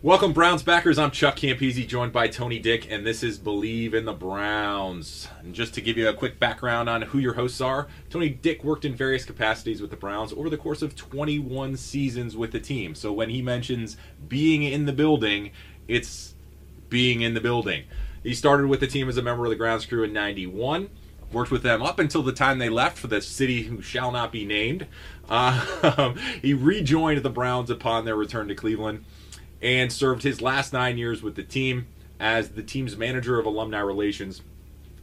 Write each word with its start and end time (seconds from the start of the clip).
Welcome, 0.00 0.32
Browns 0.32 0.62
backers. 0.62 0.96
I'm 0.96 1.10
Chuck 1.10 1.34
Campese, 1.34 1.84
joined 1.84 2.12
by 2.12 2.28
Tony 2.28 2.60
Dick, 2.60 2.88
and 2.88 3.04
this 3.04 3.24
is 3.24 3.36
Bleav 3.36 3.94
in 3.94 4.04
the 4.04 4.12
Browns. 4.12 5.26
And 5.40 5.52
just 5.52 5.74
to 5.74 5.80
give 5.80 5.98
you 5.98 6.08
a 6.08 6.14
quick 6.14 6.38
background 6.38 6.88
on 6.88 7.02
who 7.02 7.18
your 7.18 7.34
hosts 7.34 7.60
are, 7.60 7.88
Tony 8.08 8.28
Dick 8.28 8.62
worked 8.62 8.84
in 8.84 8.94
various 8.94 9.24
capacities 9.24 9.82
with 9.82 9.90
the 9.90 9.96
Browns 9.96 10.32
over 10.32 10.48
the 10.48 10.56
course 10.56 10.82
of 10.82 10.94
21 10.94 11.76
seasons 11.76 12.36
with 12.36 12.52
the 12.52 12.60
team. 12.60 12.94
So 12.94 13.12
when 13.12 13.28
he 13.28 13.42
mentions 13.42 13.96
being 14.28 14.62
in 14.62 14.86
the 14.86 14.92
building, 14.92 15.50
it's 15.88 16.36
being 16.88 17.22
in 17.22 17.34
the 17.34 17.40
building. 17.40 17.82
He 18.22 18.34
started 18.34 18.68
with 18.68 18.78
the 18.78 18.86
team 18.86 19.08
as 19.08 19.16
a 19.16 19.22
member 19.22 19.46
of 19.46 19.50
the 19.50 19.56
grounds 19.56 19.84
crew 19.84 20.04
in 20.04 20.12
91 20.12 20.90
worked 21.32 21.50
with 21.50 21.62
them 21.62 21.82
up 21.82 21.98
until 21.98 22.22
the 22.22 22.32
time 22.32 22.58
they 22.58 22.70
left 22.70 22.96
for 22.96 23.08
the 23.08 23.20
city 23.20 23.64
who 23.64 23.82
shall 23.82 24.10
not 24.10 24.32
be 24.32 24.46
named. 24.46 24.86
Uh, 25.28 26.14
he 26.42 26.54
rejoined 26.54 27.22
the 27.22 27.28
Browns 27.28 27.68
upon 27.68 28.06
their 28.06 28.16
return 28.16 28.48
to 28.48 28.54
Cleveland 28.54 29.04
and 29.62 29.92
served 29.92 30.22
his 30.22 30.40
last 30.40 30.72
nine 30.72 30.98
years 30.98 31.22
with 31.22 31.34
the 31.34 31.42
team 31.42 31.86
as 32.20 32.50
the 32.50 32.62
team's 32.62 32.96
manager 32.96 33.38
of 33.38 33.46
alumni 33.46 33.80
relations 33.80 34.42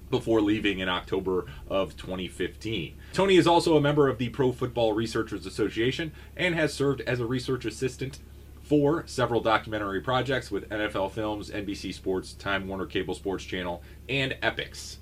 before 0.09 0.41
leaving 0.41 0.79
in 0.79 0.89
October 0.89 1.45
of 1.67 1.97
2015. 1.97 2.95
Tony 3.13 3.37
is 3.37 3.47
also 3.47 3.75
a 3.75 3.81
member 3.81 4.07
of 4.07 4.17
the 4.17 4.29
Pro 4.29 4.51
Football 4.51 4.93
Researchers 4.93 5.45
Association 5.45 6.11
and 6.37 6.55
has 6.55 6.73
served 6.73 7.01
as 7.01 7.19
a 7.19 7.25
research 7.25 7.65
assistant 7.65 8.19
for 8.61 9.03
several 9.05 9.41
documentary 9.41 10.01
projects 10.01 10.49
with 10.49 10.69
NFL 10.69 11.11
Films, 11.11 11.49
NBC 11.49 11.93
Sports, 11.93 12.33
Time 12.33 12.67
Warner 12.67 12.85
Cable 12.85 13.13
Sports 13.13 13.43
Channel, 13.43 13.81
and 14.09 14.35
Epix. 14.41 14.97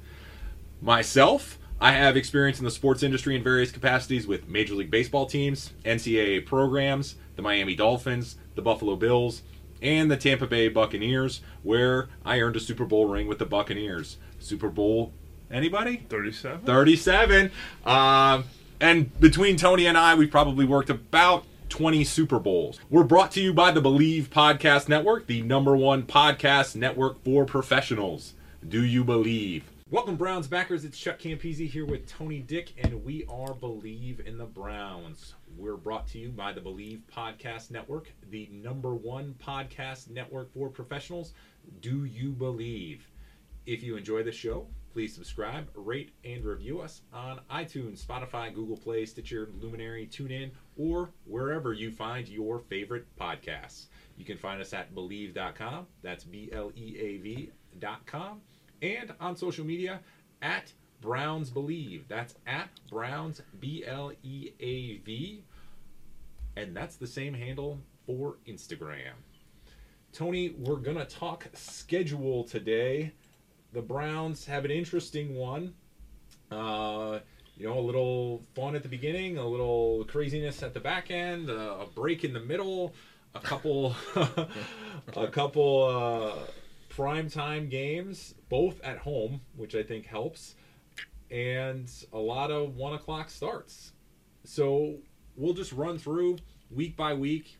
Myself, 0.82 1.58
I 1.80 1.94
have 1.94 2.18
experience 2.18 2.60
in 2.60 2.66
the 2.66 2.72
sports 2.72 3.04
industry 3.04 3.36
in 3.36 3.44
various 3.44 3.72
capacities 3.72 4.28
with 4.28 4.48
Major 4.48 4.76
League 4.76 4.92
Baseball 4.92 5.26
teams, 5.26 5.72
NCAA 5.86 6.46
programs, 6.46 7.16
the 7.36 7.42
Miami 7.42 7.76
Dolphins, 7.76 8.38
the 8.56 8.62
Buffalo 8.62 8.96
Bills, 8.96 9.42
and 9.82 10.10
the 10.10 10.18
Tampa 10.18 10.48
Bay 10.48 10.70
Buccaneers, 10.70 11.42
where 11.62 12.08
I 12.26 12.40
earned 12.40 12.56
a 12.56 12.60
Super 12.60 12.86
Bowl 12.86 13.08
ring 13.08 13.28
with 13.28 13.40
the 13.40 13.46
Buccaneers. 13.46 14.18
Super 14.40 14.70
Bowl, 14.70 15.14
anybody? 15.52 16.06
37? 16.10 16.66
37. 16.66 17.52
Um, 17.86 18.46
and 18.80 19.20
between 19.20 19.58
Tony 19.58 19.86
and 19.86 19.98
I, 19.98 20.16
we've 20.16 20.32
probably 20.32 20.66
worked 20.66 20.90
about 20.90 21.46
20 21.70 22.04
Super 22.04 22.40
Bowls. 22.40 22.80
We're 22.90 23.04
brought 23.04 23.32
to 23.32 23.42
you 23.42 23.54
by 23.54 23.72
the 23.72 23.82
Bleav 23.82 24.28
Podcast 24.28 24.88
Network, 24.88 25.28
the 25.28 25.42
number 25.42 25.76
one 25.76 26.04
podcast 26.04 26.76
network 26.76 27.24
for 27.24 27.46
professionals. 27.46 28.34
Do 28.68 28.84
you 28.84 29.04
believe? 29.04 29.73
Welcome, 29.94 30.16
Browns 30.16 30.48
backers. 30.48 30.86
It's 30.86 30.98
Chuck 30.98 31.20
Campese 31.20 31.70
here 31.70 31.86
with 31.86 32.08
Tony 32.08 32.40
Dick, 32.40 32.74
and 32.80 33.06
we 33.06 33.26
are 33.26 33.54
Bleav 33.54 34.26
in 34.26 34.40
the 34.40 34.46
Browns. 34.46 35.36
We're 35.56 35.78
brought 35.78 36.08
to 36.08 36.18
you 36.18 36.30
by 36.30 36.52
the 36.52 36.62
Bleav 36.62 37.02
Podcast 37.16 37.70
Network, 37.70 38.12
the 38.32 38.50
number 38.52 38.96
one 38.96 39.36
podcast 39.38 40.10
network 40.10 40.52
for 40.52 40.70
professionals. 40.70 41.34
Do 41.80 42.06
you 42.06 42.32
believe? 42.32 43.08
If 43.68 43.84
you 43.84 43.96
enjoy 43.96 44.24
the 44.24 44.32
show, 44.32 44.66
please 44.94 45.14
subscribe, 45.14 45.70
rate, 45.76 46.10
and 46.26 46.44
review 46.44 46.82
us 46.82 47.02
on 47.14 47.42
iTunes, 47.52 48.04
Spotify, 48.04 48.52
Google 48.52 48.78
Play, 48.78 49.06
Stitcher, 49.06 49.52
Luminary, 49.62 50.08
TuneIn, 50.08 50.50
or 50.76 51.12
wherever 51.26 51.72
you 51.72 51.92
find 51.92 52.28
your 52.28 52.58
favorite 52.58 53.06
podcasts. 53.16 53.90
You 54.18 54.26
can 54.26 54.40
find 54.40 54.60
us 54.60 54.74
at 54.74 54.96
Bleav.com. 54.96 55.86
That's 56.02 56.24
B 56.24 56.50
L 56.52 56.72
E 56.76 56.98
A 56.98 57.18
V.com. 57.18 58.42
And 58.84 59.12
on 59.20 59.36
social 59.36 59.66
media 59.66 60.02
at 60.44 60.72
Browns 61.02 61.50
Bleav. 61.50 62.04
That's 62.08 62.36
at 62.46 62.70
Browns 62.92 63.42
B 63.60 63.84
L 63.88 64.12
E 64.22 64.52
A 64.60 64.98
V. 64.98 65.44
And 66.56 66.78
that's 66.78 66.98
the 66.98 67.08
same 67.08 67.34
handle 67.34 67.80
for 68.06 68.38
Instagram. 68.48 69.14
Tony, 70.12 70.52
we're 70.60 70.76
going 70.76 70.98
to 70.98 71.06
talk 71.06 71.48
schedule 71.54 72.44
today 72.44 73.14
the 73.74 73.82
Browns 73.82 74.46
have 74.46 74.66
an 74.66 74.72
interesting 74.72 75.36
one. 75.36 75.74
Uh, 76.52 77.20
you 77.58 77.68
know, 77.68 77.78
a 77.78 77.82
little 77.82 78.44
fun 78.56 78.76
at 78.76 78.84
the 78.84 78.90
beginning, 78.90 79.38
a 79.38 79.48
little 79.48 80.06
craziness 80.06 80.64
at 80.64 80.74
the 80.74 80.80
back 80.80 81.12
end, 81.12 81.50
uh, 81.50 81.78
a 81.82 81.88
break 81.88 82.24
in 82.24 82.34
the 82.34 82.40
middle, 82.40 82.94
a 83.34 83.40
couple, 83.40 83.96
a 84.16 85.28
couple 85.28 85.84
uh, 85.84 86.36
prime 86.96 87.30
time 87.30 87.70
games, 87.70 88.36
both 88.50 88.80
at 88.82 89.00
home, 89.00 89.42
which 89.56 89.76
I 89.76 89.84
think 89.84 90.06
helps, 90.06 90.56
and 91.32 91.92
a 92.12 92.18
lot 92.20 92.52
of 92.52 92.76
one 92.76 92.94
o'clock 92.94 93.30
starts. 93.30 93.94
So 94.44 94.98
we'll 95.36 95.54
just 95.54 95.72
run 95.72 95.98
through 95.98 96.38
week 96.70 96.96
by 96.96 97.14
week, 97.14 97.58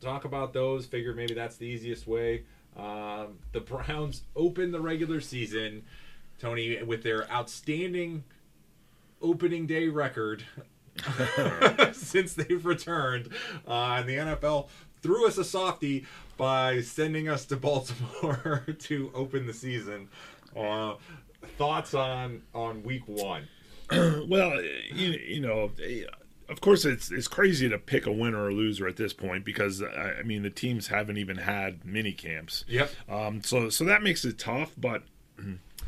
talk 0.00 0.24
about 0.24 0.52
those. 0.52 0.84
Figure 0.86 1.14
maybe 1.14 1.34
that's 1.34 1.56
the 1.56 1.66
easiest 1.66 2.06
way. 2.06 2.44
Um, 2.76 3.38
the 3.52 3.60
Browns 3.60 4.22
open 4.36 4.72
the 4.72 4.80
regular 4.80 5.20
season, 5.20 5.84
Tony, 6.38 6.82
with 6.82 7.02
their 7.02 7.30
outstanding 7.32 8.24
opening 9.22 9.66
day 9.66 9.88
record 9.88 10.44
since 11.92 12.34
they've 12.34 12.64
returned. 12.64 13.28
Uh, 13.66 13.96
and 13.98 14.08
the 14.08 14.16
NFL 14.16 14.68
threw 15.02 15.26
us 15.26 15.38
a 15.38 15.44
softie 15.44 16.06
by 16.36 16.80
sending 16.80 17.28
us 17.28 17.44
to 17.46 17.56
Baltimore 17.56 18.66
to 18.78 19.10
open 19.14 19.46
the 19.46 19.54
season. 19.54 20.08
Uh, 20.56 20.94
thoughts 21.56 21.94
on 21.94 22.42
on 22.54 22.82
week 22.82 23.06
one? 23.06 23.48
well, 23.90 24.62
you, 24.62 25.10
you 25.10 25.40
know, 25.40 25.70
of 26.48 26.60
course, 26.60 26.84
it's 26.84 27.10
it's 27.10 27.28
crazy 27.28 27.68
to 27.68 27.78
pick 27.78 28.06
a 28.06 28.12
winner 28.12 28.44
or 28.44 28.52
loser 28.52 28.88
at 28.88 28.96
this 28.96 29.12
point 29.12 29.44
because 29.44 29.82
I 29.82 30.22
mean 30.24 30.42
the 30.42 30.50
teams 30.50 30.88
haven't 30.88 31.18
even 31.18 31.36
had 31.36 31.84
mini 31.84 32.12
camps. 32.12 32.64
Yep. 32.68 32.90
Um, 33.08 33.42
so 33.42 33.68
so 33.68 33.84
that 33.84 34.02
makes 34.02 34.24
it 34.24 34.38
tough. 34.38 34.72
But 34.76 35.02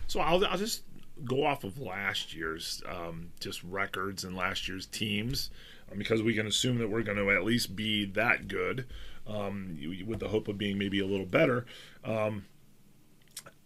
so 0.07 0.21
I'll 0.21 0.45
I'll 0.47 0.59
just 0.59 0.83
go 1.25 1.45
off 1.45 1.65
of 1.65 1.81
last 1.81 2.35
year's 2.35 2.83
um, 2.89 3.31
just 3.41 3.63
records 3.65 4.25
and 4.25 4.37
last 4.37 4.69
year's 4.69 4.87
teams 4.87 5.51
because 5.97 6.23
we 6.23 6.35
can 6.35 6.47
assume 6.47 6.79
that 6.79 6.89
we're 6.89 7.03
going 7.03 7.19
to 7.19 7.31
at 7.31 7.45
least 7.45 7.77
be 7.77 8.05
that 8.05 8.49
good 8.49 8.87
um, 9.27 9.79
with 10.07 10.21
the 10.21 10.29
hope 10.29 10.49
of 10.49 10.59
being 10.59 10.79
maybe 10.79 11.01
a 11.01 11.07
little 11.07 11.27
better. 11.27 11.65
Um, 12.05 12.47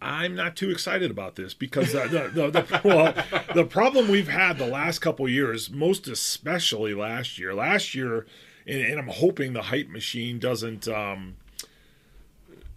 I'm 0.01 0.35
not 0.35 0.55
too 0.55 0.69
excited 0.69 1.09
about 1.09 1.35
this 1.35 1.53
because 1.53 1.91
the 1.91 2.07
the, 2.07 2.49
the, 2.51 2.81
well, 2.83 3.13
the 3.55 3.65
problem 3.65 4.07
we've 4.09 4.27
had 4.27 4.57
the 4.57 4.67
last 4.67 4.99
couple 4.99 5.27
years, 5.27 5.69
most 5.69 6.07
especially 6.07 6.93
last 6.93 7.39
year. 7.39 7.53
Last 7.53 7.95
year, 7.95 8.27
and, 8.67 8.81
and 8.81 8.99
I'm 8.99 9.07
hoping 9.07 9.53
the 9.53 9.63
hype 9.63 9.89
machine 9.89 10.39
doesn't. 10.39 10.87
Um, 10.87 11.37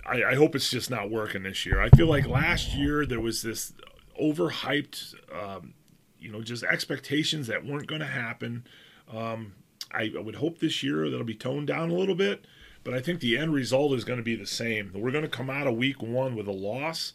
I, 0.06 0.24
I, 0.24 0.34
hope 0.34 0.56
it's 0.56 0.70
just 0.70 0.90
not 0.90 1.10
working 1.10 1.42
this 1.42 1.66
year. 1.66 1.80
I 1.80 1.90
feel 1.90 2.06
like 2.06 2.26
last 2.26 2.74
year 2.74 3.04
there 3.04 3.20
was 3.20 3.42
this 3.42 3.74
overhyped 4.20 5.14
um, 5.32 5.74
you 6.20 6.30
know, 6.30 6.42
just 6.42 6.62
expectations 6.62 7.46
that 7.46 7.64
weren't 7.64 7.86
going 7.86 8.00
to 8.00 8.06
happen. 8.06 8.64
Um, 9.12 9.54
I, 9.92 10.12
would 10.14 10.36
hope 10.36 10.58
this 10.58 10.82
year 10.82 11.10
that'll 11.10 11.24
be 11.24 11.34
toned 11.34 11.66
down 11.66 11.90
a 11.90 11.94
little 11.94 12.14
bit, 12.14 12.44
but 12.84 12.94
I 12.94 13.00
think 13.00 13.20
the 13.20 13.36
end 13.36 13.52
result 13.52 13.92
is 13.92 14.04
going 14.04 14.18
to 14.18 14.24
be 14.24 14.36
the 14.36 14.46
same. 14.46 14.92
We're 14.94 15.10
going 15.10 15.24
to 15.24 15.28
come 15.28 15.50
out 15.50 15.66
of 15.66 15.74
week 15.76 16.00
one 16.00 16.36
with 16.36 16.46
a 16.46 16.52
loss. 16.52 17.12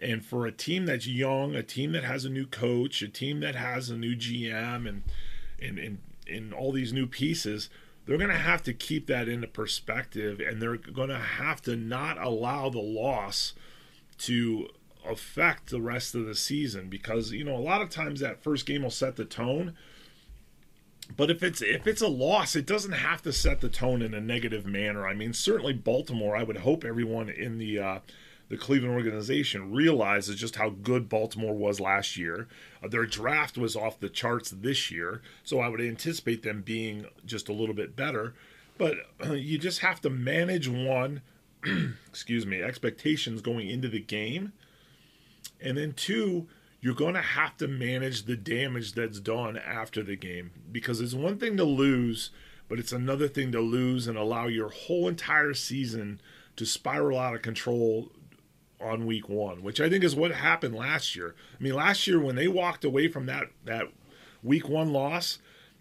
And 0.00 0.24
for 0.24 0.46
a 0.46 0.52
team 0.52 0.86
that's 0.86 1.06
young, 1.06 1.54
a 1.54 1.62
team 1.62 1.92
that 1.92 2.04
has 2.04 2.24
a 2.24 2.30
new 2.30 2.46
coach, 2.46 3.02
a 3.02 3.08
team 3.08 3.40
that 3.40 3.56
has 3.56 3.90
a 3.90 3.96
new 3.96 4.14
GM 4.14 4.88
and 4.88 5.02
and 5.60 5.78
and, 5.78 5.98
and 6.30 6.54
all 6.54 6.70
these 6.70 6.92
new 6.92 7.06
pieces, 7.06 7.68
they're 8.06 8.18
going 8.18 8.30
to 8.30 8.36
have 8.36 8.62
to 8.62 8.72
keep 8.72 9.06
that 9.08 9.28
into 9.28 9.46
perspective 9.46 10.40
and 10.40 10.62
they're 10.62 10.76
going 10.76 11.08
to 11.08 11.18
have 11.18 11.60
to 11.62 11.76
not 11.76 12.16
allow 12.18 12.70
the 12.70 12.78
loss 12.78 13.54
to 14.18 14.68
affect 15.06 15.70
the 15.70 15.80
rest 15.80 16.14
of 16.14 16.26
the 16.26 16.34
season 16.34 16.88
because 16.88 17.32
you 17.32 17.44
know 17.44 17.56
a 17.56 17.58
lot 17.58 17.82
of 17.82 17.90
times 17.90 18.20
that 18.20 18.42
first 18.42 18.66
game 18.66 18.82
will 18.82 18.90
set 18.90 19.16
the 19.16 19.24
tone 19.24 19.74
but 21.16 21.30
if 21.30 21.42
it's 21.42 21.62
if 21.62 21.86
it's 21.86 22.02
a 22.02 22.08
loss 22.08 22.54
it 22.54 22.66
doesn't 22.66 22.92
have 22.92 23.22
to 23.22 23.32
set 23.32 23.60
the 23.60 23.68
tone 23.68 24.02
in 24.02 24.14
a 24.14 24.20
negative 24.20 24.66
manner 24.66 25.06
i 25.06 25.14
mean 25.14 25.32
certainly 25.32 25.72
baltimore 25.72 26.36
i 26.36 26.42
would 26.42 26.58
hope 26.58 26.84
everyone 26.84 27.28
in 27.28 27.58
the 27.58 27.78
uh, 27.78 27.98
the 28.48 28.56
Cleveland 28.56 28.94
organization 28.94 29.72
realizes 29.72 30.36
just 30.36 30.56
how 30.56 30.70
good 30.70 31.08
Baltimore 31.08 31.54
was 31.54 31.80
last 31.80 32.16
year. 32.16 32.48
Uh, 32.82 32.88
their 32.88 33.04
draft 33.04 33.58
was 33.58 33.76
off 33.76 34.00
the 34.00 34.08
charts 34.08 34.50
this 34.50 34.90
year, 34.90 35.20
so 35.44 35.60
I 35.60 35.68
would 35.68 35.80
anticipate 35.80 36.42
them 36.42 36.62
being 36.62 37.06
just 37.26 37.48
a 37.48 37.52
little 37.52 37.74
bit 37.74 37.94
better. 37.94 38.34
But 38.78 38.96
uh, 39.24 39.32
you 39.32 39.58
just 39.58 39.80
have 39.80 40.00
to 40.02 40.10
manage 40.10 40.68
one, 40.68 41.20
excuse 42.08 42.46
me, 42.46 42.62
expectations 42.62 43.42
going 43.42 43.68
into 43.68 43.88
the 43.88 44.00
game. 44.00 44.52
And 45.60 45.76
then 45.76 45.92
two, 45.92 46.46
you're 46.80 46.94
going 46.94 47.14
to 47.14 47.20
have 47.20 47.56
to 47.56 47.66
manage 47.66 48.24
the 48.24 48.36
damage 48.36 48.92
that's 48.92 49.20
done 49.20 49.56
after 49.56 50.02
the 50.02 50.16
game 50.16 50.50
because 50.70 51.00
it's 51.00 51.14
one 51.14 51.38
thing 51.38 51.56
to 51.56 51.64
lose, 51.64 52.30
but 52.68 52.78
it's 52.78 52.92
another 52.92 53.28
thing 53.28 53.50
to 53.52 53.60
lose 53.60 54.06
and 54.06 54.16
allow 54.16 54.46
your 54.46 54.68
whole 54.68 55.08
entire 55.08 55.54
season 55.54 56.20
to 56.56 56.64
spiral 56.64 57.18
out 57.18 57.34
of 57.34 57.42
control 57.42 58.12
on 58.80 59.06
week 59.06 59.28
one, 59.28 59.62
which 59.62 59.80
I 59.80 59.88
think 59.88 60.04
is 60.04 60.14
what 60.14 60.30
happened 60.30 60.74
last 60.74 61.16
year. 61.16 61.34
I 61.58 61.62
mean, 61.62 61.74
last 61.74 62.06
year 62.06 62.20
when 62.20 62.36
they 62.36 62.48
walked 62.48 62.84
away 62.84 63.08
from 63.08 63.26
that 63.26 63.48
that 63.64 63.86
week 64.42 64.68
one 64.68 64.92
loss, 64.92 65.38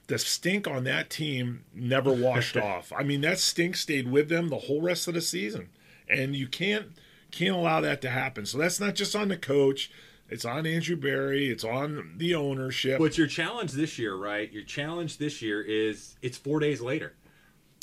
the 0.08 0.18
stink 0.18 0.68
on 0.68 0.84
that 0.86 1.10
team 1.10 1.64
never 1.74 2.12
washed 2.12 2.58
off. 2.58 2.92
I 2.96 3.04
mean, 3.04 3.22
that 3.22 3.40
stink 3.40 3.76
stayed 3.76 4.10
with 4.10 4.30
them 4.30 4.50
the 4.50 4.58
whole 4.58 4.82
rest 4.82 5.08
of 5.08 5.14
the 5.14 5.22
season, 5.22 5.70
and 6.10 6.36
you 6.36 6.48
can't 6.48 6.88
can't 7.30 7.56
allow 7.56 7.82
that 7.82 8.02
to 8.02 8.10
happen. 8.10 8.46
So 8.46 8.58
that's 8.58 8.80
not 8.80 8.96
just 8.96 9.16
on 9.16 9.28
the 9.28 9.38
coach. 9.38 9.92
It's 10.30 10.46
on 10.46 10.66
Andrew 10.66 10.96
Berry. 10.96 11.50
It's 11.50 11.64
on 11.64 12.14
the 12.18 12.36
ownership. 12.36 13.00
What's 13.00 13.18
your 13.18 13.28
challenge 13.28 13.72
this 13.72 13.98
year, 13.98 14.16
right? 14.16 14.52
Your 14.52 14.64
challenge 14.64 15.18
this 15.18 15.42
year 15.42 15.62
is 15.62 16.16
it's 16.22 16.38
four 16.38 16.60
days 16.60 16.82
later, 16.82 17.14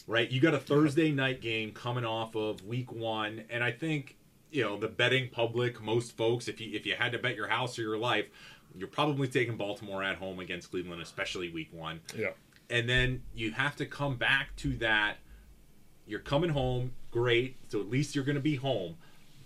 right? 0.07 0.31
You 0.31 0.41
got 0.41 0.55
a 0.55 0.59
Thursday 0.59 1.11
night 1.11 1.41
game 1.41 1.73
coming 1.73 2.05
off 2.05 2.35
of 2.35 2.63
week 2.65 2.93
one, 2.93 3.45
and 3.49 3.65
I 3.65 3.73
think 3.73 4.17
you 4.51 4.63
know 4.63 4.79
the 4.79 4.89
betting 4.89 5.31
public, 5.31 5.83
most 5.83 6.17
folks, 6.17 6.47
if 6.47 6.61
you 6.61 6.75
if 6.77 6.85
you 6.85 6.95
had 6.95 7.13
to 7.13 7.19
bet 7.19 7.35
your 7.35 7.49
house 7.49 7.79
or 7.79 7.83
your 7.83 7.99
life, 7.99 8.27
you're 8.77 8.89
probably 8.89 9.27
taking 9.27 9.57
Baltimore 9.57 10.03
at 10.03 10.17
home 10.17 10.39
against 10.39 10.71
Cleveland, 10.71 11.01
especially 11.01 11.51
week 11.51 11.73
one. 11.73 12.01
Yeah. 12.17 12.31
And 12.69 12.89
then 12.89 13.23
you 13.35 13.53
have 13.53 13.77
to 13.77 13.87
come 13.87 14.17
back 14.17 14.55
to 14.57 14.77
that. 14.79 15.17
You're 16.07 16.21
coming 16.21 16.51
home, 16.51 16.93
great. 17.11 17.57
So 17.69 17.81
at 17.81 17.89
least 17.89 18.15
you're 18.15 18.25
going 18.25 18.37
to 18.37 18.43
be 18.43 18.57
home. 18.57 18.97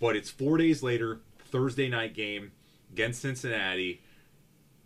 But 0.00 0.16
it's 0.16 0.30
four 0.30 0.56
days 0.56 0.82
later, 0.82 1.20
Thursday 1.50 1.88
night 1.88 2.14
game 2.14 2.52
against 2.98 3.22
Cincinnati. 3.22 4.02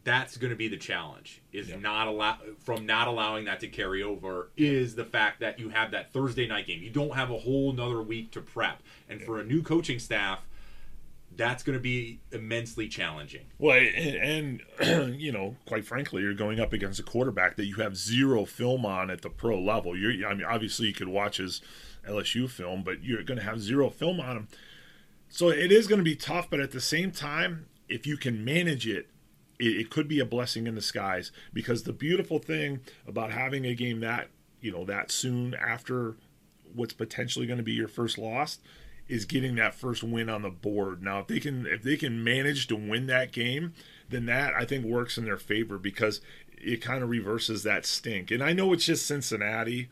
That's 0.05 0.37
going 0.37 0.51
to 0.51 0.57
be 0.57 0.69
the 0.69 0.77
challenge. 0.77 1.41
Is 1.53 1.69
Yep. 1.69 1.81
not 1.81 2.09
allow 2.09 2.37
from 2.59 2.85
not 2.87 3.07
allowing 3.09 3.45
that 3.45 3.61
to 3.61 3.69
carry 3.69 4.03
over 4.03 4.51
is 4.57 4.97
the 4.97 5.05
fact 5.05 5.41
that 5.41 5.59
you 5.61 5.69
have 5.71 5.93
that 5.93 6.13
Thursday 6.13 6.47
night 6.47 6.67
game. 6.67 6.83
You 6.83 6.91
don't 6.91 7.15
have 7.15 7.31
a 7.31 7.39
whole 7.39 7.73
nother 7.73 8.03
week 8.03 8.33
to 8.33 8.41
prep, 8.41 8.83
and 9.09 9.23
for 9.23 9.41
a 9.41 9.45
new 9.45 9.63
coaching 9.63 10.01
staff, 10.01 10.41
that's 11.37 11.63
going 11.63 11.79
to 11.79 11.83
be 11.83 12.21
immensely 12.33 12.89
challenging. 12.89 13.47
Well, 13.59 13.77
and, 13.79 14.61
and 14.81 15.21
you 15.21 15.31
know, 15.31 15.57
quite 15.67 15.87
frankly, 15.87 16.23
you're 16.23 16.35
going 16.35 16.59
up 16.59 16.73
against 16.73 16.99
a 16.99 17.05
quarterback 17.05 17.55
that 17.57 17.67
you 17.67 17.77
have 17.77 17.97
zero 17.97 18.45
film 18.45 18.85
on 18.85 19.09
at 19.09 19.23
the 19.23 19.31
pro 19.31 19.59
level. 19.59 19.97
You're, 19.97 20.29
I 20.29 20.35
mean, 20.35 20.45
obviously 20.45 20.89
you 20.89 20.95
could 20.95 21.09
watch 21.09 21.37
his 21.37 21.63
LSU 22.09 22.51
film, 22.51 22.83
but 22.83 23.05
you're 23.05 23.23
going 23.23 23.39
to 23.39 23.45
have 23.45 23.61
zero 23.61 23.89
film 23.89 24.19
on 24.21 24.37
him. 24.37 24.49
So 25.29 25.49
it 25.49 25.71
is 25.71 25.87
going 25.87 26.01
to 26.01 26.05
be 26.05 26.17
tough, 26.17 26.51
but 26.51 26.59
at 26.61 26.73
the 26.73 26.81
same 26.81 27.13
time, 27.13 27.67
if 27.93 28.07
you 28.07 28.17
can 28.17 28.45
manage 28.45 28.87
it, 28.87 29.09
it, 29.59 29.77
it 29.77 29.91
could 29.91 30.09
be 30.09 30.19
a 30.21 30.25
blessing 30.25 30.67
in 30.67 30.75
disguise. 30.75 31.31
Because 31.53 31.83
the 31.85 31.93
beautiful 31.93 32.39
thing 32.39 32.81
about 33.07 33.33
having 33.33 33.65
a 33.65 33.75
game 33.75 34.01
that 34.01 34.29
you 34.61 34.73
know 34.73 34.85
that 34.85 35.11
soon 35.11 35.55
after 35.55 36.17
what's 36.75 36.93
potentially 36.95 37.47
going 37.47 37.59
to 37.59 37.63
be 37.63 37.73
your 37.73 37.89
first 37.89 38.17
loss 38.19 38.59
is 39.09 39.25
getting 39.27 39.57
that 39.57 39.75
first 39.75 40.03
win 40.03 40.31
on 40.31 40.43
the 40.43 40.49
board. 40.51 41.03
Now, 41.03 41.19
if 41.21 41.27
they 41.27 41.41
can 41.41 41.67
if 41.67 41.83
they 41.83 41.97
can 41.97 42.23
manage 42.25 42.67
to 42.69 42.77
win 42.77 43.07
that 43.09 43.31
game, 43.33 43.75
then 44.09 44.27
that 44.27 44.55
I 44.55 44.65
think 44.65 44.85
works 44.85 45.19
in 45.19 45.25
their 45.25 45.37
favor 45.37 45.77
because 45.79 46.21
it 46.57 46.81
kind 46.81 47.03
of 47.03 47.11
reverses 47.11 47.65
that 47.65 47.85
stink. 47.85 48.31
And 48.31 48.43
I 48.43 48.53
know 48.53 48.73
it's 48.73 48.85
just 48.87 49.05
Cincinnati 49.07 49.89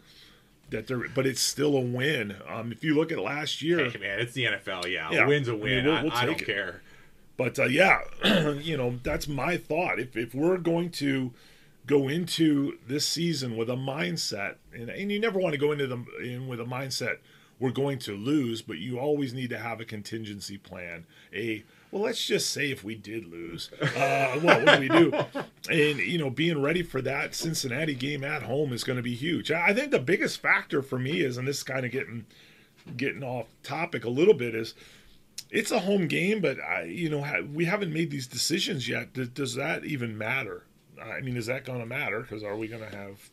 that 0.70 0.87
they're, 0.87 1.08
but 1.08 1.26
it's 1.26 1.41
still 1.41 1.76
a 1.76 1.81
win. 1.81 2.37
Um, 2.49 2.70
if 2.70 2.85
you 2.85 2.94
look 2.94 3.11
at 3.11 3.19
last 3.19 3.61
year, 3.61 3.91
Hey 3.91 3.99
man, 3.99 4.20
it's 4.20 4.32
the 4.35 4.44
NFL. 4.44 4.87
Yeah, 4.87 5.11
Yeah. 5.11 5.25
a 5.25 5.29
win's 5.29 5.49
a 5.49 5.50
I 5.50 5.55
mean, 5.55 5.62
win. 5.64 5.85
we'll- 5.87 5.94
I, 5.97 6.02
we'll 6.05 6.12
I 6.12 6.26
don't 6.26 6.41
it. 6.41 6.47
care. 6.47 6.81
But 7.40 7.58
uh, 7.58 7.64
yeah, 7.64 8.02
you 8.60 8.76
know 8.76 9.00
that's 9.02 9.26
my 9.26 9.56
thought. 9.56 9.98
If 9.98 10.14
if 10.14 10.34
we're 10.34 10.58
going 10.58 10.90
to 10.90 11.32
go 11.87 12.06
into 12.06 12.76
this 12.87 13.08
season 13.08 13.56
with 13.56 13.70
a 13.70 13.76
mindset, 13.76 14.56
and, 14.75 14.90
and 14.90 15.10
you 15.10 15.19
never 15.19 15.38
want 15.38 15.54
to 15.54 15.58
go 15.58 15.72
into 15.72 15.87
the 15.87 16.04
in 16.22 16.48
with 16.48 16.60
a 16.60 16.66
mindset 16.66 17.16
we're 17.58 17.70
going 17.70 17.98
to 18.00 18.14
lose, 18.14 18.60
but 18.60 18.76
you 18.76 18.98
always 18.98 19.32
need 19.32 19.48
to 19.50 19.58
have 19.58 19.81
a 19.81 19.87
contingency 19.87 20.58
plan. 20.58 21.06
A 21.32 21.64
well, 21.90 22.02
let's 22.02 22.22
just 22.26 22.50
say 22.50 22.70
if 22.70 22.84
we 22.84 22.94
did 22.94 23.25
lose, 23.25 23.70
uh, 23.81 24.38
what 24.40 24.66
do 24.66 24.78
we 24.78 24.88
do? 24.88 25.12
And 25.70 25.98
you 25.98 26.19
know, 26.19 26.28
being 26.28 26.60
ready 26.60 26.82
for 26.82 27.00
that 27.00 27.34
Cincinnati 27.34 27.94
game 27.94 28.22
at 28.22 28.42
home 28.42 28.75
is 28.75 28.84
going 28.84 28.98
to 28.98 29.02
be 29.02 29.14
huge. 29.14 29.50
I 29.50 29.69
I 29.69 29.72
think 29.72 29.92
the 29.92 29.98
biggest 29.98 30.42
factor 30.42 30.82
for 30.82 30.98
me 30.98 31.22
is, 31.22 31.38
and 31.38 31.48
this 31.48 31.58
is 31.58 31.62
kind 31.62 31.87
of 31.87 31.90
getting 31.90 32.26
getting 32.98 33.22
off 33.22 33.46
topic 33.62 34.04
a 34.04 34.10
little 34.10 34.34
bit, 34.34 34.54
is 34.54 34.75
it's 35.50 35.70
a 35.70 35.81
home 35.81 36.06
game, 36.06 36.41
but 36.41 36.58
I, 36.61 36.85
you 36.85 37.08
know, 37.11 37.25
we 37.52 37.64
haven't 37.64 37.93
made 37.93 38.11
these 38.11 38.26
decisions 38.26 38.88
yet. 38.88 39.12
Does, 39.35 39.55
that 39.55 39.85
even 39.85 40.17
matter? 40.17 40.64
I 41.02 41.20
mean, 41.20 41.37
is 41.37 41.47
that 41.47 41.64
going 41.64 41.81
to 41.81 41.87
matter? 41.87 42.20
Because 42.20 42.43
are 42.43 42.56
we 42.56 42.69
going 42.69 42.82
to 42.88 42.97
have? 42.97 43.30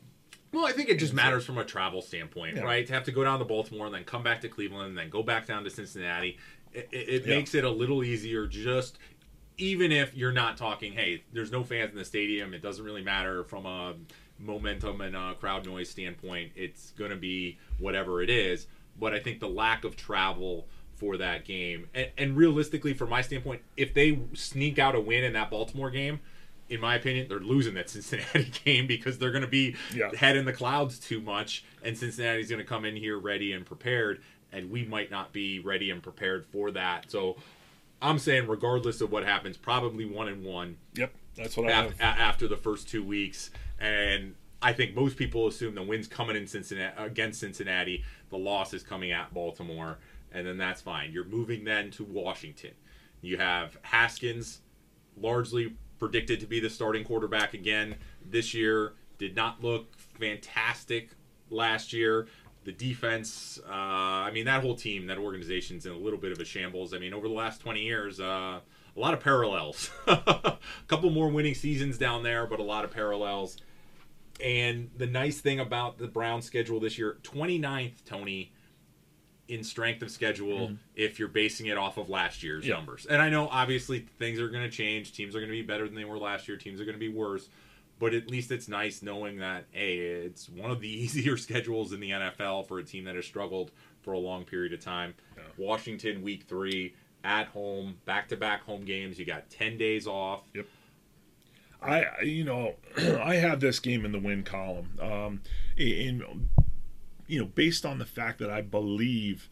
Well, 0.53 0.65
I 0.65 0.71
think 0.71 0.89
it 0.89 0.97
just 0.99 1.13
matters 1.13 1.45
from 1.45 1.57
a 1.57 1.65
travel 1.65 2.01
standpoint, 2.01 2.55
Yeah. 2.55 2.63
right? 2.63 2.85
To 2.87 2.93
have 2.93 3.03
to 3.03 3.11
go 3.11 3.23
down 3.23 3.39
to 3.39 3.45
Baltimore 3.45 3.85
and 3.87 3.93
then 3.95 4.03
come 4.05 4.23
back 4.23 4.41
to 4.41 4.49
Cleveland 4.49 4.89
and 4.89 4.97
then 4.97 5.09
go 5.09 5.21
back 5.21 5.45
down 5.45 5.63
to 5.65 5.69
Cincinnati, 5.69 6.37
it, 6.73 6.87
it, 6.91 7.09
it 7.09 7.25
Yeah. 7.25 7.35
makes 7.35 7.53
it 7.53 7.63
a 7.63 7.69
little 7.69 8.03
easier. 8.03 8.47
Just 8.47 8.97
even 9.57 9.91
if 9.91 10.15
you're 10.15 10.31
not 10.31 10.55
talking, 10.57 10.93
hey, 10.93 11.23
there's 11.33 11.51
no 11.51 11.63
fans 11.63 11.91
in 11.91 11.97
the 11.97 12.05
stadium, 12.05 12.53
it 12.53 12.61
doesn't 12.61 12.83
really 12.85 13.03
matter 13.03 13.43
from 13.43 13.65
a 13.65 13.95
momentum 14.39 15.01
and 15.01 15.15
a 15.15 15.33
crowd 15.35 15.65
noise 15.65 15.89
standpoint. 15.89 16.51
It's 16.55 16.91
going 16.91 17.11
to 17.11 17.17
be 17.17 17.57
whatever 17.79 18.21
it 18.21 18.29
is. 18.29 18.67
But 18.99 19.13
I 19.13 19.19
think 19.19 19.39
the 19.39 19.49
lack 19.49 19.83
of 19.83 19.95
travel 19.95 20.67
for 20.97 21.17
that 21.17 21.45
game, 21.45 21.87
and, 21.93 22.09
and 22.17 22.35
realistically, 22.37 22.93
from 22.93 23.09
my 23.09 23.21
standpoint, 23.21 23.61
if 23.77 23.93
they 23.93 24.19
sneak 24.33 24.79
out 24.79 24.95
a 24.95 24.99
win 24.99 25.23
in 25.23 25.33
that 25.33 25.49
Baltimore 25.49 25.89
game. 25.89 26.19
In 26.69 26.81
my 26.81 26.95
opinion, 26.95 27.27
they're 27.29 27.39
losing 27.39 27.75
that 27.75 27.89
Cincinnati 27.91 28.51
game 28.65 28.87
because 28.87 29.17
they're 29.17 29.31
going 29.31 29.41
to 29.43 29.47
be 29.47 29.77
Yeah. 29.95 30.13
head 30.13 30.35
in 30.35 30.43
the 30.43 30.51
clouds 30.51 30.99
too 30.99 31.21
much, 31.21 31.63
and 31.81 31.97
Cincinnati's 31.97 32.49
going 32.49 32.59
to 32.59 32.65
come 32.67 32.83
in 32.83 32.93
here 32.97 33.17
ready 33.17 33.53
and 33.53 33.65
prepared, 33.65 34.21
and 34.51 34.69
we 34.69 34.83
might 34.83 35.09
not 35.09 35.31
be 35.31 35.59
ready 35.59 35.89
and 35.91 36.03
prepared 36.03 36.45
for 36.45 36.71
that. 36.71 37.09
So 37.09 37.37
I'm 38.01 38.19
saying, 38.19 38.47
regardless 38.47 38.99
of 38.99 39.13
what 39.13 39.23
happens, 39.23 39.55
probably 39.55 40.03
one 40.03 40.27
and 40.27 40.43
one 40.43 40.75
Yep, 40.95 41.13
that's 41.37 41.55
what 41.55 41.71
I 41.71 41.85
af- 41.85 41.97
have. 41.99 42.17
after 42.19 42.49
the 42.49 42.57
first 42.57 42.89
two 42.89 43.01
weeks, 43.03 43.49
and 43.79 44.35
I 44.61 44.73
think 44.73 44.93
most 44.93 45.15
people 45.15 45.47
assume 45.47 45.73
the 45.73 45.83
win's 45.83 46.07
coming 46.09 46.35
in 46.35 46.47
Cincinnati 46.47 47.01
against 47.01 47.39
Cincinnati, 47.39 48.03
the 48.29 48.37
loss 48.37 48.73
is 48.73 48.83
coming 48.83 49.13
at 49.13 49.33
Baltimore, 49.33 49.99
and 50.37 50.45
then 50.45 50.57
that's 50.57 50.81
fine. 50.81 51.11
You're 51.11 51.25
moving 51.25 51.63
then 51.63 51.89
to 51.91 52.03
Washington. 52.03 52.71
You 53.21 53.37
have 53.37 53.77
Haskins, 53.81 54.59
largely 55.19 55.73
predicted 55.97 56.39
to 56.41 56.45
be 56.45 56.59
the 56.59 56.69
starting 56.69 57.03
quarterback 57.03 57.55
again 57.55 57.95
this 58.23 58.53
year. 58.53 58.93
Did 59.17 59.35
not 59.35 59.63
look 59.63 59.97
fantastic 59.97 61.09
last 61.49 61.91
year. 61.91 62.27
The 62.65 62.71
defense, 62.71 63.59
uh, 63.67 63.73
I 63.73 64.31
mean, 64.31 64.45
that 64.45 64.61
whole 64.61 64.75
team, 64.75 65.07
that 65.07 65.17
organization's 65.17 65.87
in 65.87 65.93
a 65.93 65.97
little 65.97 66.19
bit 66.19 66.31
of 66.31 66.39
a 66.39 66.45
shambles. 66.45 66.93
I 66.93 66.99
mean, 66.99 67.15
over 67.15 67.27
the 67.27 67.33
last 67.33 67.59
20 67.61 67.81
years, 67.81 68.19
uh, 68.19 68.59
a 68.95 68.99
lot 68.99 69.15
of 69.15 69.19
parallels. 69.19 69.89
a 70.05 70.57
couple 70.87 71.09
more 71.09 71.29
winning 71.29 71.55
seasons 71.55 71.97
down 71.97 72.21
there, 72.21 72.45
but 72.45 72.59
a 72.59 72.63
lot 72.63 72.85
of 72.85 72.91
parallels. 72.91 73.57
And 74.39 74.91
the 74.95 75.07
nice 75.07 75.41
thing 75.41 75.59
about 75.59 75.97
the 75.97 76.07
Browns 76.07 76.45
schedule 76.45 76.79
this 76.79 76.99
year, 76.99 77.17
29th, 77.23 78.03
Tony, 78.05 78.51
in 79.47 79.63
strength 79.63 80.01
of 80.01 80.11
schedule 80.11 80.73
if 80.95 81.19
you're 81.19 81.27
basing 81.29 81.67
it 81.67 81.77
off 81.77 81.97
of 81.97 82.09
last 82.09 82.43
year's 82.43 82.65
Yeah. 82.67 82.75
numbers. 82.75 83.05
And 83.05 83.21
I 83.21 83.29
know 83.29 83.47
obviously 83.47 84.05
things 84.19 84.39
are 84.39 84.49
going 84.49 84.63
to 84.63 84.69
change. 84.69 85.13
Teams 85.13 85.35
are 85.35 85.39
going 85.39 85.49
to 85.51 85.55
be 85.57 85.61
better 85.61 85.85
than 85.85 85.95
they 85.95 86.03
were 86.05 86.17
last 86.17 86.47
year. 86.47 86.57
Teams 86.57 86.81
are 86.81 86.85
going 86.85 86.95
to 86.95 86.99
be 86.99 87.07
worse. 87.09 87.47
But 87.99 88.13
at 88.13 88.29
least 88.29 88.51
it's 88.51 88.67
nice 88.67 89.01
knowing 89.01 89.37
that 89.39 89.65
hey, 89.71 89.97
it's 89.97 90.49
one 90.49 90.69
of 90.69 90.81
the 90.81 90.87
easier 91.03 91.37
schedules 91.37 91.93
in 91.93 91.99
the 91.99 92.11
NFL 92.11 92.67
for 92.67 92.79
a 92.79 92.83
team 92.83 93.05
that 93.05 93.15
has 93.15 93.25
struggled 93.25 93.71
for 94.01 94.13
a 94.13 94.19
long 94.19 94.43
period 94.45 94.73
of 94.73 94.79
time. 94.81 95.13
Washington 95.57 96.21
week 96.21 96.43
3 96.47 96.93
at 97.23 97.47
home, 97.47 97.97
back-to-back 98.05 98.61
home 98.63 98.85
games. 98.85 99.17
You 99.17 99.25
got 99.25 99.49
10 99.49 99.77
days 99.77 100.05
off. 100.07 100.43
I, 101.81 102.03
I- 102.03 102.21
you 102.21 102.43
know, 102.43 102.75
I 103.21 103.35
have 103.35 103.59
this 103.59 103.79
game 103.79 104.05
in 104.05 104.11
the 104.11 104.19
win 104.19 104.43
column. 104.43 104.89
Um, 105.01 105.41
in, 105.77 106.49
you 107.27 107.39
know, 107.39 107.45
based 107.45 107.85
on 107.85 107.99
the 107.99 108.05
fact 108.05 108.39
that 108.39 108.49
I 108.49 108.61
believe 108.61 109.49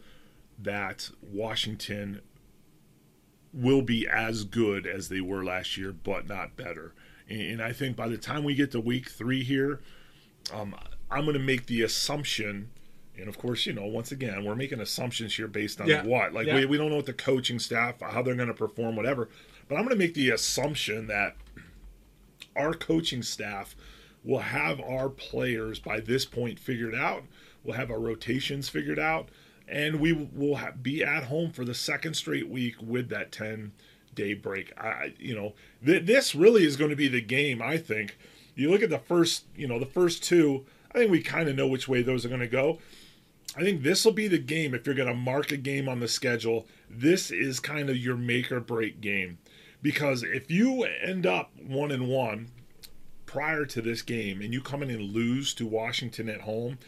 that 0.58 1.10
Washington 1.22 2.20
will 3.52 3.82
be 3.82 4.06
as 4.08 4.44
good 4.44 4.86
as 4.86 5.08
they 5.08 5.20
were 5.20 5.44
last 5.44 5.76
year, 5.76 5.92
but 5.92 6.26
not 6.26 6.56
better. 6.56 6.94
And, 7.28 7.40
and 7.40 7.62
I 7.62 7.72
think 7.72 7.96
by 7.96 8.08
the 8.08 8.18
time 8.18 8.44
we 8.44 8.54
get 8.54 8.70
to 8.72 8.80
week 8.80 9.10
three 9.10 9.42
here, 9.42 9.80
um, 10.52 10.74
I'm 11.10 11.22
going 11.24 11.34
to 11.34 11.40
make 11.42 11.66
the 11.66 11.82
assumption. 11.82 12.70
And 13.18 13.28
of 13.28 13.38
course, 13.38 13.66
you 13.66 13.72
know, 13.72 13.86
once 13.86 14.12
again, 14.12 14.44
we're 14.44 14.54
making 14.54 14.80
assumptions 14.80 15.36
here 15.36 15.48
based 15.48 15.80
on 15.80 15.88
Yeah. 15.88 16.04
what? 16.04 16.32
Like, 16.32 16.46
Yeah. 16.46 16.56
we, 16.56 16.66
we 16.66 16.76
don't 16.76 16.90
know 16.90 16.96
what 16.96 17.06
the 17.06 17.12
coaching 17.12 17.58
staff, 17.58 18.00
how 18.00 18.22
they're 18.22 18.34
going 18.34 18.48
to 18.48 18.54
perform, 18.54 18.96
whatever. 18.96 19.28
But 19.68 19.76
I'm 19.76 19.82
going 19.82 19.94
to 19.94 19.98
make 19.98 20.14
the 20.14 20.30
assumption 20.30 21.06
that 21.08 21.36
our 22.54 22.72
coaching 22.74 23.22
staff 23.22 23.74
will 24.22 24.40
have 24.40 24.80
our 24.80 25.08
players 25.08 25.78
by 25.78 26.00
this 26.00 26.24
point 26.24 26.58
figured 26.58 26.94
out. 26.94 27.24
We'll 27.66 27.76
have 27.76 27.90
our 27.90 27.98
rotations 27.98 28.68
figured 28.68 28.98
out, 28.98 29.28
and 29.66 30.00
we 30.00 30.12
will 30.12 30.56
ha- 30.56 30.72
be 30.80 31.02
at 31.02 31.24
home 31.24 31.50
for 31.50 31.64
the 31.64 31.74
second 31.74 32.14
straight 32.14 32.48
week 32.48 32.76
with 32.80 33.08
that 33.08 33.32
10 33.32 33.72
day 34.14 34.34
break. 34.34 34.72
I, 34.78 35.14
you 35.18 35.34
know, 35.34 35.54
th- 35.84 36.06
this 36.06 36.34
really 36.34 36.64
is 36.64 36.76
going 36.76 36.90
to 36.90 36.96
be 36.96 37.08
the 37.08 37.20
game. 37.20 37.60
I 37.60 37.76
think. 37.76 38.16
You 38.54 38.70
look 38.70 38.82
at 38.82 38.88
the 38.88 38.98
first, 38.98 39.44
you 39.54 39.68
know, 39.68 39.78
the 39.78 39.84
first 39.84 40.22
two. 40.22 40.64
I 40.94 40.98
think 40.98 41.10
we 41.10 41.20
kind 41.20 41.48
of 41.48 41.56
know 41.56 41.66
which 41.66 41.88
way 41.88 42.02
those 42.02 42.24
are 42.24 42.30
going 42.30 42.40
to 42.40 42.46
go. 42.46 42.78
I 43.54 43.60
think 43.60 43.82
this 43.82 44.04
will 44.04 44.12
be 44.12 44.28
the 44.28 44.38
game 44.38 44.74
if 44.74 44.86
you're 44.86 44.94
going 44.94 45.08
to 45.08 45.14
mark 45.14 45.50
a 45.50 45.56
game 45.56 45.88
on 45.88 46.00
the 46.00 46.08
schedule. 46.08 46.66
This 46.88 47.30
is 47.30 47.60
kind 47.60 47.90
of 47.90 47.96
your 47.96 48.16
make 48.16 48.50
or 48.50 48.60
break 48.60 49.00
game 49.00 49.38
because 49.82 50.22
if 50.22 50.50
you 50.50 50.84
end 50.84 51.26
up 51.26 51.50
one 51.58 51.90
and 51.90 52.08
one 52.08 52.48
prior 53.26 53.66
to 53.66 53.82
this 53.82 54.02
game 54.02 54.40
and 54.40 54.52
you 54.52 54.60
come 54.60 54.82
in 54.82 54.90
and 54.90 55.12
lose 55.12 55.54
to 55.54 55.66
Washington 55.66 56.28
at 56.28 56.42
home, 56.42 56.78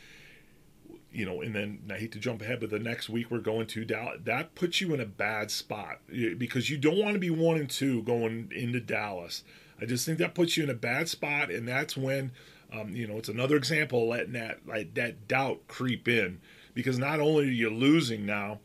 you 1.13 1.25
know, 1.25 1.41
and 1.41 1.55
then 1.55 1.81
I 1.91 1.95
hate 1.95 2.13
to 2.13 2.19
jump 2.19 2.43
ahead, 2.43 2.61
but 2.61 2.71
the 2.71 2.79
next 2.79 3.09
week 3.09 3.31
we're 3.31 3.39
going 3.39 3.67
to 3.69 3.85
Dallas. 3.85 4.21
That 4.25 4.55
puts 4.55 4.81
you 4.81 4.93
in 4.93 5.01
a 5.01 5.07
bad 5.07 5.51
spot 5.51 6.01
because 6.09 6.69
you 6.69 6.77
don't 6.77 6.99
want 6.99 7.15
to 7.15 7.19
be 7.19 7.31
one 7.31 7.57
and 7.57 7.69
two 7.69 8.03
going 8.03 8.53
into 8.55 8.81
Dallas. 8.81 9.43
I 9.81 9.87
just 9.87 10.05
think 10.05 10.19
that 10.19 10.35
puts 10.35 10.57
you 10.57 10.65
in 10.65 10.71
a 10.71 10.75
bad 10.75 11.09
spot, 11.09 11.51
and 11.51 11.67
that's 11.67 11.97
when, 11.97 12.33
um, 12.73 12.95
you 12.95 13.07
know, 13.07 13.17
it's 13.17 13.29
another 13.29 13.57
example 13.57 14.03
of 14.03 14.09
letting 14.09 14.33
that 14.33 14.67
like 14.67 14.95
that 14.95 15.29
doubt 15.29 15.67
creep 15.67 16.09
in 16.09 16.41
because 16.75 16.99
not 16.99 17.21
only 17.21 17.45
are 17.45 17.53
you 17.53 17.71
losing 17.71 18.27
now 18.27 18.61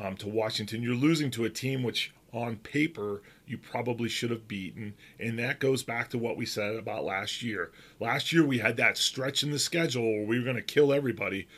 um, 0.00 0.16
to 0.18 0.28
Washington, 0.28 0.82
you're 0.82 0.94
losing 0.94 1.30
to 1.32 1.44
a 1.44 1.50
team 1.50 1.82
which 1.82 2.12
on 2.32 2.56
paper 2.56 3.22
you 3.46 3.58
probably 3.58 4.08
should 4.08 4.30
have 4.30 4.46
beaten, 4.46 4.94
and 5.18 5.38
that 5.40 5.58
goes 5.58 5.82
back 5.82 6.08
to 6.10 6.18
what 6.18 6.36
we 6.36 6.46
said 6.46 6.76
about 6.76 7.02
last 7.02 7.42
year. 7.42 7.72
Last 7.98 8.32
year 8.32 8.44
we 8.44 8.58
had 8.58 8.76
that 8.76 8.96
stretch 8.96 9.42
in 9.42 9.50
the 9.50 9.58
schedule 9.58 10.04
where 10.04 10.26
we 10.26 10.38
were 10.38 10.44
going 10.44 10.54
to 10.54 10.62
kill 10.62 10.92
everybody 10.92 11.48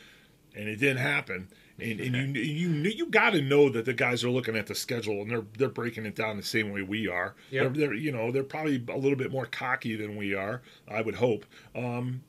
and 0.55 0.69
it 0.69 0.77
didn't 0.77 0.99
happen. 0.99 1.49
And, 1.79 2.01
and 2.01 2.37
you 2.37 2.43
you 2.43 2.91
you 2.91 3.07
got 3.07 3.31
to 3.31 3.43
know 3.43 3.69
that 3.71 3.85
the 3.85 3.93
guys 3.93 4.25
are 4.25 4.31
looking 4.31 4.57
at 4.57 4.67
the 4.67 4.75
schedule 4.75 5.23
and 5.23 5.31
they're 5.31 5.45
they're 5.57 5.69
breaking 5.69 6.07
it 6.07 6.15
down 6.15 6.37
the 6.37 6.43
same 6.43 6.73
way 6.73 6.83
we 6.83 7.09
are. 7.09 7.35
Yep. 7.51 7.75
They're, 7.75 7.87
they're 7.87 7.95
you 7.95 8.13
know 8.13 8.31
they're 8.31 8.43
probably 8.45 8.83
a 8.89 8.97
little 8.97 9.19
bit 9.19 9.33
more 9.33 9.47
cocky 9.47 9.97
than 9.97 10.17
we 10.17 10.35
are. 10.35 10.63
I 10.89 11.03
would 11.03 11.17
hope. 11.17 11.47
Um, 11.75 12.23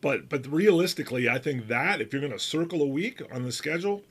but 0.00 0.28
but 0.28 0.46
realistically, 0.46 1.28
I 1.28 1.38
think 1.38 1.68
that 1.68 2.00
if 2.00 2.12
you're 2.12 2.20
going 2.20 2.32
to 2.32 2.38
circle 2.38 2.82
a 2.82 2.86
week 2.86 3.22
on 3.32 3.42
the 3.42 3.52
schedule, 3.52 4.02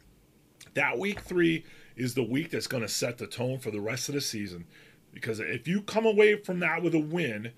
that 0.74 0.98
week 0.98 1.20
three 1.20 1.66
is 1.96 2.16
the 2.16 2.24
week 2.24 2.52
that's 2.52 2.68
going 2.68 2.84
to 2.84 2.90
set 2.90 3.18
the 3.18 3.28
tone 3.28 3.60
for 3.60 3.72
the 3.72 3.82
rest 3.82 4.10
of 4.10 4.16
the 4.16 4.22
season. 4.22 4.66
Because 5.14 5.40
if 5.40 5.68
you 5.68 5.82
come 5.82 6.06
away 6.08 6.36
from 6.36 6.60
that 6.60 6.82
with 6.82 6.96
a 6.96 7.00
win, 7.00 7.52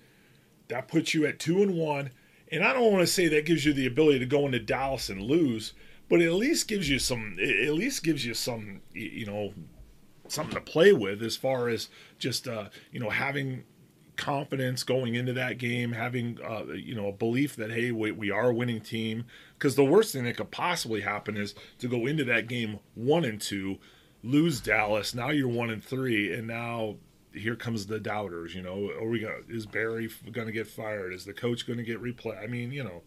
that 0.68 0.88
puts 0.88 1.14
you 1.14 1.24
at 1.24 1.38
two 1.38 1.62
and 1.62 1.74
one. 1.76 2.10
And 2.52 2.64
I 2.64 2.72
don't 2.72 2.92
want 2.92 3.02
to 3.02 3.12
say 3.12 3.28
that 3.28 3.46
gives 3.46 3.64
you 3.64 3.72
the 3.72 3.86
ability 3.86 4.20
to 4.20 4.26
go 4.26 4.46
into 4.46 4.60
Dallas 4.60 5.08
and 5.08 5.20
lose, 5.20 5.72
but 6.08 6.20
it 6.20 6.26
at 6.26 6.34
least 6.34 6.68
gives 6.68 6.88
you 6.88 6.98
some. 6.98 7.36
At 7.40 7.74
least 7.74 8.04
gives 8.04 8.24
you 8.24 8.34
some. 8.34 8.80
You 8.92 9.26
know, 9.26 9.54
something 10.28 10.54
to 10.54 10.60
play 10.60 10.92
with 10.92 11.22
as 11.22 11.36
far 11.36 11.68
as 11.68 11.88
just 12.18 12.46
uh, 12.48 12.68
you 12.92 13.00
know 13.00 13.10
having 13.10 13.64
confidence 14.16 14.82
going 14.82 15.14
into 15.14 15.32
that 15.34 15.58
game, 15.58 15.92
having 15.92 16.38
uh, 16.42 16.64
you 16.72 16.94
know 16.94 17.08
a 17.08 17.12
belief 17.12 17.56
that 17.56 17.70
hey 17.70 17.90
we, 17.90 18.12
we 18.12 18.30
are 18.30 18.50
a 18.50 18.54
winning 18.54 18.80
team. 18.80 19.24
Because 19.58 19.74
the 19.74 19.84
worst 19.84 20.12
thing 20.12 20.24
that 20.24 20.36
could 20.36 20.50
possibly 20.50 21.00
happen 21.00 21.36
is 21.36 21.54
to 21.78 21.88
go 21.88 22.06
into 22.06 22.24
that 22.24 22.48
game 22.48 22.78
one 22.94 23.24
and 23.24 23.40
two, 23.40 23.78
lose 24.22 24.60
Dallas. 24.60 25.14
Now 25.14 25.30
you're 25.30 25.48
one 25.48 25.70
and 25.70 25.82
three, 25.82 26.32
and 26.32 26.46
now 26.46 26.96
here 27.36 27.56
comes 27.56 27.86
the 27.86 28.00
doubters. 28.00 28.54
You 28.54 28.62
know, 28.62 28.90
are 28.90 29.08
we 29.08 29.20
gonna 29.20 29.36
is 29.48 29.66
Berry 29.66 30.10
going 30.32 30.46
to 30.46 30.52
get 30.52 30.66
fired? 30.66 31.12
Is 31.12 31.24
the 31.24 31.32
coach 31.32 31.66
going 31.66 31.78
to 31.78 31.84
get 31.84 32.00
replaced? 32.00 32.38
I 32.42 32.46
mean, 32.46 32.72
you 32.72 32.84
know, 32.84 33.02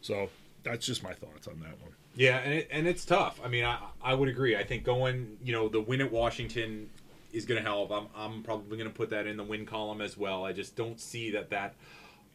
so 0.00 0.28
that's 0.62 0.86
just 0.86 1.02
my 1.02 1.12
thoughts 1.12 1.46
on 1.46 1.60
that 1.60 1.80
one. 1.80 1.92
Yeah, 2.16 2.38
and 2.38 2.52
it, 2.54 2.68
and 2.70 2.86
it's 2.86 3.04
tough. 3.04 3.40
I 3.44 3.48
mean, 3.48 3.64
I 3.64 3.78
I 4.02 4.14
would 4.14 4.28
agree. 4.28 4.56
I 4.56 4.64
think 4.64 4.84
going, 4.84 5.38
you 5.42 5.52
know, 5.52 5.68
the 5.68 5.80
win 5.80 6.00
at 6.00 6.10
Washington 6.10 6.88
is 7.32 7.44
going 7.44 7.62
to 7.62 7.68
help. 7.68 7.90
I'm 7.90 8.06
I'm 8.16 8.42
probably 8.42 8.76
going 8.78 8.90
to 8.90 8.94
put 8.94 9.10
that 9.10 9.26
in 9.26 9.36
the 9.36 9.44
win 9.44 9.66
column 9.66 10.00
as 10.00 10.16
well. 10.16 10.44
I 10.44 10.52
just 10.52 10.76
don't 10.76 11.00
see 11.00 11.30
that 11.32 11.50
that 11.50 11.74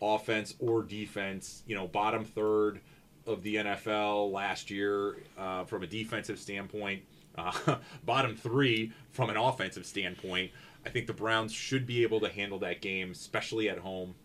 offense 0.02 0.56
or 0.60 0.84
defense, 0.84 1.64
you 1.66 1.76
know, 1.76 1.88
bottom 1.88 2.24
third 2.24 2.82
of 3.26 3.44
the 3.44 3.56
NFL 3.56 4.32
last 4.32 4.70
year 4.70 5.18
uh, 5.38 5.64
from 5.66 5.84
a 5.84 5.88
defensive 5.88 6.40
standpoint, 6.40 7.04
uh, 7.38 7.78
bottom 8.06 8.36
three 8.36 8.92
from 9.12 9.30
an 9.30 9.38
offensive 9.38 9.86
standpoint. 9.86 10.52
I 10.90 10.92
think 10.92 11.06
the 11.06 11.14
Browns 11.14 11.54
should 11.54 11.86
be 11.86 12.02
able 12.02 12.20
to 12.22 12.30
handle 12.30 12.58
that 12.60 12.82
game, 12.82 13.12
especially 13.12 13.70
at 13.70 13.78
home. 13.78 14.16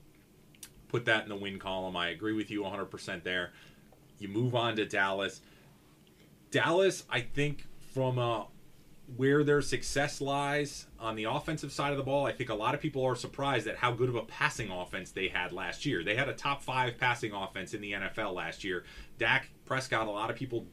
Put 0.89 1.05
that 1.05 1.25
in 1.25 1.29
the 1.29 1.37
win 1.37 1.59
column. 1.59 1.95
I 1.95 2.09
agree 2.09 2.33
with 2.33 2.51
you 2.51 2.63
100% 2.63 3.23
there. 3.23 3.53
You 4.19 4.29
move 4.29 4.55
on 4.55 4.77
to 4.77 4.87
Dallas. 4.87 5.43
Dallas, 6.51 7.05
I 7.11 7.21
think, 7.21 7.67
from 7.93 8.19
uh, 8.19 8.45
where 9.15 9.45
their 9.45 9.61
success 9.61 10.23
lies 10.23 10.87
on 10.99 11.17
the 11.17 11.25
offensive 11.25 11.71
side 11.71 11.93
of 11.93 11.99
the 11.99 12.03
ball, 12.03 12.25
I 12.25 12.33
think 12.33 12.49
a 12.49 12.55
lot 12.55 12.75
of 12.75 12.81
people 12.81 13.05
are 13.05 13.15
surprised 13.15 13.67
at 13.67 13.77
how 13.77 13.93
good 13.93 14.09
of 14.09 14.15
a 14.15 14.23
passing 14.23 14.71
offense 14.71 15.11
they 15.11 15.29
had 15.29 15.53
last 15.53 15.85
year. 15.85 16.03
They 16.03 16.17
had 16.17 16.31
a 16.31 16.35
top 16.35 16.63
five 16.63 16.97
passing 16.97 17.35
offense 17.35 17.75
in 17.75 17.83
the 17.83 17.93
NFL 17.93 18.33
last 18.33 18.65
year. 18.65 18.85
Dak 19.19 19.51
Prescott, 19.67 20.07
a 20.07 20.11
lot 20.11 20.31
of 20.31 20.37
people, 20.37 20.65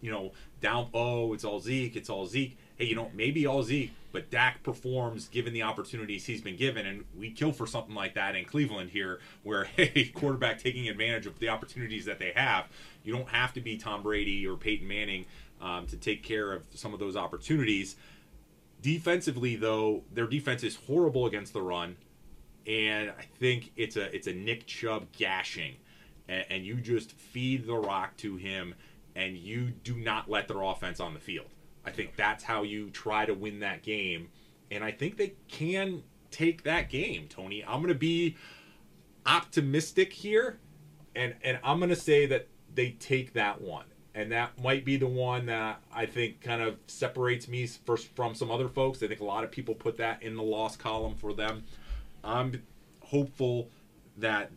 you 0.00 0.12
know, 0.12 0.30
down, 0.60 0.90
oh, 0.94 1.32
it's 1.32 1.42
all 1.44 1.58
Zeke, 1.58 1.96
it's 1.96 2.08
all 2.08 2.24
Zeke. 2.24 2.56
Hey, 2.76 2.84
you 2.84 2.94
know, 2.94 3.10
maybe 3.12 3.46
all 3.46 3.64
Zeke, 3.64 3.90
but 4.14 4.30
Dak 4.30 4.62
performs 4.62 5.26
given 5.26 5.52
the 5.52 5.64
opportunities 5.64 6.24
he's 6.24 6.40
been 6.40 6.56
given. 6.56 6.86
And 6.86 7.04
we 7.18 7.32
kill 7.32 7.50
for 7.50 7.66
something 7.66 7.96
like 7.96 8.14
that 8.14 8.36
in 8.36 8.44
Cleveland 8.44 8.90
here, 8.90 9.18
where, 9.42 9.64
hey, 9.76 10.12
quarterback 10.14 10.62
taking 10.62 10.88
advantage 10.88 11.26
of 11.26 11.40
the 11.40 11.48
opportunities 11.48 12.04
that 12.04 12.20
they 12.20 12.30
have. 12.36 12.66
You 13.02 13.12
don't 13.12 13.28
have 13.28 13.52
to 13.54 13.60
be 13.60 13.76
Tom 13.76 14.04
Brady 14.04 14.46
or 14.46 14.56
Peyton 14.56 14.86
Manning 14.86 15.26
um, 15.60 15.88
to 15.88 15.96
take 15.96 16.22
care 16.22 16.52
of 16.52 16.62
some 16.74 16.94
of 16.94 17.00
those 17.00 17.16
opportunities. 17.16 17.96
Defensively, 18.80 19.56
though, 19.56 20.04
their 20.12 20.28
defense 20.28 20.62
is 20.62 20.76
horrible 20.76 21.26
against 21.26 21.52
the 21.52 21.62
run, 21.62 21.96
and 22.68 23.10
I 23.10 23.24
think 23.40 23.72
it's 23.76 23.96
a 23.96 24.14
it's 24.14 24.28
a 24.28 24.32
Nick 24.32 24.66
Chubb 24.66 25.06
gashing, 25.10 25.74
and, 26.28 26.44
and 26.50 26.64
you 26.64 26.76
just 26.76 27.12
feed 27.12 27.66
the 27.66 27.74
rock 27.74 28.16
to 28.18 28.36
him, 28.36 28.74
and 29.16 29.36
you 29.36 29.70
do 29.70 29.96
not 29.96 30.30
let 30.30 30.46
their 30.46 30.62
offense 30.62 31.00
on 31.00 31.14
the 31.14 31.20
field. 31.20 31.48
I 31.86 31.90
think 31.90 32.16
that's 32.16 32.44
how 32.44 32.62
you 32.62 32.90
try 32.90 33.26
to 33.26 33.34
win 33.34 33.60
that 33.60 33.82
game, 33.82 34.28
and 34.70 34.82
I 34.82 34.90
think 34.90 35.16
they 35.16 35.34
can 35.48 36.02
take 36.30 36.64
that 36.64 36.90
game. 36.90 37.26
Tony, 37.28 37.64
I'm 37.64 37.80
going 37.80 37.88
to 37.88 37.94
be 37.94 38.36
optimistic 39.26 40.12
here, 40.12 40.58
and 41.14 41.34
and 41.42 41.58
I'm 41.62 41.78
going 41.78 41.90
to 41.90 41.96
say 41.96 42.26
that 42.26 42.48
they 42.74 42.90
take 42.90 43.34
that 43.34 43.60
one 43.60 43.84
and 44.14 44.30
that 44.30 44.62
might 44.62 44.84
be 44.84 44.96
the 44.96 45.06
one 45.06 45.46
that 45.46 45.82
I 45.92 46.06
think 46.06 46.40
kind 46.40 46.62
of 46.62 46.76
separates 46.86 47.48
me 47.48 47.66
first 47.66 48.14
from 48.14 48.34
some 48.34 48.50
other 48.50 48.68
folks. 48.68 49.02
I 49.02 49.08
think 49.08 49.20
a 49.20 49.24
lot 49.24 49.42
of 49.42 49.50
people 49.50 49.74
put 49.74 49.96
that 49.96 50.22
in 50.22 50.36
the 50.36 50.42
loss 50.42 50.76
column 50.76 51.16
for 51.16 51.32
them. 51.32 51.64
I'm 52.22 52.62
hopeful 53.02 53.70
that 54.18 54.52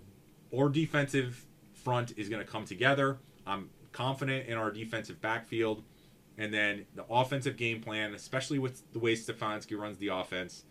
our 0.56 0.70
defensive 0.70 1.44
front 1.74 2.14
is 2.18 2.30
going 2.30 2.46
to 2.46 2.50
come 2.50 2.66
together. 2.66 3.18
I'm 3.48 3.70
confident 3.92 4.48
in 4.48 4.58
our 4.58 4.70
defensive 4.70 5.20
backfield, 5.22 5.84
and 6.38 6.54
then 6.54 6.86
the 6.96 7.06
offensive 7.10 7.58
game 7.58 7.82
plan, 7.82 8.14
especially 8.14 8.60
with 8.60 8.82
the 8.94 9.00
way 9.00 9.14
Stefanski 9.14 9.78
runs 9.78 9.98
the 9.98 10.10
offense, 10.10 10.64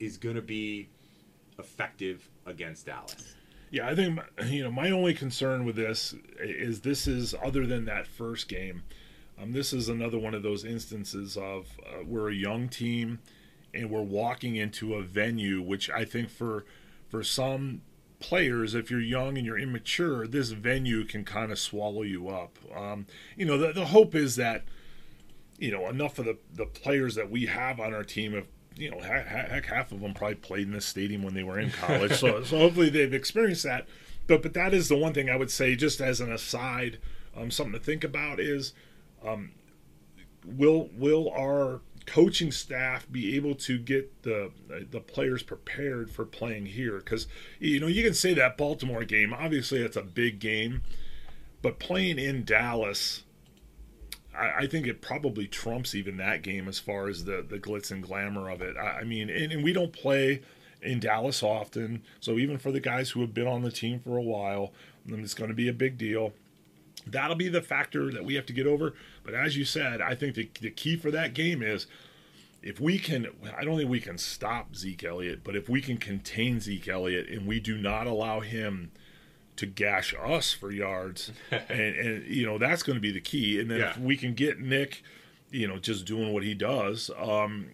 is 0.00 0.16
going 0.16 0.34
to 0.36 0.42
be 0.42 0.88
effective 1.58 2.28
against 2.46 2.86
Dallas. 2.86 3.34
Yeah, 3.70 3.88
I 3.88 3.94
think 3.94 4.20
you 4.46 4.62
know 4.64 4.70
my 4.70 4.90
only 4.90 5.14
concern 5.14 5.64
with 5.64 5.76
this 5.76 6.14
is 6.40 6.80
this 6.80 7.06
is 7.06 7.34
other 7.42 7.66
than 7.66 7.84
that 7.86 8.06
first 8.06 8.48
game. 8.48 8.82
Um, 9.40 9.52
this 9.52 9.72
is 9.72 9.88
another 9.88 10.18
one 10.18 10.34
of 10.34 10.42
those 10.42 10.64
instances 10.64 11.36
of 11.36 11.66
uh, 11.86 12.04
we're 12.06 12.30
a 12.30 12.34
young 12.34 12.68
team 12.68 13.20
and 13.72 13.90
we're 13.90 14.02
walking 14.02 14.56
into 14.56 14.94
a 14.94 15.02
venue 15.02 15.62
which 15.62 15.88
I 15.88 16.04
think 16.04 16.28
for 16.28 16.66
for 17.08 17.22
some 17.22 17.80
players, 18.20 18.74
if 18.74 18.90
you're 18.90 19.00
young 19.00 19.36
and 19.36 19.44
you're 19.44 19.58
immature, 19.58 20.26
this 20.26 20.50
venue 20.50 21.04
can 21.04 21.24
kind 21.24 21.50
of 21.50 21.58
swallow 21.58 22.02
you 22.02 22.28
up. 22.28 22.56
Um, 22.74 23.06
you 23.36 23.44
know, 23.44 23.58
the, 23.58 23.72
the 23.72 23.86
hope 23.86 24.14
is 24.14 24.36
that 24.36 24.64
you 25.62 25.70
know 25.70 25.88
enough 25.88 26.18
of 26.18 26.24
the 26.24 26.36
the 26.54 26.66
players 26.66 27.14
that 27.14 27.30
we 27.30 27.46
have 27.46 27.78
on 27.78 27.94
our 27.94 28.02
team 28.02 28.32
have 28.32 28.48
you 28.74 28.90
know 28.90 28.98
heck, 28.98 29.26
heck 29.26 29.66
half 29.66 29.92
of 29.92 30.00
them 30.00 30.12
probably 30.12 30.34
played 30.34 30.66
in 30.66 30.72
this 30.72 30.84
stadium 30.84 31.22
when 31.22 31.34
they 31.34 31.44
were 31.44 31.58
in 31.58 31.70
college, 31.70 32.12
so 32.14 32.42
so 32.44 32.58
hopefully 32.58 32.90
they've 32.90 33.14
experienced 33.14 33.62
that. 33.62 33.86
But 34.26 34.42
but 34.42 34.54
that 34.54 34.74
is 34.74 34.88
the 34.88 34.96
one 34.96 35.14
thing 35.14 35.30
I 35.30 35.36
would 35.36 35.50
say, 35.50 35.76
just 35.76 36.00
as 36.00 36.20
an 36.20 36.32
aside, 36.32 36.98
um, 37.36 37.50
something 37.50 37.78
to 37.78 37.84
think 37.84 38.04
about 38.04 38.40
is. 38.40 38.74
Um, 39.24 39.52
will 40.44 40.90
will 40.96 41.30
our 41.30 41.80
coaching 42.04 42.50
staff 42.50 43.06
be 43.12 43.36
able 43.36 43.54
to 43.54 43.78
get 43.78 44.22
the 44.22 44.50
the 44.90 44.98
players 44.98 45.44
prepared 45.44 46.10
for 46.10 46.24
playing 46.24 46.66
here 46.66 46.96
because 46.98 47.28
you 47.60 47.78
know 47.78 47.86
you 47.86 48.02
can 48.02 48.12
say 48.12 48.34
that 48.34 48.56
Baltimore 48.56 49.04
game 49.04 49.32
obviously 49.32 49.80
it's 49.80 49.96
a 49.96 50.02
big 50.02 50.40
game 50.40 50.82
but 51.60 51.78
playing 51.78 52.18
in 52.18 52.44
Dallas 52.44 53.22
I, 54.36 54.52
I, 54.60 54.66
think 54.66 54.86
it 54.86 55.00
probably 55.00 55.46
trumps 55.46 55.94
even 55.94 56.16
that 56.16 56.42
game 56.42 56.68
as 56.68 56.78
far 56.78 57.08
as 57.08 57.24
the 57.24 57.44
the 57.48 57.58
glitz 57.58 57.90
and 57.90 58.02
glamour 58.02 58.48
of 58.48 58.62
it 58.62 58.76
I, 58.76 59.00
I 59.00 59.04
mean 59.04 59.30
and, 59.30 59.52
and 59.52 59.64
we 59.64 59.72
don't 59.72 59.92
play 59.92 60.42
in 60.80 61.00
Dallas 61.00 61.42
often 61.42 62.02
so 62.20 62.38
even 62.38 62.58
for 62.58 62.72
the 62.72 62.80
guys 62.80 63.10
who 63.10 63.20
have 63.20 63.34
been 63.34 63.46
on 63.46 63.62
the 63.62 63.70
team 63.70 64.00
for 64.00 64.16
a 64.16 64.22
while 64.22 64.72
it's 65.06 65.34
going 65.34 65.50
to 65.50 65.54
be 65.54 65.68
a 65.68 65.72
big 65.72 65.98
deal 65.98 66.32
That'll 67.06 67.36
be 67.36 67.48
the 67.48 67.62
factor 67.62 68.10
that 68.12 68.24
we 68.24 68.34
have 68.34 68.46
to 68.46 68.52
get 68.52 68.66
over. 68.66 68.94
But 69.24 69.34
as 69.34 69.56
you 69.56 69.64
said, 69.64 70.00
I 70.00 70.14
think 70.14 70.34
the, 70.34 70.48
the 70.60 70.70
key 70.70 70.96
for 70.96 71.10
that 71.10 71.34
game 71.34 71.62
is 71.62 71.86
if 72.62 72.80
we 72.80 72.98
can, 72.98 73.26
I 73.56 73.64
don't 73.64 73.76
think 73.76 73.90
we 73.90 74.00
can 74.00 74.18
stop 74.18 74.76
Zeke 74.76 75.04
Elliott, 75.04 75.42
but 75.42 75.56
if 75.56 75.68
we 75.68 75.80
can 75.80 75.96
contain 75.96 76.60
Zeke 76.60 76.88
Elliott 76.88 77.28
and 77.28 77.46
we 77.46 77.58
do 77.58 77.76
not 77.76 78.06
allow 78.06 78.40
him 78.40 78.92
to 79.56 79.66
gash 79.66 80.14
us 80.14 80.52
for 80.52 80.70
yards, 80.70 81.32
and, 81.50 81.96
and 81.96 82.26
you 82.26 82.46
know 82.46 82.58
that's 82.58 82.82
going 82.82 82.96
to 82.96 83.00
be 83.00 83.12
the 83.12 83.20
key. 83.20 83.60
And 83.60 83.70
then 83.70 83.80
yeah. 83.80 83.90
if 83.90 83.98
we 83.98 84.16
can 84.16 84.34
get 84.34 84.60
Nick, 84.60 85.02
you 85.50 85.66
know, 85.66 85.78
just 85.78 86.04
doing 86.04 86.32
what 86.32 86.42
he 86.42 86.54
does, 86.54 87.10
um, 87.18 87.66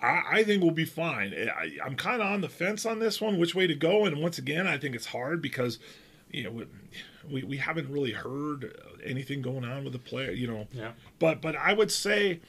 I, 0.00 0.22
I, 0.30 0.44
think 0.44 0.62
we'll 0.62 0.72
be 0.72 0.84
fine. 0.84 1.34
I, 1.34 1.76
I'm 1.84 1.96
kind 1.96 2.20
of 2.20 2.28
on 2.28 2.40
the 2.40 2.48
fence 2.48 2.86
on 2.86 2.98
this 2.98 3.20
one, 3.20 3.38
which 3.38 3.54
way 3.54 3.66
to 3.66 3.74
go. 3.74 4.04
And 4.04 4.20
once 4.20 4.38
again, 4.38 4.66
I 4.66 4.78
think 4.78 4.94
it's 4.94 5.06
hard 5.06 5.42
because 5.42 5.78
you 6.30 6.44
know 6.44 6.64
we, 7.28 7.42
we 7.42 7.56
haven't 7.58 7.88
really 7.90 8.12
heard 8.12 8.76
anything 9.04 9.42
going 9.42 9.64
on 9.64 9.84
with 9.84 9.92
the 9.92 9.98
player, 9.98 10.32
you 10.32 10.46
know. 10.46 10.66
Yeah. 10.72 10.92
But 11.18 11.40
but 11.40 11.56
I 11.56 11.72
would 11.72 11.90
say 11.90 12.40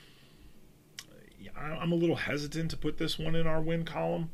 I'm 1.55 1.91
a 1.91 1.96
little 1.96 2.15
hesitant 2.15 2.72
to 2.72 2.77
put 2.77 2.98
this 2.98 3.20
one 3.20 3.36
in 3.36 3.48
our 3.48 3.62
win 3.62 3.86
column, 3.86 4.32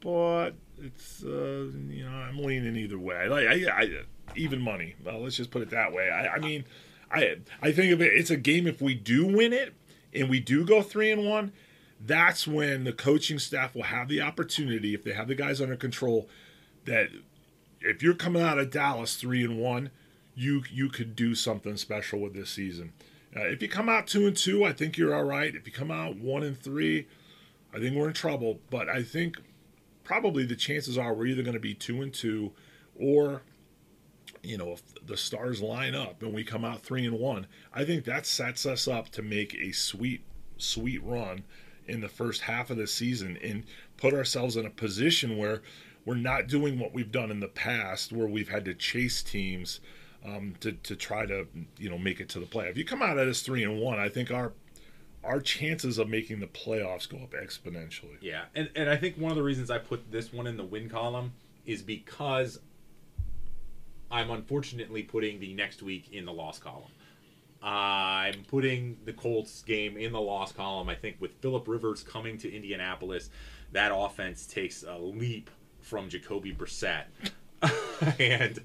but 0.00 0.52
it's 0.80 1.22
uh, 1.24 1.70
you 1.88 2.04
know 2.04 2.12
I'm 2.12 2.38
leaning 2.38 2.76
either 2.76 2.98
way. 2.98 3.28
Like 3.28 3.46
I, 3.46 3.82
I 3.82 4.02
even 4.36 4.60
money. 4.60 4.94
Well, 5.04 5.20
let's 5.20 5.36
just 5.36 5.50
put 5.50 5.62
it 5.62 5.70
that 5.70 5.92
way. 5.92 6.10
I, 6.10 6.34
I 6.34 6.38
mean, 6.38 6.64
I 7.10 7.36
I 7.62 7.72
think 7.72 7.92
of 7.92 8.00
it. 8.00 8.12
It's 8.14 8.30
a 8.30 8.36
game 8.36 8.66
if 8.66 8.80
we 8.80 8.94
do 8.94 9.26
win 9.26 9.52
it 9.52 9.74
and 10.14 10.28
we 10.28 10.40
do 10.40 10.64
go 10.64 10.82
three 10.82 11.10
and 11.10 11.24
one. 11.24 11.52
That's 12.00 12.46
when 12.46 12.84
the 12.84 12.92
coaching 12.92 13.38
staff 13.38 13.74
will 13.74 13.82
have 13.84 14.08
the 14.08 14.22
opportunity, 14.22 14.94
if 14.94 15.04
they 15.04 15.12
have 15.12 15.28
the 15.28 15.34
guys 15.34 15.60
under 15.60 15.76
control, 15.76 16.30
that 16.86 17.10
if 17.82 18.02
you're 18.02 18.14
coming 18.14 18.42
out 18.42 18.58
of 18.58 18.70
Dallas 18.70 19.16
three 19.16 19.44
and 19.44 19.58
one, 19.58 19.90
you 20.34 20.62
you 20.70 20.88
could 20.88 21.14
do 21.14 21.34
something 21.34 21.76
special 21.76 22.20
with 22.20 22.34
this 22.34 22.50
season. 22.50 22.92
Uh, 23.36 23.42
if 23.42 23.62
you 23.62 23.68
come 23.68 23.88
out 23.88 24.06
two 24.06 24.26
and 24.26 24.36
two, 24.36 24.64
I 24.64 24.72
think 24.72 24.96
you're 24.96 25.14
all 25.14 25.24
right. 25.24 25.54
If 25.54 25.66
you 25.66 25.72
come 25.72 25.90
out 25.90 26.16
one 26.16 26.42
and 26.42 26.58
three, 26.58 27.06
I 27.74 27.78
think 27.78 27.94
we're 27.94 28.08
in 28.08 28.14
trouble. 28.14 28.58
But 28.70 28.88
I 28.88 29.02
think 29.02 29.36
probably 30.10 30.44
the 30.44 30.56
chances 30.56 30.98
are 30.98 31.14
we're 31.14 31.26
either 31.26 31.44
going 31.44 31.54
to 31.54 31.60
be 31.60 31.72
two 31.72 32.02
and 32.02 32.12
two, 32.12 32.50
or 32.96 33.42
you 34.42 34.58
know 34.58 34.72
if 34.72 34.82
the 35.06 35.16
stars 35.16 35.62
line 35.62 35.94
up 35.94 36.20
and 36.24 36.34
we 36.34 36.42
come 36.42 36.64
out 36.64 36.82
three 36.82 37.06
and 37.06 37.16
one, 37.16 37.46
I 37.72 37.84
think 37.84 38.04
that 38.06 38.26
sets 38.26 38.66
us 38.66 38.88
up 38.88 39.10
to 39.10 39.22
make 39.22 39.54
a 39.54 39.70
sweet 39.70 40.24
sweet 40.58 41.00
run 41.04 41.44
in 41.86 42.00
the 42.00 42.08
first 42.08 42.40
half 42.40 42.70
of 42.70 42.76
the 42.76 42.88
season 42.88 43.38
and 43.40 43.62
put 43.98 44.12
ourselves 44.12 44.56
in 44.56 44.66
a 44.66 44.70
position 44.70 45.38
where 45.38 45.62
we're 46.04 46.16
not 46.16 46.48
doing 46.48 46.80
what 46.80 46.92
we've 46.92 47.12
done 47.12 47.30
in 47.30 47.38
the 47.38 47.46
past 47.46 48.12
where 48.12 48.26
we've 48.26 48.48
had 48.48 48.64
to 48.64 48.74
chase 48.74 49.22
teams 49.22 49.78
um, 50.26 50.56
to, 50.58 50.72
to 50.72 50.96
try 50.96 51.24
to 51.24 51.46
you 51.78 51.88
know 51.88 51.98
make 51.98 52.18
it 52.18 52.28
to 52.30 52.40
the 52.40 52.46
play. 52.46 52.66
If 52.66 52.76
you 52.76 52.84
come 52.84 53.00
out 53.00 53.16
at 53.16 53.28
us 53.28 53.42
three 53.42 53.62
and 53.62 53.78
one, 53.78 54.00
I 54.00 54.08
think 54.08 54.32
our 54.32 54.54
our 55.22 55.40
chances 55.40 55.98
of 55.98 56.08
making 56.08 56.40
the 56.40 56.46
playoffs 56.46 57.08
go 57.08 57.18
up 57.18 57.32
exponentially. 57.32 58.16
Yeah, 58.20 58.44
and 58.54 58.70
and 58.74 58.88
I 58.88 58.96
think 58.96 59.16
one 59.16 59.30
of 59.30 59.36
the 59.36 59.42
reasons 59.42 59.70
I 59.70 59.78
put 59.78 60.10
this 60.10 60.32
one 60.32 60.46
in 60.46 60.56
the 60.56 60.64
win 60.64 60.88
column 60.88 61.32
is 61.66 61.82
because 61.82 62.58
I'm 64.10 64.30
unfortunately 64.30 65.02
putting 65.02 65.40
the 65.40 65.54
next 65.54 65.82
week 65.82 66.12
in 66.12 66.24
the 66.24 66.32
loss 66.32 66.58
column. 66.58 66.90
I'm 67.62 68.44
putting 68.48 68.96
the 69.04 69.12
Colts 69.12 69.62
game 69.62 69.98
in 69.98 70.12
the 70.12 70.20
loss 70.20 70.50
column. 70.50 70.88
I 70.88 70.94
think 70.94 71.16
with 71.20 71.34
Philip 71.40 71.68
Rivers 71.68 72.02
coming 72.02 72.38
to 72.38 72.50
Indianapolis, 72.50 73.28
that 73.72 73.92
offense 73.94 74.46
takes 74.46 74.82
a 74.82 74.96
leap 74.96 75.50
from 75.80 76.08
Jacoby 76.08 76.54
Brissett, 76.54 77.04
and 78.18 78.60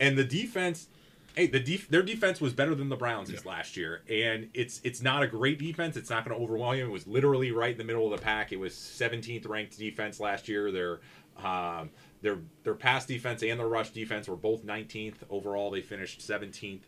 and 0.00 0.18
the 0.18 0.24
defense. 0.24 0.88
Hey, 1.34 1.48
the 1.48 1.58
def- 1.58 1.88
their 1.88 2.02
defense 2.02 2.40
was 2.40 2.52
better 2.52 2.76
than 2.76 2.88
the 2.88 2.96
Browns' 2.96 3.30
yeah. 3.30 3.40
last 3.44 3.76
year, 3.76 4.02
and 4.08 4.50
it's 4.54 4.80
it's 4.84 5.02
not 5.02 5.22
a 5.24 5.26
great 5.26 5.58
defense. 5.58 5.96
It's 5.96 6.10
not 6.10 6.24
going 6.24 6.36
to 6.36 6.42
overwhelm 6.42 6.76
you. 6.76 6.86
It 6.86 6.90
was 6.90 7.08
literally 7.08 7.50
right 7.50 7.72
in 7.72 7.78
the 7.78 7.84
middle 7.84 8.12
of 8.12 8.18
the 8.18 8.24
pack. 8.24 8.52
It 8.52 8.60
was 8.60 8.72
17th 8.74 9.48
ranked 9.48 9.76
defense 9.76 10.20
last 10.20 10.48
year. 10.48 10.70
Their 10.70 11.00
um, 11.44 11.90
their 12.22 12.38
their 12.62 12.74
pass 12.74 13.04
defense 13.04 13.42
and 13.42 13.58
their 13.58 13.66
rush 13.66 13.90
defense 13.90 14.28
were 14.28 14.36
both 14.36 14.64
19th 14.64 15.16
overall. 15.28 15.72
They 15.72 15.80
finished 15.80 16.20
17th. 16.20 16.82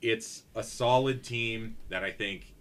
It's 0.00 0.44
a 0.54 0.62
solid 0.62 1.22
team 1.22 1.76
that 1.90 2.02
I 2.02 2.10
think 2.10 2.54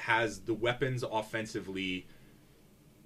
has 0.00 0.40
the 0.40 0.54
weapons 0.54 1.04
offensively 1.08 2.08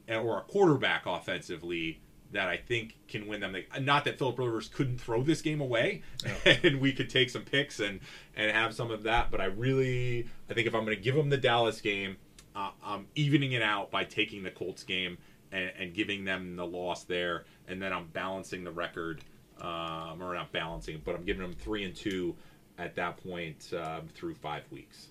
or 0.08 0.38
a 0.38 0.42
quarterback 0.42 1.04
offensively 1.06 2.00
that 2.32 2.48
I 2.48 2.56
think 2.56 2.96
can 3.08 3.26
win 3.26 3.40
them. 3.40 3.56
Not 3.80 4.04
that 4.04 4.18
Philip 4.18 4.38
Rivers 4.38 4.68
couldn't 4.68 4.98
throw 4.98 5.22
this 5.22 5.42
game 5.42 5.60
away, 5.60 6.02
and 6.44 6.80
we 6.80 6.92
could 6.92 7.10
take 7.10 7.30
some 7.30 7.42
picks 7.42 7.80
and 7.80 8.00
and 8.36 8.50
have 8.50 8.74
some 8.74 8.90
of 8.90 9.04
that. 9.04 9.30
But 9.30 9.40
I 9.40 9.46
really, 9.46 10.28
I 10.50 10.54
think 10.54 10.66
if 10.66 10.74
I'm 10.74 10.84
going 10.84 10.96
to 10.96 11.02
give 11.02 11.14
them 11.14 11.30
the 11.30 11.36
Dallas 11.36 11.80
game, 11.80 12.16
uh, 12.56 12.70
I'm 12.84 13.06
evening 13.14 13.52
it 13.52 13.62
out 13.62 13.90
by 13.90 14.04
taking 14.04 14.42
the 14.42 14.50
Colts 14.50 14.82
game 14.82 15.18
and, 15.52 15.70
and, 15.78 15.94
giving 15.94 16.24
them 16.24 16.56
the 16.56 16.66
loss 16.66 17.04
there, 17.04 17.44
and 17.68 17.80
then 17.80 17.92
I'm 17.92 18.06
balancing 18.08 18.64
the 18.64 18.70
record, 18.70 19.22
um, 19.60 20.22
or 20.22 20.34
not 20.34 20.50
balancing, 20.52 21.00
but 21.04 21.14
I'm 21.14 21.24
giving 21.24 21.42
them 21.42 21.52
three 21.52 21.84
and 21.84 21.94
two 21.94 22.34
at 22.78 22.94
that 22.96 23.22
point 23.22 23.72
uh, 23.76 24.00
through 24.14 24.34
five 24.34 24.64
weeks. 24.70 25.08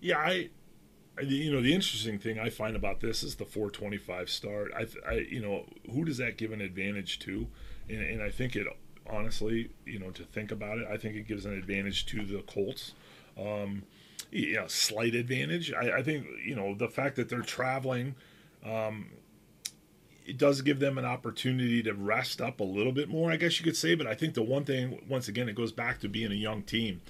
Yeah, 0.00 0.18
I 0.18 0.50
you 1.22 1.50
know 1.50 1.62
the 1.62 1.74
interesting 1.74 2.18
thing 2.18 2.38
I 2.38 2.50
find 2.50 2.76
about 2.76 3.00
this 3.00 3.22
is 3.22 3.36
the 3.36 3.44
425 3.44 4.28
start. 4.28 4.72
I, 4.76 4.86
I 5.08 5.14
you 5.14 5.40
know 5.40 5.64
who 5.90 6.04
does 6.04 6.18
that 6.18 6.36
give 6.36 6.52
an 6.52 6.60
advantage 6.60 7.18
to, 7.20 7.46
and, 7.88 8.00
and, 8.00 8.22
I 8.22 8.30
think 8.30 8.54
it 8.56 8.66
honestly, 9.08 9.70
you 9.84 9.98
know, 9.98 10.10
to 10.10 10.24
think 10.24 10.50
about 10.50 10.78
it, 10.78 10.86
I 10.90 10.96
think 10.96 11.16
it 11.16 11.26
gives 11.26 11.44
an 11.46 11.56
advantage 11.56 12.06
to 12.06 12.24
the 12.24 12.42
Colts. 12.42 12.92
Um, 13.38 13.84
yeah, 14.30 14.64
slight 14.66 15.14
advantage. 15.14 15.72
I, 15.72 15.98
I 15.98 16.02
think 16.02 16.26
you 16.44 16.54
know 16.54 16.74
the 16.74 16.88
fact 16.88 17.16
that 17.16 17.28
they're 17.28 17.42
traveling. 17.42 18.14
Um, 18.64 19.10
it 20.26 20.38
does 20.38 20.60
give 20.60 20.80
them 20.80 20.98
an 20.98 21.04
opportunity 21.04 21.84
to 21.84 21.94
rest 21.94 22.40
up 22.40 22.58
a 22.58 22.64
little 22.64 22.90
bit 22.90 23.08
more, 23.08 23.30
I 23.30 23.36
guess 23.36 23.60
you 23.60 23.64
could 23.64 23.76
say. 23.76 23.94
But 23.94 24.08
I 24.08 24.14
think 24.14 24.34
the 24.34 24.42
one 24.42 24.64
thing, 24.64 25.00
once 25.08 25.28
again, 25.28 25.48
it 25.48 25.54
goes 25.54 25.70
back 25.70 26.00
to 26.00 26.08
being 26.08 26.32
a 26.32 26.34
young 26.34 26.62
team. 26.62 27.00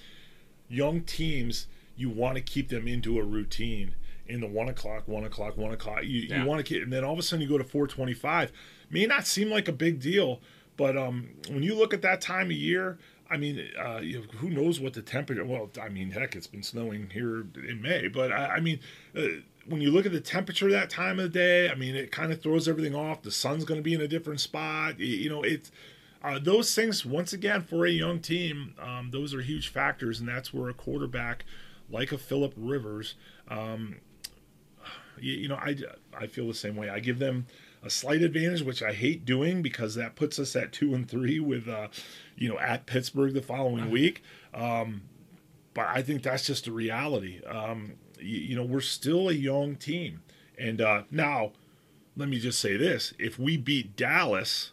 Young 0.68 1.00
teams 1.00 1.66
you 1.96 2.10
want 2.10 2.36
to 2.36 2.42
keep 2.42 2.68
them 2.68 2.86
into 2.86 3.18
a 3.18 3.22
routine 3.22 3.94
in 4.28 4.40
the 4.40 4.46
one 4.46 4.68
o'clock, 4.68 5.06
one 5.06 5.24
o'clock, 5.24 5.56
one 5.56 5.72
o'clock. 5.72 6.02
You, 6.02 6.22
yeah. 6.22 6.42
you 6.42 6.48
want 6.48 6.58
to 6.58 6.64
keep, 6.64 6.82
and 6.82 6.92
then 6.92 7.04
all 7.04 7.12
of 7.12 7.18
a 7.18 7.22
sudden 7.22 7.42
you 7.42 7.48
go 7.48 7.58
to 7.58 7.64
425. 7.64 8.52
May 8.90 9.06
not 9.06 9.26
seem 9.26 9.50
like 9.50 9.68
a 9.68 9.72
big 9.72 10.00
deal, 10.00 10.40
but 10.76 10.96
um, 10.96 11.30
when 11.48 11.62
you 11.62 11.74
look 11.74 11.94
at 11.94 12.02
that 12.02 12.20
time 12.20 12.46
of 12.46 12.52
year, 12.52 12.98
I 13.30 13.36
mean, 13.36 13.68
uh, 13.78 13.98
you 13.98 14.18
know, 14.18 14.24
who 14.38 14.50
knows 14.50 14.78
what 14.78 14.92
the 14.92 15.02
temperature? 15.02 15.44
Well, 15.44 15.70
I 15.80 15.88
mean, 15.88 16.10
heck, 16.10 16.36
it's 16.36 16.46
been 16.46 16.62
snowing 16.62 17.10
here 17.12 17.46
in 17.68 17.80
May, 17.82 18.08
but 18.08 18.30
I, 18.30 18.56
I 18.56 18.60
mean, 18.60 18.80
uh, 19.16 19.22
when 19.66 19.80
you 19.80 19.90
look 19.90 20.06
at 20.06 20.12
the 20.12 20.20
temperature 20.20 20.70
that 20.70 20.90
time 20.90 21.18
of 21.18 21.24
the 21.24 21.38
day, 21.38 21.68
I 21.68 21.74
mean, 21.74 21.96
it 21.96 22.12
kind 22.12 22.32
of 22.32 22.40
throws 22.40 22.68
everything 22.68 22.94
off. 22.94 23.22
The 23.22 23.32
sun's 23.32 23.64
going 23.64 23.78
to 23.78 23.82
be 23.82 23.94
in 23.94 24.00
a 24.00 24.06
different 24.06 24.40
spot. 24.40 25.00
You, 25.00 25.06
you 25.06 25.28
know, 25.28 25.42
it's 25.42 25.72
uh, 26.22 26.38
those 26.38 26.72
things. 26.74 27.04
Once 27.04 27.32
again, 27.32 27.62
for 27.62 27.84
a 27.84 27.90
young 27.90 28.20
team, 28.20 28.74
um, 28.80 29.10
those 29.10 29.34
are 29.34 29.42
huge 29.42 29.68
factors, 29.68 30.20
and 30.20 30.28
that's 30.28 30.54
where 30.54 30.68
a 30.68 30.74
quarterback 30.74 31.44
like 31.90 32.12
a 32.12 32.18
Philip 32.18 32.54
Rivers. 32.56 33.14
Um, 33.48 33.96
you, 35.20 35.32
you, 35.32 35.48
know, 35.48 35.56
I, 35.56 35.76
I 36.16 36.26
feel 36.26 36.46
the 36.46 36.54
same 36.54 36.76
way. 36.76 36.88
I 36.88 37.00
give 37.00 37.18
them 37.18 37.46
a 37.82 37.90
slight 37.90 38.22
advantage, 38.22 38.62
which 38.62 38.82
I 38.82 38.92
hate 38.92 39.24
doing 39.24 39.62
because 39.62 39.94
that 39.94 40.16
puts 40.16 40.38
us 40.38 40.56
at 40.56 40.72
two 40.72 40.94
and 40.94 41.08
three 41.08 41.40
with, 41.40 41.68
uh, 41.68 41.88
you 42.36 42.48
know, 42.48 42.58
at 42.58 42.86
Pittsburgh 42.86 43.34
the 43.34 43.42
following 43.42 43.90
week. 43.90 44.22
Um, 44.52 45.02
but 45.74 45.86
I 45.88 46.02
think 46.02 46.22
that's 46.22 46.46
just 46.46 46.66
a 46.66 46.72
reality. 46.72 47.42
Um, 47.44 47.94
you, 48.18 48.38
you, 48.38 48.56
know, 48.56 48.64
we're 48.64 48.80
still 48.80 49.28
a 49.28 49.34
young 49.34 49.76
team, 49.76 50.22
and 50.58 50.80
uh, 50.80 51.02
now 51.10 51.52
let 52.16 52.30
me 52.30 52.38
just 52.38 52.58
say 52.58 52.78
this: 52.78 53.12
if 53.18 53.38
we 53.38 53.58
beat 53.58 53.94
Dallas, 53.94 54.72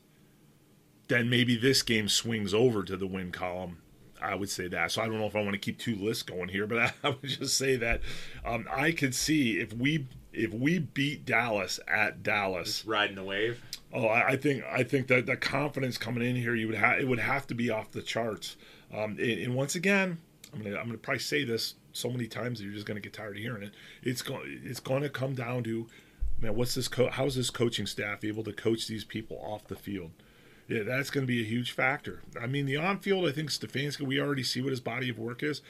then 1.09 1.29
maybe 1.29 1.57
this 1.57 1.81
game 1.81 2.07
swings 2.07 2.53
over 2.53 2.83
to 2.83 2.95
the 2.95 3.05
win 3.05 3.31
column. 3.31 3.82
I 4.23 4.35
would 4.35 4.49
say 4.49 4.67
that. 4.69 4.91
So 4.91 5.01
I 5.01 5.05
don't 5.05 5.17
know 5.17 5.25
if 5.25 5.35
I 5.35 5.41
want 5.41 5.53
to 5.53 5.59
keep 5.59 5.77
two 5.77 5.95
lists 5.95 6.23
going 6.23 6.49
here, 6.49 6.65
but 6.65 6.77
I, 6.79 6.93
I 7.03 7.09
would 7.09 7.29
just 7.29 7.57
say 7.57 7.75
that 7.77 8.01
um, 8.45 8.67
I 8.71 8.91
could 8.91 9.13
see 9.13 9.59
if 9.59 9.73
we 9.73 10.07
if 10.31 10.51
we 10.53 10.79
beat 10.79 11.25
Dallas 11.25 11.79
at 11.87 12.23
Dallas, 12.23 12.67
Just 12.67 12.87
riding 12.87 13.15
the 13.15 13.23
wave. 13.23 13.61
Oh, 13.93 14.07
I, 14.07 14.29
I 14.29 14.35
think 14.37 14.63
I 14.69 14.83
think 14.83 15.07
that 15.07 15.25
the 15.25 15.37
confidence 15.37 15.97
coming 15.97 16.27
in 16.27 16.35
here, 16.35 16.55
you 16.55 16.67
would 16.67 16.77
have 16.77 16.99
it 16.99 17.07
would 17.07 17.19
have 17.19 17.47
to 17.47 17.55
be 17.55 17.69
off 17.69 17.91
the 17.91 18.01
charts. 18.01 18.55
Um, 18.93 19.17
and, 19.19 19.39
and, 19.39 19.55
once 19.55 19.75
again, 19.75 20.19
I'm 20.53 20.61
gonna 20.61 20.77
I'm 20.77 20.85
gonna 20.85 20.97
probably 20.97 21.19
say 21.19 21.43
this 21.43 21.75
so 21.93 22.09
many 22.09 22.27
times 22.27 22.59
that 22.59 22.65
you're 22.65 22.73
just 22.73 22.85
gonna 22.85 22.99
get 22.99 23.13
tired 23.13 23.37
of 23.37 23.41
hearing 23.41 23.63
it. 23.63 23.71
It's 24.01 24.21
going 24.21 24.61
it's 24.63 24.79
going 24.79 25.03
to 25.03 25.09
come 25.09 25.35
down 25.35 25.63
to 25.63 25.87
man, 26.43 26.55
what's 26.55 26.75
this? 26.75 26.87
Co- 26.87 27.09
how's 27.09 27.35
this 27.35 27.49
coaching 27.49 27.87
staff 27.87 28.23
able 28.23 28.43
to 28.43 28.53
coach 28.53 28.87
these 28.87 29.03
people 29.03 29.37
off 29.43 29.67
the 29.67 29.75
field? 29.75 30.11
Yeah, 30.73 30.83
that's 30.83 31.11
going 31.11 31.23
to 31.23 31.31
be 31.31 31.41
a 31.41 31.45
huge 31.45 31.71
factor. 31.71 32.21
I 32.41 32.47
mean, 32.47 32.65
the 32.65 32.77
on 32.77 32.99
field, 32.99 33.27
I 33.27 33.31
think 33.31 33.51
Stefanski, 33.51 34.01
we 34.01 34.19
already 34.19 34.41
see 34.41 34.59
what 34.59 34.71
his 34.71 34.79
body 34.79 35.09
of 35.09 35.19
work 35.19 35.43
is, 35.43 35.61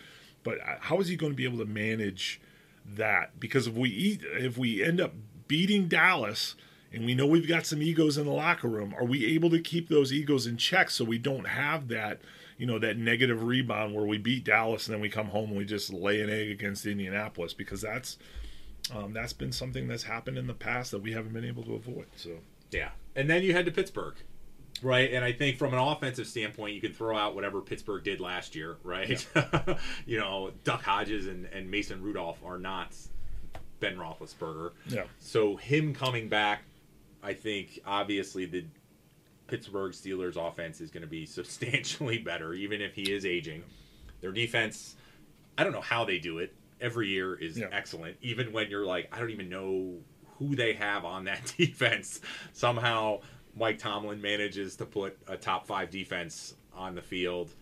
but 0.44 0.60
uh, 0.62 0.76
how 0.80 1.00
is 1.00 1.10
he 1.10 1.18
going 1.18 1.34
to 1.34 1.36
be 1.36 1.44
able 1.44 1.58
to 1.58 1.66
manage 1.66 2.40
that? 2.86 3.38
Because 3.38 3.68
if 3.68 3.74
we 3.74 3.90
eat, 3.90 4.22
if 4.24 4.58
we 4.58 4.82
end 4.82 5.02
up 5.02 5.14
beating 5.50 5.90
Dallas, 5.90 6.56
and 6.94 7.06
we 7.06 7.16
know 7.16 7.26
we've 7.26 7.48
got 7.48 7.66
some 7.66 7.82
egos 7.82 8.18
in 8.18 8.26
the 8.26 8.32
locker 8.32 8.70
room, 8.70 8.94
are 8.98 9.04
we 9.04 9.26
able 9.36 9.50
to 9.50 9.60
keep 9.60 9.90
those 9.90 10.14
egos 10.14 10.48
in 10.48 10.56
check 10.56 10.90
so 10.90 11.04
we 11.04 11.18
don't 11.18 11.48
have 11.48 11.90
that, 11.90 12.22
you 12.58 12.66
know, 12.66 12.80
that 12.80 12.98
negative 12.98 13.44
rebound 13.44 13.94
where 13.94 14.06
we 14.06 14.18
beat 14.18 14.46
Dallas 14.46 14.88
and 14.88 14.94
then 14.94 15.02
we 15.02 15.10
come 15.10 15.28
home 15.28 15.50
and 15.50 15.58
we 15.58 15.66
just 15.66 15.92
lay 15.92 16.22
an 16.22 16.30
egg 16.30 16.50
against 16.50 16.86
Indianapolis? 16.86 17.54
Because 17.54 17.82
that's 17.82 18.18
um, 18.96 19.12
that's 19.12 19.34
been 19.34 19.52
something 19.52 19.88
that's 19.88 20.04
happened 20.04 20.38
in 20.38 20.48
the 20.48 20.54
past 20.54 20.92
that 20.92 21.02
we 21.02 21.12
haven't 21.12 21.34
been 21.34 21.46
able 21.46 21.64
to 21.64 21.74
avoid. 21.74 22.06
So 22.16 22.38
yeah, 22.72 22.92
and 23.18 23.30
then 23.30 23.44
you 23.44 23.52
head 23.52 23.66
to 23.66 23.72
Pittsburgh 23.72 24.16
right? 24.84 25.14
And 25.14 25.24
I 25.24 25.32
think 25.32 25.58
from 25.58 25.74
an 25.74 25.80
offensive 25.80 26.28
standpoint, 26.28 26.76
you 26.76 26.82
can 26.82 26.94
throw 26.94 27.18
out 27.18 27.36
whatever 27.36 27.62
Pittsburgh 27.62 28.04
did 28.04 28.20
last 28.20 28.56
year, 28.56 28.78
right? 28.84 29.26
Yeah. 29.36 29.78
you 30.06 30.20
know, 30.20 30.52
Duck 30.64 30.84
Hodges 30.84 31.28
and, 31.28 31.46
and 31.46 31.70
Mason 31.70 32.02
Rudolph 32.02 32.40
are 32.46 32.58
not 32.58 32.96
Ben 33.80 33.98
Roethlisberger. 33.98 34.72
Yeah. 34.88 35.04
So 35.20 35.56
him 35.56 35.94
coming 35.94 36.30
back, 36.30 36.64
I 37.22 37.34
think 37.34 37.80
obviously 37.86 38.46
the 38.46 38.66
Pittsburgh 39.48 39.94
Steelers 39.94 40.36
offense 40.36 40.82
is 40.82 40.90
going 40.90 41.02
to 41.02 41.08
be 41.08 41.26
substantially 41.28 42.18
better, 42.18 42.54
even 42.54 42.82
if 42.82 42.94
he 42.94 43.14
is 43.14 43.26
aging. 43.26 43.64
Their 44.22 44.32
defense, 44.32 44.96
I 45.58 45.64
don't 45.64 45.74
know 45.74 45.82
how 45.82 46.06
they 46.06 46.20
do 46.20 46.40
it. 46.40 46.54
Every 46.82 47.08
year 47.08 47.36
is 47.36 47.58
yeah. 47.58 47.68
excellent, 47.72 48.18
even 48.22 48.52
when 48.52 48.70
you're 48.70 48.86
like, 48.86 49.08
I 49.12 49.20
don't 49.20 49.30
even 49.30 49.48
know 49.48 50.00
who 50.38 50.56
they 50.56 50.74
have 50.74 51.06
on 51.06 51.26
that 51.26 51.54
defense. 51.58 52.20
Somehow 52.52 53.20
Mike 53.56 53.78
Tomlin 53.78 54.22
manages 54.22 54.76
to 54.78 54.86
put 54.86 55.18
a 55.28 55.38
top 55.38 55.68
five 55.68 55.90
defense 55.90 56.56
on 56.76 56.96
the 56.96 57.02
field. 57.02 57.54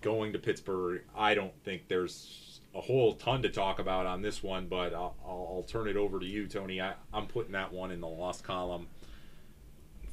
Going 0.00 0.32
to 0.32 0.38
Pittsburgh, 0.38 1.02
I 1.16 1.34
don't 1.34 1.52
think 1.64 1.88
there's 1.88 2.60
a 2.74 2.80
whole 2.80 3.14
ton 3.14 3.42
to 3.42 3.48
talk 3.48 3.78
about 3.78 4.06
on 4.06 4.22
this 4.22 4.42
one, 4.42 4.66
but 4.66 4.94
I'll, 4.94 5.16
I'll 5.24 5.64
turn 5.66 5.88
it 5.88 5.96
over 5.96 6.20
to 6.20 6.26
you, 6.26 6.46
Tony. 6.46 6.80
I, 6.80 6.94
I'm 7.12 7.26
putting 7.26 7.52
that 7.52 7.72
one 7.72 7.90
in 7.90 8.00
the 8.00 8.08
lost 8.08 8.44
column 8.44 8.86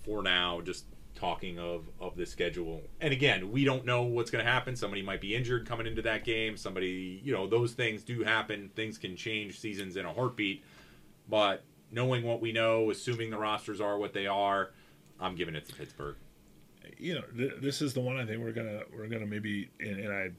for 0.03 0.23
now, 0.23 0.61
just 0.61 0.85
talking 1.15 1.59
of, 1.59 1.85
of 1.99 2.15
the 2.15 2.25
schedule. 2.25 2.81
And 3.01 3.11
again, 3.11 3.51
we 3.51 3.65
don't 3.65 3.85
know 3.85 4.03
what's 4.03 4.31
going 4.31 4.43
to 4.43 4.49
happen. 4.49 4.75
Somebody 4.75 5.01
might 5.01 5.21
be 5.21 5.35
injured 5.35 5.67
coming 5.67 5.87
into 5.87 6.01
that 6.03 6.23
game. 6.23 6.57
Somebody, 6.57 7.21
you 7.23 7.33
know, 7.33 7.47
those 7.47 7.73
things 7.73 8.03
do 8.03 8.23
happen. 8.23 8.69
Things 8.75 8.97
can 8.97 9.15
change 9.15 9.59
seasons 9.59 9.97
in 9.97 10.05
a 10.05 10.13
heartbeat. 10.13 10.63
But 11.29 11.63
knowing 11.91 12.23
what 12.23 12.41
we 12.41 12.51
know, 12.51 12.91
assuming 12.91 13.29
the 13.29 13.37
rosters 13.37 13.81
are 13.81 13.97
what 13.97 14.13
they 14.13 14.27
are, 14.27 14.71
I'm 15.19 15.35
giving 15.35 15.55
it 15.55 15.67
to 15.67 15.75
Pittsburgh. 15.75 16.15
You 16.97 17.15
know, 17.15 17.23
th- 17.35 17.61
this 17.61 17.81
is 17.81 17.93
the 17.93 17.99
one 17.99 18.17
I 18.17 18.25
think 18.25 18.41
we're 18.41 18.51
gonna 18.51 18.81
we're 18.95 19.07
gonna 19.07 19.25
maybe 19.25 19.69
and, 19.79 19.99
and 19.99 20.13
I 20.13 20.29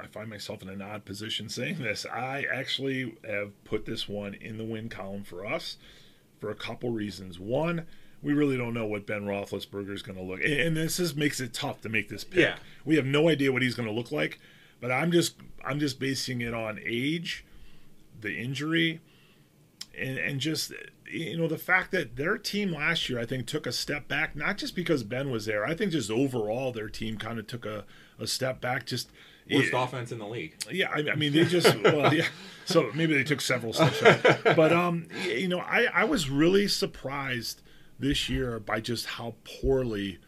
I 0.00 0.06
find 0.06 0.28
myself 0.28 0.62
in 0.62 0.68
an 0.68 0.82
odd 0.82 1.04
position 1.04 1.48
saying 1.48 1.78
this. 1.78 2.04
I 2.06 2.44
actually 2.52 3.14
have 3.24 3.52
put 3.64 3.86
this 3.86 4.08
one 4.08 4.34
in 4.34 4.58
the 4.58 4.64
win 4.64 4.88
column 4.88 5.24
for 5.24 5.46
us 5.46 5.76
for 6.40 6.50
a 6.50 6.54
couple 6.54 6.90
reasons. 6.90 7.38
One, 7.38 7.86
we 8.22 8.32
really 8.32 8.56
don't 8.56 8.74
know 8.74 8.86
what 8.86 9.06
Ben 9.06 9.22
Roethlisberger 9.22 9.92
is 9.92 10.02
going 10.02 10.18
to 10.18 10.24
look, 10.24 10.40
and 10.44 10.76
this 10.76 10.98
is 10.98 11.14
makes 11.14 11.40
it 11.40 11.52
tough 11.52 11.80
to 11.82 11.88
make 11.88 12.08
this 12.08 12.24
pick. 12.24 12.40
Yeah. 12.40 12.56
We 12.84 12.96
have 12.96 13.06
no 13.06 13.28
idea 13.28 13.52
what 13.52 13.62
he's 13.62 13.74
going 13.74 13.88
to 13.88 13.94
look 13.94 14.10
like, 14.10 14.40
but 14.80 14.90
I'm 14.90 15.12
just 15.12 15.36
I'm 15.64 15.78
just 15.78 15.98
basing 15.98 16.40
it 16.40 16.54
on 16.54 16.80
age, 16.84 17.44
the 18.20 18.34
injury, 18.36 19.00
and 19.96 20.18
and 20.18 20.40
just 20.40 20.72
you 21.10 21.36
know 21.36 21.48
the 21.48 21.58
fact 21.58 21.90
that 21.92 22.16
their 22.16 22.38
team 22.38 22.72
last 22.72 23.08
year 23.08 23.18
I 23.18 23.26
think 23.26 23.46
took 23.46 23.66
a 23.66 23.72
step 23.72 24.08
back 24.08 24.34
not 24.34 24.58
just 24.58 24.74
because 24.74 25.02
Ben 25.02 25.30
was 25.30 25.46
there 25.46 25.64
I 25.64 25.74
think 25.74 25.92
just 25.92 26.10
overall 26.10 26.72
their 26.72 26.88
team 26.88 27.16
kind 27.16 27.38
of 27.38 27.46
took 27.46 27.66
a, 27.66 27.84
a 28.18 28.26
step 28.26 28.60
back 28.60 28.86
just 28.86 29.10
worst 29.50 29.68
it, 29.68 29.74
offense 29.76 30.12
in 30.12 30.18
the 30.18 30.26
league. 30.26 30.56
Yeah 30.70 30.90
I, 30.90 31.10
I 31.12 31.14
mean 31.14 31.32
they 31.32 31.44
just 31.44 31.76
well 31.82 32.12
yeah. 32.12 32.26
So 32.66 32.90
maybe 32.94 33.14
they 33.14 33.24
took 33.24 33.42
several 33.42 33.72
steps 33.72 34.00
back. 34.00 34.56
but 34.56 34.72
um 34.72 35.06
you 35.26 35.48
know 35.48 35.60
I 35.60 35.88
I 35.92 36.04
was 36.04 36.30
really 36.30 36.68
surprised 36.68 37.60
this 37.98 38.28
year 38.28 38.58
by 38.58 38.80
just 38.80 39.06
how 39.06 39.34
poorly 39.44 40.18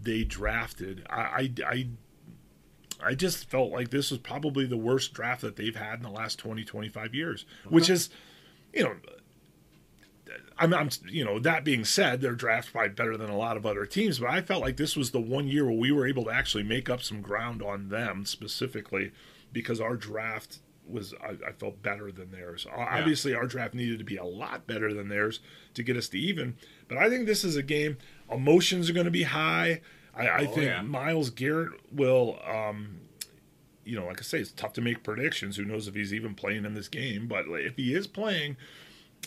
they 0.00 0.24
drafted. 0.24 1.06
I 1.08 1.20
I, 1.20 1.52
I 1.66 1.88
I 3.02 3.14
just 3.14 3.50
felt 3.50 3.70
like 3.70 3.90
this 3.90 4.10
was 4.10 4.18
probably 4.20 4.66
the 4.66 4.76
worst 4.76 5.12
draft 5.12 5.42
that 5.42 5.56
they've 5.56 5.76
had 5.76 5.96
in 5.96 6.02
the 6.02 6.10
last 6.10 6.38
20, 6.38 6.64
25 6.64 7.14
years, 7.14 7.44
which 7.68 7.90
is, 7.90 8.08
you 8.72 8.82
know, 8.82 8.94
I'm, 10.58 10.72
I'm, 10.72 10.88
you 11.06 11.24
know, 11.24 11.38
that 11.40 11.64
being 11.64 11.84
said, 11.84 12.20
their 12.20 12.34
draft 12.34 12.72
probably 12.72 12.90
better 12.90 13.16
than 13.16 13.30
a 13.30 13.36
lot 13.36 13.56
of 13.56 13.66
other 13.66 13.86
teams, 13.86 14.18
but 14.18 14.30
I 14.30 14.40
felt 14.40 14.62
like 14.62 14.76
this 14.76 14.96
was 14.96 15.10
the 15.10 15.20
one 15.20 15.46
year 15.48 15.64
where 15.64 15.74
we 15.74 15.92
were 15.92 16.06
able 16.06 16.24
to 16.24 16.30
actually 16.30 16.62
make 16.62 16.88
up 16.88 17.02
some 17.02 17.20
ground 17.20 17.62
on 17.62 17.88
them 17.88 18.24
specifically 18.24 19.12
because 19.52 19.80
our 19.80 19.96
draft 19.96 20.58
was, 20.86 21.14
I, 21.22 21.48
I 21.48 21.52
felt 21.52 21.82
better 21.82 22.12
than 22.12 22.30
theirs. 22.30 22.66
Yeah. 22.68 22.98
Obviously, 22.98 23.34
our 23.34 23.46
draft 23.46 23.74
needed 23.74 23.98
to 23.98 24.04
be 24.04 24.16
a 24.16 24.24
lot 24.24 24.66
better 24.66 24.92
than 24.92 25.08
theirs 25.08 25.40
to 25.74 25.82
get 25.82 25.96
us 25.96 26.08
to 26.08 26.18
even, 26.18 26.56
but 26.88 26.98
I 26.98 27.08
think 27.08 27.26
this 27.26 27.44
is 27.44 27.56
a 27.56 27.62
game. 27.62 27.98
Emotions 28.30 28.88
are 28.88 28.94
going 28.94 29.04
to 29.06 29.10
be 29.10 29.24
high. 29.24 29.80
I, 30.16 30.28
I 30.28 30.40
oh, 30.42 30.46
think 30.46 30.66
yeah. 30.66 30.82
Myles 30.82 31.30
Garrett 31.30 31.72
will, 31.92 32.38
um, 32.46 33.00
you 33.84 33.98
know, 33.98 34.06
like 34.06 34.20
I 34.20 34.22
say, 34.22 34.38
it's 34.38 34.52
tough 34.52 34.72
to 34.74 34.80
make 34.80 35.02
predictions. 35.02 35.56
Who 35.56 35.64
knows 35.64 35.88
if 35.88 35.94
he's 35.94 36.14
even 36.14 36.34
playing 36.34 36.64
in 36.64 36.74
this 36.74 36.88
game? 36.88 37.26
But 37.26 37.46
if 37.48 37.76
he 37.76 37.94
is 37.94 38.06
playing, 38.06 38.56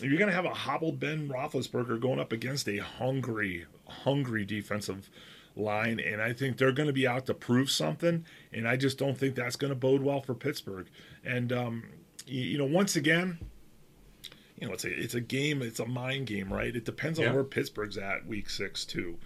you're 0.02 0.18
going 0.18 0.30
to 0.30 0.34
have 0.34 0.44
a 0.44 0.54
hobbled 0.54 1.00
Ben 1.00 1.28
Roethlisberger 1.28 2.00
going 2.00 2.20
up 2.20 2.32
against 2.32 2.68
a 2.68 2.78
hungry, 2.78 3.66
hungry 3.86 4.44
defensive 4.44 5.10
line, 5.56 6.00
and 6.00 6.22
I 6.22 6.32
think 6.32 6.56
they're 6.56 6.72
going 6.72 6.86
to 6.86 6.92
be 6.92 7.06
out 7.06 7.26
to 7.26 7.34
prove 7.34 7.70
something. 7.70 8.24
And 8.52 8.68
I 8.68 8.76
just 8.76 8.98
don't 8.98 9.18
think 9.18 9.34
that's 9.34 9.56
going 9.56 9.70
to 9.70 9.76
bode 9.76 10.02
well 10.02 10.20
for 10.20 10.34
Pittsburgh. 10.34 10.86
And 11.24 11.52
um, 11.52 11.84
you, 12.26 12.42
you, 12.42 12.58
know, 12.58 12.64
once 12.64 12.96
again, 12.96 13.38
you 14.60 14.68
know, 14.68 14.74
it's 14.74 14.84
a 14.84 14.88
it's 14.88 15.14
a 15.14 15.20
game, 15.20 15.62
it's 15.62 15.80
a 15.80 15.86
mind 15.86 16.26
game, 16.26 16.52
right? 16.52 16.74
It 16.74 16.84
depends 16.84 17.18
on 17.18 17.26
yeah. 17.26 17.32
where 17.32 17.44
Pittsburgh's 17.44 17.98
at 17.98 18.26
week 18.26 18.50
six 18.50 18.84
too. 18.84 19.18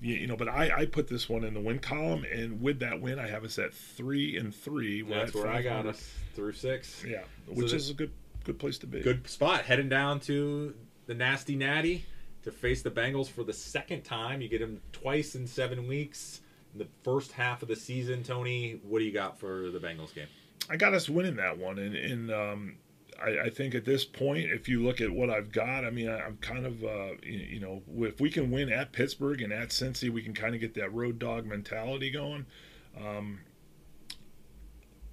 You, 0.00 0.14
you, 0.14 0.26
know, 0.26 0.36
but 0.36 0.48
I, 0.48 0.70
I 0.74 0.86
put 0.86 1.08
this 1.08 1.28
one 1.28 1.44
in 1.44 1.52
the 1.52 1.60
win 1.60 1.78
column, 1.78 2.24
and 2.32 2.62
with 2.62 2.78
that 2.80 3.02
win, 3.02 3.18
I 3.18 3.28
have 3.28 3.44
us 3.44 3.58
at 3.58 3.74
three 3.74 4.36
and 4.36 4.54
three. 4.54 5.02
That's 5.02 5.34
where 5.34 5.48
I 5.48 5.60
got 5.60 5.86
us 5.86 6.14
through 6.34 6.52
six. 6.52 7.04
Yeah, 7.06 7.24
which 7.46 7.70
so 7.70 7.76
is 7.76 7.90
a 7.90 7.94
good 7.94 8.10
good 8.44 8.58
place 8.58 8.78
to 8.78 8.86
be. 8.86 9.00
Good 9.00 9.28
spot. 9.28 9.62
Heading 9.62 9.88
down 9.88 10.20
to 10.20 10.74
the 11.06 11.14
Nasty 11.14 11.56
Natty 11.56 12.04
to 12.42 12.50
face 12.50 12.82
the 12.82 12.90
Bengals 12.90 13.28
for 13.28 13.44
the 13.44 13.52
second 13.52 14.02
time. 14.02 14.40
You 14.40 14.48
get 14.48 14.60
them 14.60 14.80
twice 14.92 15.34
in 15.34 15.46
seven 15.46 15.86
weeks. 15.86 16.40
In 16.72 16.78
the 16.78 16.88
first 17.02 17.32
half 17.32 17.62
of 17.62 17.68
the 17.68 17.76
season, 17.76 18.22
Tony, 18.22 18.80
what 18.84 19.00
do 19.00 19.04
you 19.04 19.12
got 19.12 19.38
for 19.38 19.70
the 19.70 19.78
Bengals 19.78 20.14
game? 20.14 20.28
I 20.68 20.76
got 20.76 20.94
us 20.94 21.08
winning 21.08 21.36
that 21.36 21.58
one, 21.58 21.78
and, 21.78 21.96
and 21.96 22.30
um, 22.30 22.76
I, 23.20 23.46
I, 23.46 23.50
think 23.50 23.74
at 23.74 23.84
this 23.84 24.04
point, 24.04 24.50
if 24.52 24.68
you 24.68 24.82
look 24.82 25.00
at 25.00 25.10
what 25.10 25.30
I've 25.30 25.50
got, 25.50 25.84
I 25.84 25.90
mean, 25.90 26.08
I, 26.08 26.24
am 26.24 26.36
kind 26.40 26.64
of, 26.64 26.84
uh, 26.84 27.14
you, 27.24 27.38
you, 27.38 27.60
know, 27.60 27.82
if 28.06 28.20
we 28.20 28.30
can 28.30 28.52
win 28.52 28.72
at 28.72 28.92
Pittsburgh 28.92 29.42
and 29.42 29.52
at 29.52 29.70
Cincy, 29.70 30.10
we 30.10 30.22
can 30.22 30.32
kind 30.32 30.54
of 30.54 30.60
get 30.60 30.74
that 30.74 30.94
road 30.94 31.18
dog 31.18 31.44
mentality 31.44 32.10
going. 32.10 32.46
Um, 32.96 33.40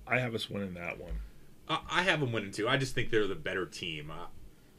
I 0.05 0.19
have 0.19 0.35
us 0.35 0.49
winning 0.49 0.75
that 0.75 0.99
one. 0.99 1.19
I 1.69 2.03
have 2.03 2.19
them 2.19 2.31
winning 2.31 2.51
too. 2.51 2.67
I 2.67 2.77
just 2.77 2.95
think 2.95 3.09
they're 3.09 3.27
the 3.27 3.35
better 3.35 3.65
team. 3.65 4.11
Uh, 4.11 4.27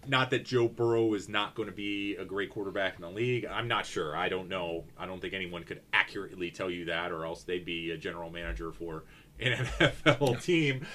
not 0.06 0.30
that 0.30 0.44
Joe 0.44 0.68
Burrow 0.68 1.12
is 1.14 1.28
not 1.28 1.54
going 1.54 1.68
to 1.68 1.74
be 1.74 2.16
a 2.16 2.24
great 2.24 2.50
quarterback 2.50 2.96
in 2.96 3.02
the 3.02 3.10
league. 3.10 3.44
I'm 3.44 3.68
not 3.68 3.84
sure. 3.84 4.16
I 4.16 4.28
don't 4.28 4.48
know. 4.48 4.84
I 4.98 5.06
don't 5.06 5.20
think 5.20 5.34
anyone 5.34 5.64
could 5.64 5.82
accurately 5.92 6.50
tell 6.50 6.70
you 6.70 6.86
that, 6.86 7.12
or 7.12 7.26
else 7.26 7.42
they'd 7.42 7.64
be 7.64 7.90
a 7.90 7.98
general 7.98 8.30
manager 8.30 8.72
for 8.72 9.04
an 9.38 9.52
NFL 9.78 10.42
team. 10.42 10.86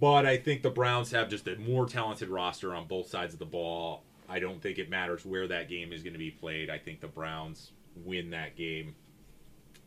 But 0.00 0.26
I 0.26 0.36
think 0.36 0.62
the 0.62 0.70
Browns 0.70 1.10
have 1.12 1.28
just 1.28 1.48
a 1.48 1.56
more 1.56 1.86
talented 1.86 2.28
roster 2.28 2.74
on 2.74 2.86
both 2.86 3.08
sides 3.08 3.32
of 3.32 3.38
the 3.38 3.46
ball. 3.46 4.02
I 4.28 4.38
don't 4.38 4.60
think 4.60 4.78
it 4.78 4.90
matters 4.90 5.24
where 5.24 5.46
that 5.48 5.68
game 5.68 5.92
is 5.92 6.02
going 6.02 6.14
to 6.14 6.18
be 6.18 6.30
played. 6.30 6.70
I 6.70 6.78
think 6.78 7.00
the 7.00 7.08
Browns 7.08 7.72
win 8.04 8.30
that 8.30 8.56
game 8.56 8.94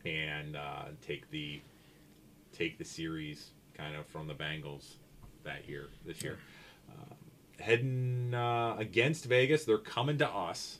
and 0.04 0.56
uh, 0.56 0.86
take 1.02 1.30
the 1.30 1.60
take 2.52 2.78
the 2.78 2.84
series 2.84 3.50
kind 3.78 3.94
of 3.96 4.06
from 4.06 4.26
the 4.26 4.34
Bengals 4.34 4.96
that 5.44 5.68
year 5.68 5.86
this 6.04 6.22
year. 6.22 6.38
Uh, 6.90 7.14
heading 7.60 8.34
uh, 8.34 8.74
against 8.78 9.24
Vegas, 9.26 9.64
they're 9.64 9.78
coming 9.78 10.18
to 10.18 10.28
us. 10.28 10.78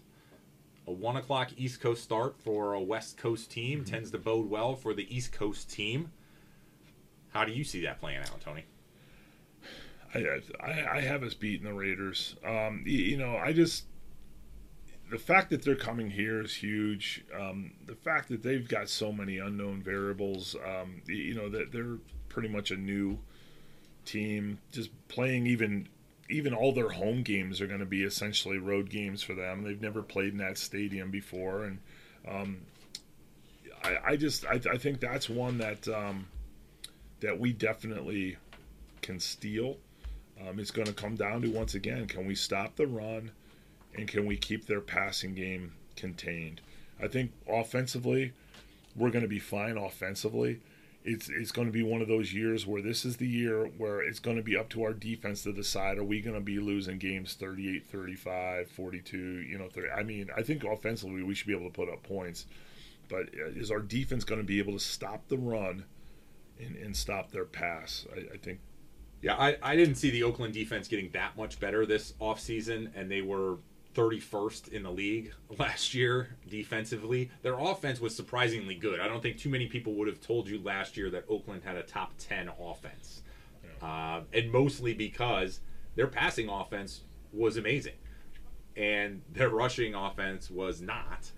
A 0.86 0.92
one 0.92 1.16
o'clock 1.16 1.50
East 1.56 1.80
Coast 1.80 2.02
start 2.02 2.36
for 2.40 2.72
a 2.72 2.80
West 2.80 3.16
Coast 3.18 3.50
team 3.50 3.80
Mm-hmm. 3.80 3.90
tends 3.90 4.10
to 4.10 4.18
bode 4.18 4.48
well 4.50 4.74
for 4.74 4.94
the 4.94 5.14
East 5.14 5.32
Coast 5.32 5.70
team. 5.70 6.10
How 7.30 7.44
do 7.44 7.52
you 7.52 7.62
see 7.62 7.82
that 7.82 8.00
playing 8.00 8.20
out, 8.20 8.40
Tony? 8.40 8.64
I, 10.14 10.40
I 10.64 10.96
I 10.96 11.00
have 11.02 11.22
us 11.22 11.34
beating 11.34 11.66
the 11.66 11.74
Raiders. 11.74 12.36
Um, 12.44 12.82
you, 12.86 12.96
you 12.98 13.16
know, 13.18 13.36
I 13.36 13.52
just 13.52 13.84
the 15.10 15.18
fact 15.18 15.50
that 15.50 15.62
they're 15.62 15.74
coming 15.76 16.10
here 16.10 16.40
is 16.40 16.54
huge. 16.54 17.24
Um, 17.38 17.72
the 17.86 17.94
fact 17.94 18.30
that 18.30 18.42
they've 18.42 18.66
got 18.66 18.88
so 18.88 19.12
many 19.12 19.36
unknown 19.36 19.82
variables. 19.82 20.56
Um, 20.66 21.02
you 21.06 21.34
know 21.34 21.50
that 21.50 21.70
they're 21.72 21.98
pretty 22.28 22.48
much 22.48 22.70
a 22.70 22.76
new 22.76 23.18
team. 24.04 24.58
Just 24.72 24.90
playing 25.08 25.46
even 25.46 25.88
even 26.30 26.52
all 26.52 26.72
their 26.72 26.90
home 26.90 27.22
games 27.22 27.60
are 27.60 27.66
going 27.66 27.80
to 27.80 27.86
be 27.86 28.02
essentially 28.02 28.58
road 28.58 28.90
games 28.90 29.22
for 29.22 29.34
them. 29.34 29.62
They've 29.62 29.80
never 29.80 30.02
played 30.02 30.32
in 30.32 30.38
that 30.38 30.58
stadium 30.58 31.10
before, 31.10 31.64
and 31.64 31.78
um, 32.28 32.58
I, 33.82 33.96
I 34.06 34.16
just 34.16 34.44
I, 34.46 34.60
I 34.70 34.78
think 34.78 35.00
that's 35.00 35.28
one 35.28 35.58
that 35.58 35.88
um, 35.88 36.26
that 37.20 37.38
we 37.38 37.52
definitely 37.52 38.36
can 39.02 39.20
steal. 39.20 39.76
Um, 40.40 40.60
it's 40.60 40.70
going 40.70 40.86
to 40.86 40.92
come 40.92 41.16
down 41.16 41.42
to 41.42 41.48
once 41.48 41.74
again, 41.74 42.06
can 42.06 42.26
we 42.26 42.34
stop 42.34 42.76
the 42.76 42.86
run, 42.86 43.32
and 43.96 44.06
can 44.06 44.24
we 44.26 44.36
keep 44.36 44.66
their 44.66 44.80
passing 44.80 45.34
game 45.34 45.72
contained? 45.96 46.60
I 47.02 47.08
think 47.08 47.32
offensively, 47.48 48.32
we're 48.94 49.10
going 49.10 49.22
to 49.22 49.28
be 49.28 49.40
fine 49.40 49.76
offensively. 49.76 50.60
It's 51.04 51.28
it's 51.28 51.52
going 51.52 51.68
to 51.68 51.72
be 51.72 51.82
one 51.82 52.02
of 52.02 52.08
those 52.08 52.34
years 52.34 52.66
where 52.66 52.82
this 52.82 53.04
is 53.04 53.16
the 53.16 53.26
year 53.26 53.66
where 53.78 54.02
it's 54.02 54.18
going 54.18 54.36
to 54.36 54.42
be 54.42 54.56
up 54.56 54.68
to 54.70 54.82
our 54.82 54.92
defense 54.92 55.42
to 55.44 55.52
decide 55.52 55.96
are 55.96 56.04
we 56.04 56.20
going 56.20 56.34
to 56.34 56.40
be 56.40 56.58
losing 56.58 56.98
games 56.98 57.34
38 57.34 57.86
35 57.86 58.68
42 58.68 59.16
you 59.16 59.56
know 59.56 59.68
30 59.68 59.90
I 59.90 60.02
mean 60.02 60.28
I 60.36 60.42
think 60.42 60.64
offensively 60.64 61.22
we 61.22 61.34
should 61.34 61.46
be 61.46 61.54
able 61.54 61.70
to 61.70 61.72
put 61.72 61.88
up 61.88 62.02
points 62.02 62.46
but 63.08 63.28
uh, 63.34 63.48
is 63.56 63.70
our 63.70 63.80
defense 63.80 64.24
going 64.24 64.40
to 64.40 64.46
be 64.46 64.58
able 64.58 64.74
to 64.74 64.78
stop 64.78 65.28
the 65.28 65.38
run 65.38 65.84
and, 66.60 66.76
and 66.76 66.96
stop 66.96 67.30
their 67.30 67.44
pass? 67.44 68.06
I, 68.14 68.34
I 68.34 68.36
think 68.36 68.60
Yeah, 69.22 69.34
I, 69.34 69.56
I 69.62 69.76
didn't 69.76 69.96
see 69.96 70.10
the 70.10 70.22
Oakland 70.22 70.54
defense 70.54 70.88
getting 70.88 71.10
that 71.12 71.36
much 71.36 71.58
better 71.58 71.86
this 71.86 72.12
offseason, 72.20 72.90
and 72.94 73.10
they 73.10 73.22
were 73.22 73.56
31st 73.98 74.72
in 74.72 74.82
the 74.84 74.90
league 74.90 75.32
last 75.58 75.92
year 75.94 76.36
defensively. 76.48 77.30
Their 77.42 77.58
offense 77.58 78.00
was 78.00 78.14
surprisingly 78.14 78.74
good. 78.74 79.00
I 79.00 79.08
don't 79.08 79.22
think 79.22 79.38
too 79.38 79.48
many 79.50 79.66
people 79.66 79.94
would 79.94 80.08
have 80.08 80.20
told 80.20 80.48
you 80.48 80.62
last 80.62 80.96
year 80.96 81.10
that 81.10 81.24
Oakland 81.28 81.62
had 81.64 81.76
a 81.76 81.82
top 81.82 82.12
10 82.18 82.50
offense. 82.60 83.22
Uh, 83.82 84.22
and 84.32 84.50
mostly 84.50 84.92
because 84.94 85.60
their 85.94 86.06
passing 86.08 86.48
offense 86.48 87.02
was 87.32 87.56
amazing. 87.56 87.94
And 88.76 89.22
their 89.32 89.48
rushing 89.50 89.94
offense 89.94 90.50
was 90.50 90.80
not, 90.80 91.30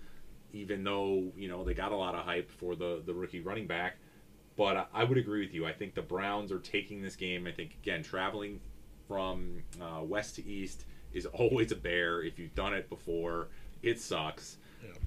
even 0.53 0.83
though, 0.83 1.31
you 1.35 1.47
know, 1.47 1.63
they 1.63 1.73
got 1.73 1.91
a 1.91 1.95
lot 1.95 2.13
of 2.15 2.23
hype 2.25 2.49
for 2.51 2.75
the, 2.75 3.01
the 3.05 3.13
rookie 3.13 3.41
running 3.41 3.67
back. 3.67 3.97
But 4.57 4.77
I- 4.77 4.85
I 4.93 5.03
would 5.03 5.17
agree 5.17 5.41
with 5.41 5.53
you. 5.53 5.65
I 5.65 5.73
think 5.73 5.95
the 5.95 6.01
Browns 6.03 6.51
are 6.51 6.59
taking 6.59 7.01
this 7.01 7.15
game. 7.15 7.47
I 7.47 7.51
think, 7.51 7.73
again, 7.81 8.03
traveling 8.03 8.59
from 9.07 9.63
uh, 9.81 10.01
west 10.03 10.35
to 10.35 10.45
east 10.47 10.85
is 11.13 11.25
always 11.25 11.71
a 11.71 11.75
bear. 11.75 12.21
If 12.23 12.39
you've 12.39 12.55
done 12.55 12.73
it 12.73 12.89
before, 12.89 13.47
it 13.81 13.99
sucks. 13.99 14.57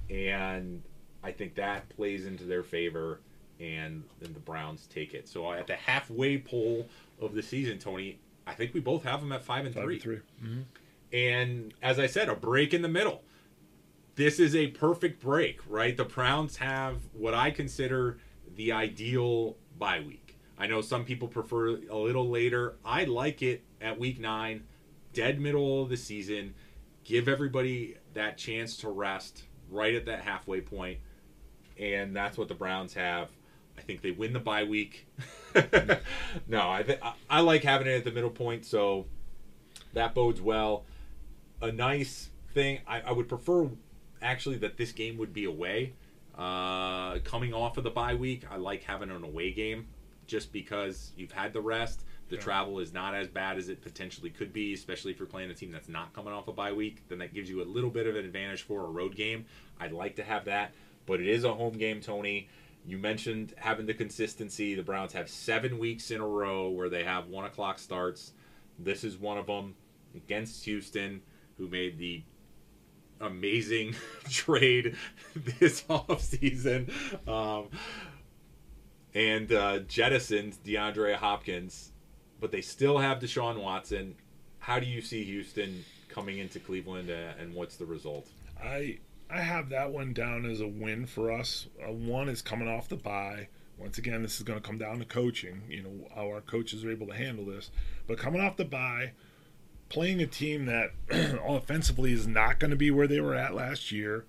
And 0.09 0.83
I 1.23 1.31
think 1.31 1.55
that 1.55 1.89
plays 1.89 2.25
into 2.25 2.43
their 2.43 2.63
favor, 2.63 3.19
and 3.59 4.03
then 4.19 4.33
the 4.33 4.39
Browns 4.39 4.87
take 4.87 5.13
it. 5.13 5.27
So 5.27 5.51
at 5.51 5.67
the 5.67 5.75
halfway 5.75 6.37
poll 6.37 6.87
of 7.19 7.33
the 7.33 7.41
season, 7.41 7.79
Tony, 7.79 8.19
I 8.45 8.53
think 8.53 8.73
we 8.73 8.79
both 8.79 9.03
have 9.03 9.21
them 9.21 9.31
at 9.31 9.41
five 9.41 9.65
and 9.65 9.73
five 9.73 9.85
three. 9.85 9.93
and 9.95 10.03
three 10.03 10.19
mm-hmm. 10.43 10.61
And 11.11 11.73
as 11.81 11.97
I 11.97 12.07
said, 12.07 12.29
a 12.29 12.35
break 12.35 12.73
in 12.73 12.81
the 12.81 12.89
middle. 12.89 13.23
This 14.15 14.39
is 14.39 14.55
a 14.55 14.67
perfect 14.67 15.21
break, 15.21 15.59
right? 15.67 15.95
The 15.95 16.05
Browns 16.05 16.57
have 16.57 16.97
what 17.13 17.33
I 17.33 17.51
consider 17.51 18.17
the 18.55 18.71
ideal 18.71 19.55
bye 19.77 20.01
week. 20.05 20.37
I 20.57 20.67
know 20.67 20.81
some 20.81 21.03
people 21.03 21.27
prefer 21.27 21.77
a 21.89 21.97
little 21.97 22.29
later. 22.29 22.75
I 22.85 23.03
like 23.05 23.41
it 23.41 23.63
at 23.81 23.99
week 23.99 24.19
nine, 24.19 24.63
dead 25.15 25.39
middle 25.39 25.81
of 25.81 25.89
the 25.89 25.97
season. 25.97 26.53
Give 27.03 27.27
everybody 27.27 27.97
that 28.13 28.37
chance 28.37 28.77
to 28.77 28.89
rest 28.89 29.43
right 29.71 29.95
at 29.95 30.05
that 30.05 30.21
halfway 30.21 30.61
point, 30.61 30.99
and 31.79 32.15
that's 32.15 32.37
what 32.37 32.47
the 32.47 32.53
Browns 32.53 32.93
have. 32.93 33.29
I 33.77 33.81
think 33.81 34.01
they 34.01 34.11
win 34.11 34.33
the 34.33 34.39
bye 34.39 34.63
week. 34.63 35.07
no, 36.47 36.69
I, 36.69 36.83
th- 36.83 36.99
I 37.29 37.41
like 37.41 37.63
having 37.63 37.87
it 37.87 37.97
at 37.97 38.03
the 38.03 38.11
middle 38.11 38.29
point, 38.29 38.65
so 38.65 39.05
that 39.93 40.13
bodes 40.13 40.41
well. 40.41 40.85
A 41.61 41.71
nice 41.71 42.29
thing, 42.53 42.79
I, 42.87 43.01
I 43.01 43.11
would 43.11 43.27
prefer 43.27 43.69
actually 44.21 44.57
that 44.57 44.77
this 44.77 44.91
game 44.91 45.17
would 45.17 45.33
be 45.33 45.45
away. 45.45 45.93
Uh, 46.37 47.19
coming 47.19 47.53
off 47.53 47.77
of 47.77 47.83
the 47.83 47.89
bye 47.89 48.15
week, 48.15 48.43
I 48.49 48.57
like 48.57 48.83
having 48.83 49.09
an 49.09 49.23
away 49.23 49.51
game 49.51 49.87
just 50.27 50.51
because 50.51 51.11
you've 51.15 51.31
had 51.31 51.53
the 51.53 51.61
rest. 51.61 52.03
The 52.29 52.37
travel 52.37 52.79
is 52.79 52.91
not 52.91 53.13
as 53.13 53.27
bad 53.27 53.57
as 53.57 53.69
it 53.69 53.81
potentially 53.81 54.31
could 54.31 54.51
be, 54.51 54.73
especially 54.73 55.11
if 55.11 55.19
you're 55.19 55.27
playing 55.27 55.51
a 55.51 55.53
team 55.53 55.71
that's 55.71 55.87
not 55.87 56.11
coming 56.13 56.33
off 56.33 56.47
a 56.47 56.51
bye 56.51 56.73
week. 56.73 57.03
Then 57.07 57.19
that 57.19 57.33
gives 57.33 57.49
you 57.49 57.61
a 57.61 57.65
little 57.65 57.91
bit 57.91 58.07
of 58.07 58.15
an 58.15 58.25
advantage 58.25 58.63
for 58.63 58.83
a 58.85 58.89
road 58.89 59.15
game. 59.15 59.45
I'd 59.79 59.91
like 59.91 60.15
to 60.15 60.23
have 60.23 60.45
that, 60.45 60.73
but 61.05 61.19
it 61.19 61.27
is 61.27 61.43
a 61.43 61.53
home 61.53 61.73
game, 61.77 62.01
Tony. 62.01 62.49
You 62.83 62.97
mentioned 62.97 63.53
having 63.57 63.85
the 63.85 63.93
consistency. 63.93 64.73
The 64.75 64.83
Browns 64.83 65.13
have 65.13 65.29
seven 65.29 65.77
weeks 65.77 66.09
in 66.11 66.19
a 66.21 66.27
row 66.27 66.69
where 66.69 66.89
they 66.89 67.03
have 67.03 67.27
one 67.27 67.45
o'clock 67.45 67.79
starts. 67.79 68.33
This 68.79 69.03
is 69.03 69.17
one 69.17 69.37
of 69.37 69.47
them 69.47 69.75
against 70.15 70.65
Houston, 70.65 71.21
who 71.57 71.67
made 71.67 71.97
the 71.97 72.23
amazing 73.21 73.95
trade 74.29 74.95
this 75.59 75.83
offseason 75.89 76.89
um, 77.27 77.69
and 79.13 79.51
uh, 79.51 79.79
jettisoned 79.79 80.57
DeAndre 80.65 81.15
Hopkins, 81.15 81.91
but 82.39 82.51
they 82.51 82.61
still 82.61 82.97
have 82.97 83.19
Deshaun 83.19 83.61
Watson. 83.61 84.15
How 84.59 84.79
do 84.79 84.85
you 84.85 85.01
see 85.01 85.23
Houston 85.23 85.85
coming 86.09 86.39
into 86.39 86.59
Cleveland, 86.59 87.09
uh, 87.09 87.39
and 87.39 87.53
what's 87.53 87.75
the 87.75 87.85
result? 87.85 88.27
I 88.61 88.99
I 89.29 89.41
have 89.41 89.69
that 89.69 89.91
one 89.91 90.13
down 90.13 90.45
as 90.45 90.61
a 90.61 90.67
win 90.67 91.05
for 91.05 91.31
us. 91.31 91.67
Uh, 91.81 91.91
one 91.91 92.29
is 92.29 92.41
coming 92.41 92.67
off 92.67 92.89
the 92.89 92.95
bye. 92.95 93.47
Once 93.77 93.97
again, 93.97 94.21
this 94.21 94.37
is 94.37 94.43
going 94.43 94.59
to 94.59 94.65
come 94.65 94.77
down 94.77 94.99
to 94.99 95.05
coaching. 95.05 95.63
You 95.69 95.83
know 95.83 96.07
how 96.15 96.27
our 96.27 96.41
coaches 96.41 96.85
are 96.85 96.91
able 96.91 97.07
to 97.07 97.15
handle 97.15 97.45
this. 97.45 97.71
But 98.07 98.17
coming 98.17 98.39
off 98.39 98.55
the 98.55 98.65
bye, 98.65 99.11
playing 99.89 100.21
a 100.21 100.27
team 100.27 100.65
that 100.65 100.91
offensively 101.45 102.13
is 102.13 102.27
not 102.27 102.59
going 102.59 102.71
to 102.71 102.77
be 102.77 102.91
where 102.91 103.07
they 103.07 103.19
were 103.19 103.35
at 103.35 103.55
last 103.55 103.91
year. 103.91 104.25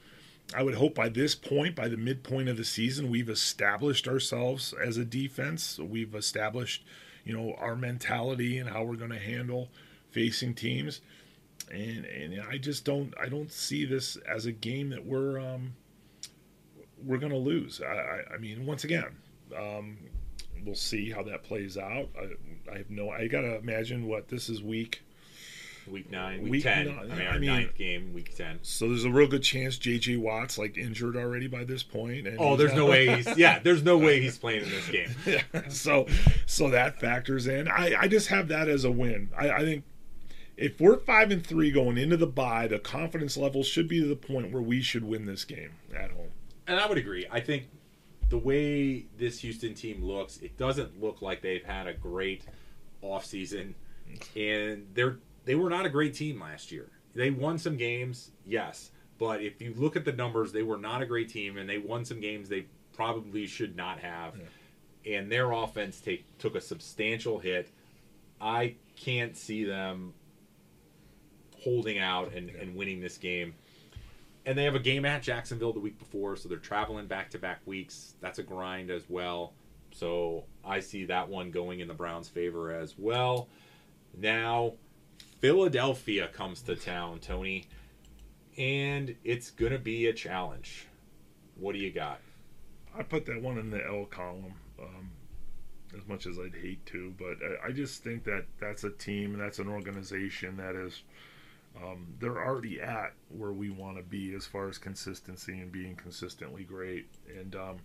I 0.54 0.62
would 0.62 0.74
hope 0.74 0.94
by 0.94 1.08
this 1.08 1.34
point, 1.34 1.74
by 1.74 1.88
the 1.88 1.96
midpoint 1.96 2.48
of 2.48 2.56
the 2.56 2.64
season, 2.64 3.10
we've 3.10 3.28
established 3.28 4.06
ourselves 4.06 4.72
as 4.72 4.96
a 4.96 5.04
defense. 5.04 5.78
We've 5.78 6.14
established, 6.14 6.84
you 7.26 7.36
know, 7.36 7.54
our 7.58 7.76
mentality 7.76 8.58
and 8.58 8.70
how 8.70 8.84
we're 8.84 8.96
going 8.96 9.10
to 9.10 9.18
handle 9.18 9.68
facing 10.10 10.54
teams 10.54 11.02
and 11.70 12.04
and 12.04 12.40
I 12.48 12.58
just 12.58 12.84
don't 12.84 13.12
I 13.20 13.28
don't 13.28 13.50
see 13.50 13.84
this 13.84 14.16
as 14.16 14.46
a 14.46 14.52
game 14.52 14.90
that 14.90 15.04
we're 15.04 15.38
um, 15.38 15.74
we're 17.04 17.18
gonna 17.18 17.36
lose. 17.36 17.80
I, 17.80 17.92
I, 17.92 18.34
I 18.34 18.38
mean, 18.38 18.66
once 18.66 18.84
again, 18.84 19.16
um, 19.56 19.98
we'll 20.64 20.74
see 20.74 21.10
how 21.10 21.22
that 21.24 21.42
plays 21.42 21.76
out. 21.76 22.08
I, 22.18 22.72
I 22.72 22.78
have 22.78 22.90
no. 22.90 23.10
I 23.10 23.26
gotta 23.26 23.56
imagine 23.56 24.06
what 24.06 24.28
this 24.28 24.48
is 24.48 24.62
week. 24.62 25.02
Week 25.88 26.10
nine, 26.10 26.42
week, 26.42 26.52
Week 26.52 26.62
ten. 26.64 26.86
nine, 26.86 27.10
I 27.10 27.14
mean, 27.16 27.26
I 27.28 27.38
mean- 27.38 27.46
ninth 27.50 27.74
game, 27.76 28.12
week 28.12 28.34
ten. 28.36 28.58
So 28.62 28.88
there's 28.88 29.04
a 29.04 29.10
real 29.10 29.28
good 29.28 29.42
chance 29.42 29.78
J.J. 29.78 30.16
Watt's 30.16 30.58
like 30.58 30.76
injured 30.76 31.16
already 31.16 31.46
by 31.46 31.64
this 31.64 31.82
point. 31.82 32.26
And 32.26 32.36
Oh, 32.40 32.56
there's 32.56 32.74
no 32.74 32.86
way 32.86 33.14
he's 33.16 33.36
yeah. 33.38 33.58
There's 33.62 33.82
no 33.82 33.96
way 33.98 34.20
he's 34.20 34.36
playing 34.38 34.64
in 34.64 34.70
this 34.70 34.88
game. 34.88 35.10
Yeah, 35.26 35.68
so 35.68 36.06
so 36.46 36.70
that 36.70 37.00
factors 37.00 37.46
in. 37.46 37.68
I, 37.68 37.94
I 38.00 38.08
just 38.08 38.28
have 38.28 38.48
that 38.48 38.68
as 38.68 38.84
a 38.84 38.90
win. 38.90 39.30
I, 39.36 39.50
I 39.50 39.60
think 39.60 39.84
if 40.56 40.80
we're 40.80 40.98
five 40.98 41.30
and 41.30 41.46
three 41.46 41.70
going 41.70 41.98
into 41.98 42.16
the 42.16 42.26
bye, 42.26 42.66
the 42.66 42.78
confidence 42.78 43.36
level 43.36 43.62
should 43.62 43.88
be 43.88 44.00
to 44.00 44.06
the 44.06 44.16
point 44.16 44.52
where 44.52 44.62
we 44.62 44.80
should 44.82 45.04
win 45.04 45.26
this 45.26 45.44
game 45.44 45.72
at 45.94 46.10
home. 46.10 46.30
And 46.66 46.80
I 46.80 46.86
would 46.86 46.98
agree. 46.98 47.26
I 47.30 47.40
think 47.40 47.68
the 48.28 48.38
way 48.38 49.06
this 49.18 49.40
Houston 49.40 49.74
team 49.74 50.02
looks, 50.02 50.38
it 50.38 50.56
doesn't 50.58 51.00
look 51.00 51.22
like 51.22 51.42
they've 51.42 51.64
had 51.64 51.86
a 51.86 51.92
great 51.94 52.44
offseason. 53.02 53.74
Mm. 54.10 54.72
And 54.74 54.86
they're 54.94 55.18
they 55.46 55.54
were 55.54 55.70
not 55.70 55.86
a 55.86 55.88
great 55.88 56.12
team 56.12 56.40
last 56.40 56.70
year. 56.70 56.90
They 57.14 57.30
won 57.30 57.56
some 57.56 57.78
games, 57.78 58.32
yes. 58.44 58.90
But 59.18 59.40
if 59.40 59.62
you 59.62 59.72
look 59.74 59.96
at 59.96 60.04
the 60.04 60.12
numbers, 60.12 60.52
they 60.52 60.62
were 60.62 60.76
not 60.76 61.00
a 61.00 61.06
great 61.06 61.30
team 61.30 61.56
and 61.56 61.66
they 61.66 61.78
won 61.78 62.04
some 62.04 62.20
games 62.20 62.50
they 62.50 62.66
probably 62.92 63.46
should 63.46 63.74
not 63.74 63.98
have. 64.00 64.34
And 65.06 65.32
their 65.32 65.52
offense 65.52 66.00
take 66.00 66.26
took 66.38 66.54
a 66.56 66.60
substantial 66.60 67.38
hit. 67.38 67.70
I 68.40 68.74
can't 68.96 69.36
see 69.36 69.64
them 69.64 70.12
holding 71.62 71.98
out 71.98 72.34
and, 72.34 72.50
and 72.50 72.76
winning 72.76 73.00
this 73.00 73.16
game. 73.16 73.54
And 74.44 74.58
they 74.58 74.64
have 74.64 74.74
a 74.74 74.80
game 74.80 75.04
at 75.04 75.22
Jacksonville 75.22 75.72
the 75.72 75.80
week 75.80 75.98
before, 75.98 76.36
so 76.36 76.48
they're 76.48 76.58
traveling 76.58 77.06
back 77.06 77.30
to 77.30 77.38
back 77.38 77.60
weeks. 77.66 78.14
That's 78.20 78.38
a 78.38 78.42
grind 78.42 78.90
as 78.90 79.08
well. 79.08 79.54
So 79.90 80.44
I 80.64 80.80
see 80.80 81.06
that 81.06 81.28
one 81.28 81.50
going 81.50 81.80
in 81.80 81.88
the 81.88 81.94
Browns' 81.94 82.28
favor 82.28 82.72
as 82.72 82.94
well. 82.98 83.48
Now, 84.16 84.74
Philadelphia 85.40 86.28
comes 86.28 86.62
to 86.62 86.76
town, 86.76 87.18
Tony, 87.20 87.64
and 88.56 89.14
it's 89.24 89.50
going 89.50 89.72
to 89.72 89.78
be 89.78 90.06
a 90.06 90.12
challenge. 90.12 90.86
What 91.56 91.72
do 91.72 91.78
you 91.78 91.90
got? 91.92 92.20
I 92.96 93.02
put 93.02 93.26
that 93.26 93.42
one 93.42 93.58
in 93.58 93.70
the 93.70 93.84
L 93.86 94.06
column. 94.06 94.54
Um, 94.80 95.10
as 95.96 96.06
much 96.06 96.26
as 96.26 96.38
I'd 96.38 96.54
hate 96.54 96.84
to, 96.86 97.14
but 97.18 97.38
I, 97.42 97.68
I, 97.68 97.72
just 97.72 98.02
think 98.02 98.24
that 98.24 98.44
that's 98.60 98.84
a 98.84 98.90
team, 98.90 99.38
that's 99.38 99.58
an 99.58 99.68
organization 99.68 100.56
that 100.56 100.74
is, 100.74 101.02
um, 101.82 102.06
they're 102.18 102.44
already 102.44 102.80
at 102.80 103.12
where 103.28 103.52
we 103.52 103.70
want 103.70 103.96
to 103.96 104.02
be 104.02 104.34
as 104.34 104.46
far 104.46 104.68
as 104.68 104.78
consistency 104.78 105.58
and 105.58 105.72
being 105.72 105.96
consistently 105.96 106.64
great. 106.64 107.06
And 107.38 107.54
um, 107.54 107.76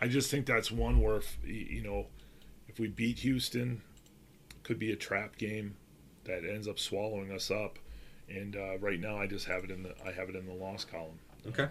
I 0.00 0.08
just 0.08 0.30
think 0.30 0.46
that's 0.46 0.70
one 0.70 1.00
where, 1.00 1.16
if, 1.16 1.38
you 1.44 1.82
know, 1.82 2.06
if 2.68 2.78
we 2.78 2.88
beat 2.88 3.18
Houston, 3.20 3.82
could 4.62 4.78
be 4.78 4.92
a 4.92 4.96
trap 4.96 5.36
game 5.36 5.74
that 6.24 6.44
ends 6.44 6.68
up 6.68 6.78
swallowing 6.78 7.30
us 7.32 7.50
up. 7.50 7.78
And 8.28 8.56
uh, 8.56 8.78
right 8.78 9.00
now, 9.00 9.18
I 9.18 9.26
just 9.26 9.46
have 9.46 9.64
it 9.64 9.70
in 9.70 9.82
the 9.82 9.94
I 10.06 10.12
have 10.12 10.28
it 10.28 10.36
in 10.36 10.46
the 10.46 10.54
loss 10.54 10.84
column. 10.84 11.18
Okay, 11.48 11.68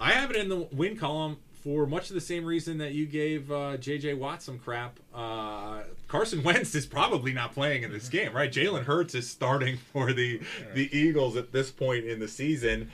I 0.00 0.12
have 0.12 0.30
it 0.30 0.36
in 0.36 0.48
the 0.48 0.68
win 0.72 0.96
column 0.96 1.38
for 1.62 1.86
much 1.86 2.10
of 2.10 2.14
the 2.14 2.20
same 2.20 2.44
reason 2.44 2.78
that 2.78 2.92
you 2.92 3.06
gave 3.06 3.50
uh, 3.50 3.76
J.J. 3.76 4.14
Watt 4.14 4.42
some 4.42 4.58
crap. 4.58 5.00
Uh, 5.14 5.82
Carson 6.06 6.42
Wentz 6.44 6.74
is 6.74 6.86
probably 6.86 7.32
not 7.32 7.54
playing 7.54 7.82
in 7.82 7.92
this 7.92 8.08
game, 8.10 8.32
right? 8.32 8.52
Jalen 8.52 8.84
Hurts 8.84 9.14
is 9.14 9.28
starting 9.28 9.76
for 9.92 10.12
the 10.12 10.40
the 10.74 10.96
Eagles 10.96 11.36
at 11.36 11.52
this 11.52 11.70
point 11.70 12.04
in 12.04 12.18
the 12.18 12.28
season, 12.28 12.90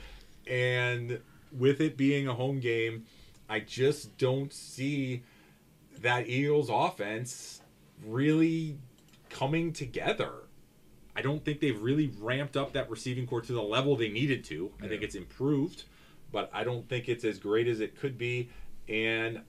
and 0.47 1.19
with 1.51 1.81
it 1.81 1.97
being 1.97 2.27
a 2.27 2.33
home 2.33 2.59
game, 2.59 3.05
I 3.49 3.59
just 3.59 4.17
don't 4.17 4.53
see 4.53 5.23
that 5.99 6.27
Eagles 6.27 6.69
offense 6.71 7.61
really 8.05 8.77
coming 9.29 9.73
together. 9.73 10.31
I 11.15 11.21
don't 11.21 11.43
think 11.45 11.59
they've 11.59 11.79
really 11.79 12.11
ramped 12.19 12.57
up 12.57 12.73
that 12.73 12.89
receiving 12.89 13.27
corps 13.27 13.41
to 13.41 13.53
the 13.53 13.61
level 13.61 13.95
they 13.95 14.09
needed 14.09 14.43
to. 14.45 14.71
I 14.81 14.87
think 14.87 15.03
it's 15.03 15.15
improved, 15.15 15.83
but 16.31 16.49
I 16.53 16.63
don't 16.63 16.87
think 16.89 17.07
it's 17.07 17.23
as 17.23 17.37
great 17.37 17.67
as 17.67 17.79
it 17.79 17.95
could 17.99 18.17
be. 18.17 18.49
And 18.89 19.41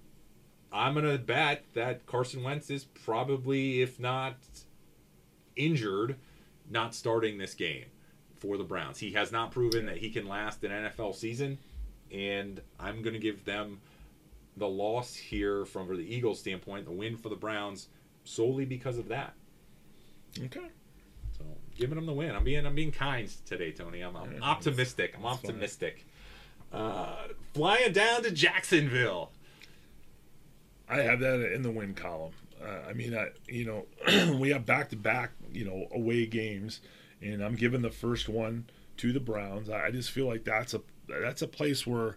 I'm 0.72 0.92
going 0.94 1.06
to 1.06 1.18
bet 1.18 1.64
that 1.74 2.04
Carson 2.06 2.42
Wentz 2.42 2.68
is 2.68 2.84
probably, 2.84 3.80
if 3.80 3.98
not 3.98 4.36
injured, 5.56 6.16
not 6.68 6.94
starting 6.94 7.38
this 7.38 7.54
game 7.54 7.86
for 8.36 8.58
the 8.58 8.64
Browns. 8.64 8.98
He 8.98 9.12
has 9.12 9.32
not 9.32 9.50
proven 9.50 9.86
that 9.86 9.96
he 9.96 10.10
can 10.10 10.28
last 10.28 10.62
an 10.64 10.70
NFL 10.70 11.14
season. 11.14 11.58
And 12.12 12.60
I'm 12.78 13.02
going 13.02 13.14
to 13.14 13.20
give 13.20 13.44
them 13.44 13.80
the 14.56 14.68
loss 14.68 15.14
here 15.14 15.64
from 15.64 15.88
the 15.88 16.02
Eagles 16.02 16.40
standpoint, 16.40 16.84
the 16.84 16.92
win 16.92 17.16
for 17.16 17.28
the 17.28 17.36
Browns, 17.36 17.88
solely 18.24 18.64
because 18.64 18.98
of 18.98 19.08
that. 19.08 19.34
Okay. 20.44 20.68
Giving 21.76 21.96
them 21.96 22.06
the 22.06 22.12
win. 22.12 22.30
I'm 22.34 22.44
being 22.44 22.66
I'm 22.66 22.74
being 22.74 22.92
kind 22.92 23.28
today, 23.46 23.72
Tony. 23.72 24.00
I'm, 24.00 24.16
I'm 24.16 24.42
optimistic. 24.42 25.14
I'm 25.18 25.26
optimistic. 25.26 26.06
Uh, 26.72 27.28
flying 27.52 27.92
down 27.92 28.22
to 28.22 28.30
Jacksonville. 28.30 29.30
I 30.88 30.98
have 30.98 31.20
that 31.20 31.52
in 31.52 31.62
the 31.62 31.70
win 31.70 31.94
column. 31.94 32.32
Uh, 32.62 32.88
I 32.88 32.92
mean, 32.92 33.16
I 33.16 33.28
you 33.48 33.64
know 33.64 34.34
we 34.38 34.50
have 34.50 34.66
back 34.66 34.90
to 34.90 34.96
back 34.96 35.32
you 35.52 35.64
know 35.64 35.88
away 35.92 36.26
games, 36.26 36.80
and 37.20 37.42
I'm 37.42 37.54
giving 37.54 37.82
the 37.82 37.90
first 37.90 38.28
one 38.28 38.66
to 38.98 39.12
the 39.12 39.20
Browns. 39.20 39.68
I, 39.68 39.86
I 39.86 39.90
just 39.90 40.10
feel 40.10 40.26
like 40.26 40.44
that's 40.44 40.74
a 40.74 40.80
that's 41.08 41.42
a 41.42 41.48
place 41.48 41.86
where 41.86 42.16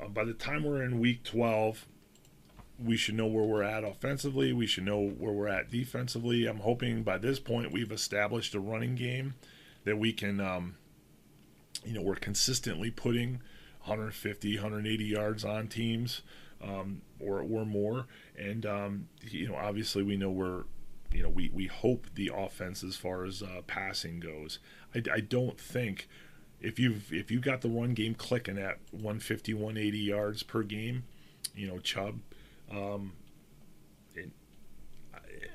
uh, 0.00 0.08
by 0.08 0.24
the 0.24 0.32
time 0.32 0.64
we're 0.64 0.82
in 0.82 0.98
week 0.98 1.22
12, 1.24 1.86
we 2.84 2.96
should 2.96 3.14
know 3.14 3.26
where 3.26 3.44
we're 3.44 3.62
at 3.62 3.84
offensively. 3.84 4.52
We 4.52 4.66
should 4.66 4.84
know 4.84 5.00
where 5.00 5.32
we're 5.32 5.48
at 5.48 5.70
defensively. 5.70 6.46
I'm 6.46 6.58
hoping 6.58 7.02
by 7.02 7.18
this 7.18 7.38
point 7.38 7.72
we've 7.72 7.92
established 7.92 8.54
a 8.54 8.60
running 8.60 8.94
game 8.94 9.34
that 9.84 9.98
we 9.98 10.12
can, 10.12 10.40
um, 10.40 10.76
you 11.84 11.92
know, 11.92 12.02
we're 12.02 12.14
consistently 12.14 12.90
putting 12.90 13.40
150, 13.84 14.56
180 14.56 15.04
yards 15.04 15.44
on 15.44 15.68
teams 15.68 16.22
um, 16.62 17.02
or, 17.18 17.40
or 17.40 17.64
more. 17.64 18.06
And, 18.36 18.64
um, 18.64 19.08
you 19.22 19.48
know, 19.48 19.56
obviously 19.56 20.02
we 20.02 20.16
know 20.16 20.30
we're, 20.30 20.64
you 21.12 21.22
know, 21.22 21.28
we, 21.28 21.50
we 21.52 21.66
hope 21.66 22.06
the 22.14 22.30
offense 22.34 22.82
as 22.82 22.96
far 22.96 23.24
as 23.24 23.42
uh, 23.42 23.62
passing 23.66 24.20
goes. 24.20 24.58
I, 24.94 25.02
I 25.12 25.20
don't 25.20 25.58
think 25.58 26.08
if 26.60 26.78
you've 26.78 27.12
if 27.12 27.30
you 27.30 27.40
got 27.40 27.60
the 27.60 27.68
run 27.68 27.92
game 27.92 28.14
clicking 28.14 28.56
at 28.56 28.78
150, 28.92 29.52
180 29.52 29.98
yards 29.98 30.42
per 30.42 30.62
game, 30.62 31.04
you 31.54 31.66
know, 31.66 31.78
Chubb 31.78 32.20
um, 32.72 33.12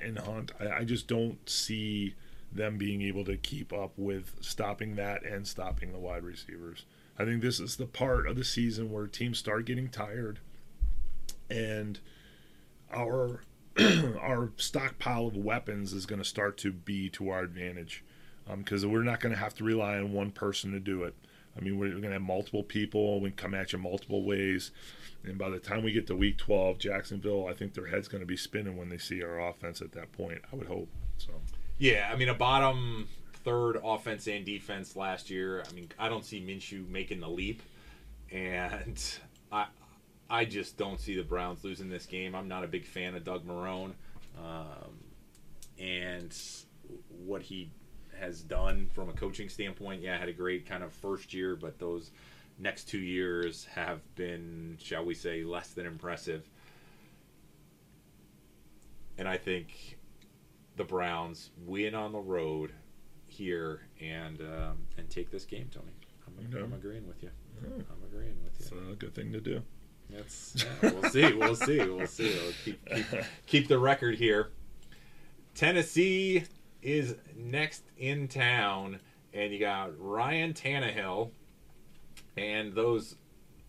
and 0.00 0.18
Hunt, 0.18 0.52
I, 0.60 0.78
I 0.78 0.84
just 0.84 1.06
don't 1.06 1.48
see 1.48 2.14
them 2.50 2.78
being 2.78 3.02
able 3.02 3.24
to 3.24 3.36
keep 3.36 3.72
up 3.72 3.92
with 3.96 4.34
stopping 4.40 4.96
that 4.96 5.24
and 5.24 5.46
stopping 5.46 5.92
the 5.92 5.98
wide 5.98 6.24
receivers. 6.24 6.84
I 7.18 7.24
think 7.24 7.42
this 7.42 7.60
is 7.60 7.76
the 7.76 7.86
part 7.86 8.26
of 8.26 8.36
the 8.36 8.44
season 8.44 8.90
where 8.90 9.06
teams 9.06 9.38
start 9.38 9.66
getting 9.66 9.88
tired 9.88 10.38
and 11.50 11.98
our 12.92 13.42
our 14.20 14.50
stockpile 14.56 15.28
of 15.28 15.36
weapons 15.36 15.92
is 15.92 16.06
going 16.06 16.20
to 16.20 16.24
start 16.24 16.56
to 16.58 16.72
be 16.72 17.08
to 17.10 17.30
our 17.30 17.40
advantage 17.40 18.02
because 18.56 18.84
um, 18.84 18.90
we're 18.90 19.02
not 19.02 19.20
going 19.20 19.32
to 19.32 19.38
have 19.38 19.54
to 19.54 19.64
rely 19.64 19.98
on 19.98 20.12
one 20.12 20.30
person 20.30 20.72
to 20.72 20.80
do 20.80 21.04
it. 21.04 21.14
I 21.58 21.64
mean, 21.64 21.78
we're 21.78 21.90
going 21.90 22.02
to 22.02 22.12
have 22.12 22.22
multiple 22.22 22.62
people. 22.62 23.20
We 23.20 23.30
come 23.30 23.54
at 23.54 23.72
you 23.72 23.78
multiple 23.78 24.24
ways. 24.24 24.70
And 25.24 25.36
by 25.36 25.50
the 25.50 25.58
time 25.58 25.82
we 25.82 25.92
get 25.92 26.06
to 26.06 26.16
week 26.16 26.38
12, 26.38 26.78
Jacksonville, 26.78 27.48
I 27.48 27.52
think 27.52 27.74
their 27.74 27.86
head's 27.86 28.08
going 28.08 28.20
to 28.20 28.26
be 28.26 28.36
spinning 28.36 28.76
when 28.76 28.88
they 28.88 28.98
see 28.98 29.22
our 29.22 29.40
offense 29.48 29.80
at 29.80 29.92
that 29.92 30.12
point. 30.12 30.40
I 30.52 30.56
would 30.56 30.68
hope. 30.68 30.88
So. 31.18 31.32
Yeah, 31.78 32.08
I 32.12 32.16
mean, 32.16 32.28
a 32.28 32.34
bottom 32.34 33.08
third 33.44 33.78
offense 33.82 34.26
and 34.26 34.44
defense 34.44 34.94
last 34.94 35.30
year. 35.30 35.64
I 35.68 35.72
mean, 35.72 35.90
I 35.98 36.08
don't 36.08 36.24
see 36.24 36.40
Minshew 36.40 36.88
making 36.88 37.20
the 37.20 37.28
leap, 37.28 37.62
and 38.30 39.02
I 39.52 39.66
I 40.30 40.44
just 40.44 40.76
don't 40.76 41.00
see 41.00 41.16
the 41.16 41.22
Browns 41.22 41.64
losing 41.64 41.88
this 41.88 42.06
game. 42.06 42.34
I'm 42.34 42.48
not 42.48 42.64
a 42.64 42.68
big 42.68 42.84
fan 42.84 43.14
of 43.14 43.24
Doug 43.24 43.46
Marrone, 43.46 43.92
um, 44.38 44.98
and 45.78 46.36
what 47.24 47.42
he 47.42 47.70
has 48.18 48.42
done 48.42 48.88
from 48.94 49.08
a 49.08 49.12
coaching 49.12 49.48
standpoint. 49.48 50.02
Yeah, 50.02 50.14
I 50.14 50.18
had 50.18 50.28
a 50.28 50.32
great 50.32 50.66
kind 50.66 50.82
of 50.82 50.92
first 50.92 51.32
year, 51.32 51.56
but 51.56 51.78
those 51.78 52.10
next 52.58 52.84
two 52.84 52.98
years 52.98 53.64
have 53.66 54.00
been, 54.14 54.76
shall 54.80 55.04
we 55.04 55.14
say, 55.14 55.44
less 55.44 55.70
than 55.70 55.86
impressive. 55.86 56.48
And 59.16 59.28
I 59.28 59.36
think 59.36 59.98
the 60.76 60.84
Browns 60.84 61.50
win 61.66 61.94
on 61.94 62.12
the 62.12 62.20
road 62.20 62.72
here 63.26 63.82
and 64.00 64.40
um, 64.40 64.78
and 64.96 65.08
take 65.10 65.30
this 65.30 65.44
game, 65.44 65.68
Tony. 65.72 65.92
I'm, 66.26 66.64
I'm 66.64 66.72
agreeing 66.72 67.06
with 67.06 67.22
you. 67.22 67.30
I'm 67.62 68.04
agreeing 68.04 68.36
with 68.44 68.58
you. 68.60 68.78
It's 68.78 68.92
a 68.92 68.94
good 68.94 69.14
thing 69.14 69.32
to 69.32 69.40
do. 69.40 69.62
That's 70.10 70.64
yeah, 70.82 70.90
we'll 70.90 71.10
see. 71.10 71.32
We'll 71.34 71.56
see. 71.56 71.78
We'll 71.78 72.06
see. 72.06 72.34
We'll 72.42 72.52
keep, 72.64 72.86
keep, 72.86 73.06
keep 73.46 73.68
the 73.68 73.78
record 73.78 74.14
here. 74.14 74.50
Tennessee 75.54 76.44
is 76.82 77.16
next 77.36 77.82
in 77.96 78.28
town, 78.28 79.00
and 79.32 79.52
you 79.52 79.58
got 79.58 79.90
Ryan 79.98 80.52
Tannehill 80.52 81.30
and 82.36 82.72
those 82.72 83.16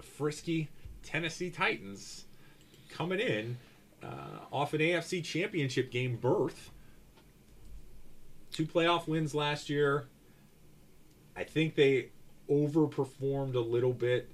frisky 0.02 0.70
Tennessee 1.04 1.50
Titans 1.50 2.26
coming 2.90 3.20
in 3.20 3.58
uh, 4.04 4.40
off 4.52 4.74
an 4.74 4.80
AFC 4.80 5.24
Championship 5.24 5.92
game 5.92 6.16
berth. 6.16 6.72
Two 8.52 8.66
playoff 8.66 9.08
wins 9.08 9.34
last 9.34 9.70
year. 9.70 10.08
I 11.36 11.44
think 11.44 11.76
they 11.76 12.10
overperformed 12.50 13.56
a 13.56 13.60
little 13.60 13.94
bit, 13.94 14.30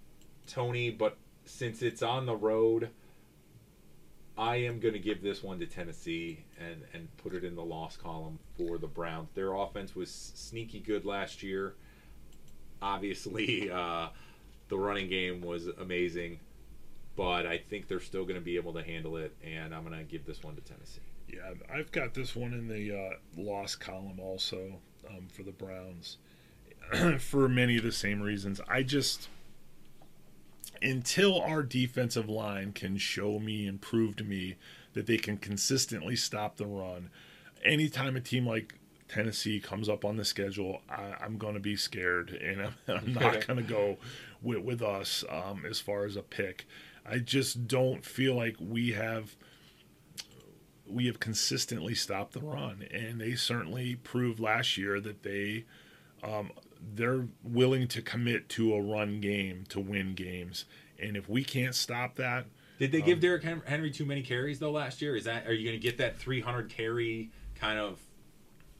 Tony, 0.47 0.89
but 0.89 1.17
since 1.45 1.81
it's 1.81 2.01
on 2.01 2.25
the 2.25 2.35
road, 2.35 2.89
I 4.37 4.57
am 4.57 4.79
going 4.79 4.93
to 4.93 4.99
give 4.99 5.21
this 5.21 5.41
one 5.41 5.59
to 5.59 5.65
Tennessee 5.65 6.43
and 6.59 6.81
and 6.93 7.07
put 7.17 7.33
it 7.33 7.43
in 7.43 7.55
the 7.55 7.63
loss 7.63 7.95
column 7.95 8.39
for 8.57 8.77
the 8.77 8.87
Browns. 8.87 9.29
Their 9.33 9.53
offense 9.53 9.95
was 9.95 10.11
sneaky 10.11 10.79
good 10.79 11.05
last 11.05 11.41
year. 11.41 11.75
Obviously, 12.81 13.71
uh, 13.73 14.09
the 14.67 14.77
running 14.77 15.09
game 15.09 15.41
was 15.41 15.67
amazing, 15.67 16.39
but 17.15 17.45
I 17.45 17.57
think 17.57 17.87
they're 17.87 17.99
still 17.99 18.23
going 18.23 18.35
to 18.35 18.45
be 18.45 18.57
able 18.57 18.73
to 18.73 18.83
handle 18.83 19.17
it, 19.17 19.33
and 19.43 19.73
I'm 19.73 19.85
going 19.85 19.97
to 19.97 20.03
give 20.03 20.25
this 20.25 20.43
one 20.43 20.55
to 20.55 20.61
Tennessee. 20.61 21.01
Yeah, 21.29 21.53
I've 21.73 21.91
got 21.91 22.13
this 22.13 22.35
one 22.35 22.53
in 22.53 22.67
the 22.67 22.91
uh, 22.91 23.41
loss 23.41 23.75
column 23.75 24.19
also 24.19 24.79
um, 25.09 25.27
for 25.31 25.43
the 25.43 25.51
Browns 25.51 26.17
for 27.19 27.49
many 27.49 27.77
of 27.77 27.83
the 27.83 27.91
same 27.91 28.21
reasons. 28.21 28.61
I 28.67 28.83
just 28.83 29.29
until 30.81 31.41
our 31.41 31.63
defensive 31.63 32.29
line 32.29 32.71
can 32.71 32.97
show 32.97 33.39
me 33.39 33.67
and 33.67 33.81
prove 33.81 34.15
to 34.17 34.23
me 34.23 34.55
that 34.93 35.05
they 35.05 35.17
can 35.17 35.37
consistently 35.37 36.15
stop 36.15 36.57
the 36.57 36.65
run, 36.65 37.09
anytime 37.63 38.15
a 38.15 38.21
team 38.21 38.47
like 38.47 38.75
Tennessee 39.07 39.59
comes 39.59 39.87
up 39.87 40.03
on 40.03 40.17
the 40.17 40.25
schedule, 40.25 40.81
I, 40.89 41.23
am 41.23 41.37
going 41.37 41.53
to 41.53 41.59
be 41.59 41.75
scared, 41.75 42.31
and 42.31 42.61
I'm, 42.61 42.73
I'm 42.87 43.13
not 43.13 43.45
going 43.45 43.57
to 43.57 43.63
go 43.63 43.97
with, 44.41 44.59
with 44.59 44.81
us 44.81 45.23
um, 45.29 45.63
as 45.69 45.79
far 45.79 46.05
as 46.05 46.15
a 46.15 46.21
pick. 46.21 46.65
I 47.05 47.19
just 47.19 47.67
don't 47.67 48.03
feel 48.03 48.35
like 48.35 48.55
we 48.59 48.91
have 48.93 49.35
we 50.87 51.07
have 51.07 51.19
consistently 51.19 51.95
stopped 51.95 52.33
the 52.33 52.41
run, 52.41 52.85
and 52.91 53.19
they 53.19 53.33
certainly 53.33 53.95
proved 53.95 54.39
last 54.39 54.77
year 54.77 54.99
that 54.99 55.23
they 55.23 55.65
um, 56.23 56.51
they're 56.81 57.27
willing 57.43 57.87
to 57.89 58.01
commit 58.01 58.49
to 58.49 58.73
a 58.73 58.81
run 58.81 59.19
game 59.21 59.65
to 59.69 59.79
win 59.79 60.15
games. 60.15 60.65
And 60.99 61.17
if 61.17 61.29
we 61.29 61.43
can't 61.43 61.75
stop 61.75 62.15
that, 62.15 62.45
did 62.79 62.91
they 62.91 63.01
give 63.01 63.17
um, 63.17 63.21
Derrick 63.21 63.43
Henry 63.65 63.91
too 63.91 64.05
many 64.05 64.21
carries 64.21 64.59
though 64.59 64.71
last 64.71 65.01
year? 65.01 65.15
Is 65.15 65.23
that 65.25 65.47
are 65.47 65.53
you 65.53 65.65
going 65.65 65.79
to 65.79 65.83
get 65.83 65.97
that 65.97 66.17
300 66.17 66.69
carry 66.69 67.31
kind 67.55 67.79
of 67.79 67.99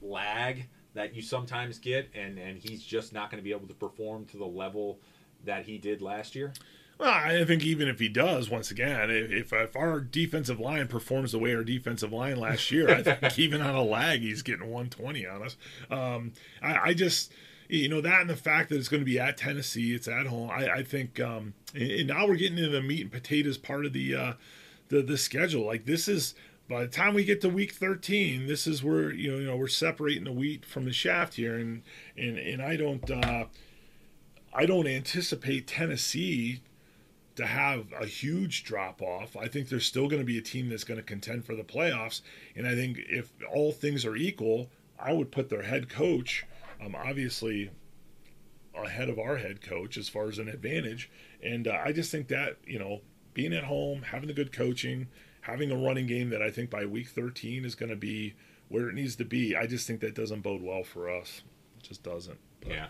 lag 0.01 0.67
that 0.93 1.15
you 1.15 1.21
sometimes 1.21 1.79
get, 1.79 2.09
and 2.13 2.37
and 2.37 2.57
he's 2.57 2.83
just 2.83 3.13
not 3.13 3.31
going 3.31 3.41
to 3.41 3.43
be 3.43 3.51
able 3.51 3.67
to 3.67 3.73
perform 3.73 4.25
to 4.25 4.37
the 4.37 4.45
level 4.45 4.99
that 5.45 5.65
he 5.65 5.77
did 5.77 6.01
last 6.01 6.35
year? 6.35 6.53
Well, 6.97 7.09
I 7.09 7.43
think 7.43 7.63
even 7.63 7.89
if 7.89 7.99
he 7.99 8.07
does, 8.07 8.49
once 8.49 8.71
again, 8.71 9.09
if, 9.11 9.51
if 9.51 9.75
our 9.75 9.99
defensive 9.99 10.61
line 10.61 10.87
performs 10.87 11.33
the 11.33 11.39
way 11.39 11.53
our 11.53 11.63
defensive 11.63 12.13
line 12.13 12.37
last 12.37 12.71
year, 12.71 12.89
I 12.89 13.03
think 13.03 13.37
even 13.39 13.61
on 13.61 13.75
a 13.75 13.83
lag, 13.83 14.21
he's 14.21 14.41
getting 14.41 14.71
120 14.71 15.27
on 15.27 15.43
us. 15.43 15.57
Um, 15.91 16.31
I, 16.61 16.89
I, 16.89 16.93
just, 16.93 17.33
you 17.67 17.89
know, 17.89 18.01
that 18.01 18.21
and 18.21 18.29
the 18.29 18.35
fact 18.35 18.69
that 18.69 18.77
it's 18.77 18.87
going 18.87 19.01
to 19.01 19.05
be 19.05 19.19
at 19.19 19.37
Tennessee, 19.37 19.93
it's 19.93 20.07
at 20.07 20.27
home. 20.27 20.49
I, 20.49 20.69
I 20.69 20.83
think, 20.83 21.19
um, 21.19 21.53
and 21.73 22.07
now 22.07 22.27
we're 22.27 22.35
getting 22.35 22.57
into 22.57 22.69
the 22.69 22.81
meat 22.81 23.01
and 23.01 23.11
potatoes 23.11 23.57
part 23.57 23.85
of 23.85 23.93
the 23.93 24.15
uh, 24.15 24.33
the 24.89 25.01
the 25.01 25.17
schedule. 25.17 25.65
Like 25.65 25.85
this 25.85 26.07
is 26.07 26.35
by 26.69 26.81
the 26.81 26.87
time 26.87 27.13
we 27.13 27.23
get 27.23 27.41
to 27.41 27.49
week 27.49 27.73
13, 27.73 28.47
this 28.47 28.65
is 28.65 28.83
where 28.83 29.11
you 29.11 29.31
know, 29.31 29.37
you 29.37 29.45
know 29.45 29.57
we're 29.57 29.67
separating 29.67 30.23
the 30.23 30.31
wheat 30.31 30.65
from 30.65 30.85
the 30.85 30.93
shaft 30.93 31.35
here, 31.35 31.55
and 31.57 31.83
and 32.17 32.37
and 32.37 32.61
I 32.61 32.75
don't. 32.75 33.09
Uh, 33.09 33.45
I 34.57 34.65
don't 34.65 34.87
anticipate 34.87 35.67
Tennessee 35.67 36.61
to 37.35 37.45
have 37.45 37.87
a 37.99 38.05
huge 38.05 38.63
drop 38.63 39.01
off. 39.01 39.35
I 39.35 39.49
think 39.49 39.67
there's 39.67 39.85
still 39.85 40.07
going 40.07 40.21
to 40.21 40.25
be 40.25 40.37
a 40.37 40.41
team 40.41 40.69
that's 40.69 40.85
going 40.85 40.99
to 40.99 41.03
contend 41.03 41.45
for 41.45 41.55
the 41.55 41.63
playoffs. 41.63 42.21
And 42.55 42.65
I 42.65 42.73
think 42.73 42.99
if 43.09 43.33
all 43.53 43.73
things 43.73 44.05
are 44.05 44.15
equal, 44.15 44.69
I 44.97 45.11
would 45.11 45.31
put 45.31 45.49
their 45.49 45.63
head 45.63 45.89
coach, 45.89 46.45
um, 46.83 46.95
obviously, 46.95 47.69
ahead 48.83 49.09
of 49.09 49.19
our 49.19 49.37
head 49.37 49.61
coach 49.61 49.97
as 49.97 50.09
far 50.09 50.27
as 50.27 50.39
an 50.39 50.47
advantage. 50.47 51.09
And 51.41 51.67
uh, 51.67 51.79
I 51.83 51.91
just 51.91 52.11
think 52.11 52.27
that, 52.29 52.57
you 52.65 52.79
know, 52.79 53.01
being 53.33 53.53
at 53.53 53.63
home, 53.63 54.01
having 54.01 54.27
the 54.27 54.33
good 54.33 54.51
coaching, 54.51 55.07
having 55.41 55.71
a 55.71 55.77
running 55.77 56.07
game 56.07 56.29
that 56.29 56.41
I 56.41 56.49
think 56.49 56.69
by 56.69 56.85
week 56.85 57.09
13 57.09 57.65
is 57.65 57.75
going 57.75 57.89
to 57.89 57.95
be 57.95 58.33
where 58.69 58.89
it 58.89 58.95
needs 58.95 59.15
to 59.17 59.25
be, 59.25 59.55
I 59.55 59.67
just 59.67 59.85
think 59.85 59.99
that 60.01 60.15
doesn't 60.15 60.41
bode 60.41 60.61
well 60.61 60.83
for 60.83 61.09
us. 61.09 61.43
It 61.77 61.83
just 61.83 62.03
doesn't. 62.03 62.39
But. 62.61 62.71
Yeah. 62.71 62.87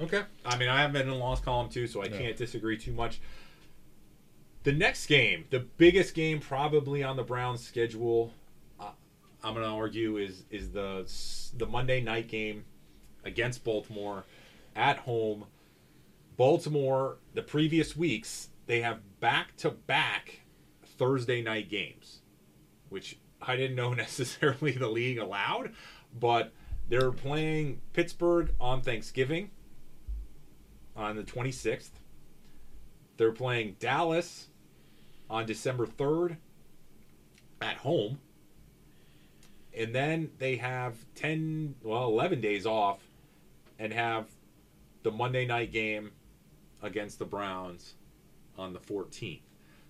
Okay. 0.00 0.22
I 0.44 0.56
mean, 0.56 0.68
I 0.68 0.82
have 0.82 0.92
been 0.92 1.02
in 1.02 1.08
the 1.08 1.14
loss 1.14 1.40
column 1.40 1.68
too, 1.68 1.86
so 1.86 2.02
I 2.02 2.06
yeah. 2.06 2.18
can't 2.18 2.36
disagree 2.36 2.78
too 2.78 2.92
much. 2.92 3.20
The 4.62 4.72
next 4.72 5.06
game, 5.06 5.44
the 5.50 5.60
biggest 5.60 6.14
game 6.14 6.40
probably 6.40 7.02
on 7.02 7.16
the 7.16 7.22
Browns' 7.22 7.64
schedule, 7.64 8.32
uh, 8.78 8.90
I'm 9.42 9.54
going 9.54 9.64
to 9.64 9.72
argue 9.72 10.18
is 10.18 10.44
is 10.50 10.70
the 10.70 11.10
the 11.56 11.66
Monday 11.66 12.00
night 12.00 12.28
game 12.28 12.64
against 13.28 13.62
Baltimore 13.62 14.24
at 14.74 14.98
home. 14.98 15.44
Baltimore, 16.36 17.18
the 17.34 17.42
previous 17.42 17.96
weeks, 17.96 18.48
they 18.66 18.80
have 18.80 19.20
back 19.20 19.56
to 19.58 19.70
back 19.70 20.40
Thursday 20.98 21.42
night 21.42 21.68
games, 21.68 22.22
which 22.88 23.18
I 23.40 23.56
didn't 23.56 23.76
know 23.76 23.94
necessarily 23.94 24.72
the 24.72 24.88
league 24.88 25.18
allowed, 25.18 25.72
but 26.18 26.52
they're 26.88 27.12
playing 27.12 27.80
Pittsburgh 27.92 28.54
on 28.60 28.82
Thanksgiving 28.82 29.50
on 30.96 31.16
the 31.16 31.22
26th. 31.22 31.90
They're 33.16 33.32
playing 33.32 33.76
Dallas 33.78 34.48
on 35.28 35.44
December 35.46 35.86
3rd 35.86 36.36
at 37.60 37.76
home. 37.78 38.20
And 39.76 39.94
then 39.94 40.30
they 40.38 40.56
have 40.56 40.96
10, 41.14 41.76
well, 41.82 42.04
11 42.04 42.40
days 42.40 42.66
off 42.66 43.00
and 43.78 43.92
have 43.92 44.26
the 45.02 45.10
Monday 45.10 45.46
night 45.46 45.72
game 45.72 46.12
against 46.82 47.18
the 47.18 47.24
Browns 47.24 47.94
on 48.56 48.72
the 48.72 48.78
14th. 48.78 49.40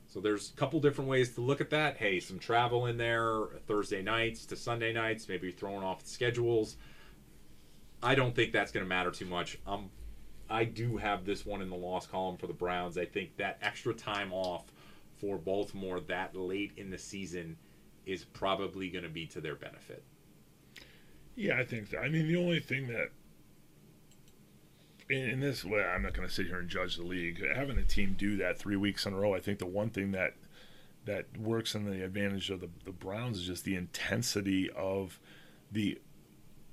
So 0.07 0.21
there's 0.21 0.51
a 0.51 0.55
couple 0.55 0.81
different 0.81 1.11
ways 1.11 1.35
to 1.35 1.43
look 1.43 1.61
at 1.61 1.71
that. 1.71 1.99
Hey, 1.99 2.19
some 2.19 2.39
travel 2.39 2.87
in 2.87 2.97
there, 2.97 3.43
Thursday 3.67 4.03
nights 4.03 4.47
to 4.47 4.57
Sunday 4.57 4.93
nights, 4.93 5.29
maybe 5.29 5.51
throwing 5.51 5.83
off 5.83 6.03
the 6.03 6.09
schedules. 6.09 6.77
I 8.03 8.15
don't 8.15 8.35
think 8.35 8.53
that's 8.53 8.73
going 8.73 8.85
to 8.85 8.89
matter 8.89 9.11
too 9.11 9.27
much. 9.27 9.59
Um, 9.67 9.91
I 10.49 10.65
do 10.65 10.97
have 10.97 11.25
this 11.27 11.45
one 11.45 11.61
in 11.61 11.69
the 11.69 11.77
loss 11.77 12.07
column 12.07 12.39
for 12.39 12.47
the 12.47 12.55
Browns. 12.55 12.97
I 12.97 13.05
think 13.05 13.37
that 13.37 13.59
extra 13.61 13.93
time 13.93 14.33
off 14.33 14.65
for 15.19 15.37
Baltimore 15.37 16.01
that 16.01 16.35
late 16.35 16.73
in 16.77 16.91
the 16.91 16.99
season 16.99 17.57
is 18.07 18.25
probably 18.25 18.89
going 18.89 19.05
to 19.05 19.11
be 19.11 19.27
to 19.27 19.41
their 19.41 19.57
benefit. 19.57 20.03
Yeah, 21.37 21.59
I 21.59 21.65
think 21.65 21.89
so. 21.89 21.99
I 21.99 22.09
mean, 22.09 22.27
the 22.27 22.37
only 22.37 22.61
thing 22.61 22.89
that 22.89 23.11
in, 25.09 25.31
in 25.31 25.41
this 25.41 25.65
way, 25.65 25.83
I'm 25.83 26.03
not 26.03 26.15
going 26.15 26.27
to 26.27 26.33
sit 26.33 26.47
here 26.47 26.59
and 26.59 26.69
judge 26.69 26.97
the 26.97 27.03
league. 27.03 27.43
Having 27.55 27.79
a 27.79 27.85
team 27.85 28.15
do 28.19 28.37
that 28.37 28.59
three 28.59 28.77
weeks 28.77 29.07
in 29.07 29.13
a 29.13 29.17
row, 29.17 29.35
I 29.35 29.41
think 29.41 29.59
the 29.59 29.67
one 29.67 29.91
thing 29.91 30.13
that 30.13 30.35
that 31.05 31.25
works 31.39 31.75
in 31.75 31.87
the 31.87 32.05
advantage 32.05 32.51
of 32.51 32.61
the, 32.61 32.69
the 32.85 32.93
Browns 32.93 33.39
is 33.39 33.47
just 33.47 33.65
the 33.65 33.77
intensity 33.77 34.69
of 34.77 35.19
the 35.73 35.99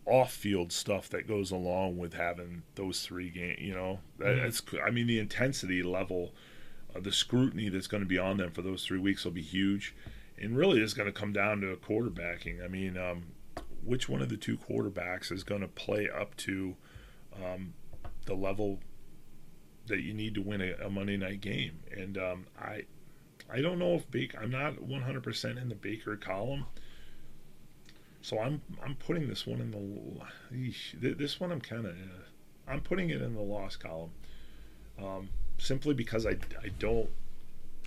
off-field 0.05 0.73
stuff 0.73 1.07
that 1.09 1.25
goes 1.25 1.51
along 1.51 1.97
with 1.97 2.13
having 2.13 2.63
those 2.75 3.01
three 3.01 3.29
games. 3.29 3.61
You 3.61 3.73
know, 3.73 3.99
that's 4.17 4.61
mm-hmm. 4.61 4.86
I 4.86 4.91
mean 4.91 5.07
the 5.07 5.19
intensity 5.19 5.83
level 5.83 6.33
uh, 6.95 6.99
the 6.99 7.11
scrutiny 7.11 7.69
that's 7.69 7.88
going 7.88 8.03
to 8.03 8.07
be 8.07 8.17
on 8.17 8.38
them 8.38 8.51
for 8.51 8.61
those 8.61 8.86
three 8.86 8.99
weeks 8.99 9.25
will 9.25 9.31
be 9.31 9.41
huge. 9.41 9.95
And 10.38 10.57
really, 10.57 10.81
it's 10.81 10.93
going 10.93 11.07
to 11.07 11.17
come 11.17 11.33
down 11.33 11.61
to 11.61 11.75
quarterbacking. 11.77 12.63
I 12.63 12.67
mean, 12.67 12.97
um, 12.97 13.23
which 13.83 14.09
one 14.09 14.21
of 14.21 14.29
the 14.29 14.38
two 14.38 14.57
quarterbacks 14.57 15.31
is 15.31 15.43
going 15.43 15.61
to 15.61 15.67
play 15.67 16.09
up 16.09 16.36
to 16.38 16.75
um, 17.36 17.73
the 18.26 18.34
level 18.34 18.80
that 19.88 20.01
you 20.01 20.13
need 20.13 20.36
to 20.36 20.41
win 20.41 20.61
a, 20.61 20.73
a 20.86 20.89
Monday 20.89 21.17
night 21.17 21.41
game? 21.41 21.80
And 21.95 22.17
um, 22.17 22.45
I, 22.59 22.86
I 23.51 23.61
don't 23.61 23.80
know 23.80 23.95
if 23.95 24.09
Baker. 24.09 24.39
I'm 24.41 24.51
not 24.51 24.76
100% 24.76 25.61
in 25.61 25.69
the 25.69 25.76
Baker 25.76 26.15
column. 26.15 26.65
So 28.21 28.39
I'm 28.39 28.59
I'm 28.84 28.95
putting 28.95 29.28
this 29.28 29.45
one 29.45 29.61
in 29.61 29.69
the 29.69 31.15
this 31.15 31.39
one 31.39 31.51
I'm 31.51 31.61
kind 31.61 31.86
of 31.86 31.91
uh, 31.91 32.71
I'm 32.71 32.82
putting 32.82 33.11
it 33.11 33.21
in 33.21 33.36
the 33.36 33.41
loss 33.41 33.76
column. 33.76 34.09
Um, 34.99 35.30
simply 35.59 35.93
because 35.93 36.26
I, 36.26 36.32
I 36.63 36.69
don't 36.80 37.09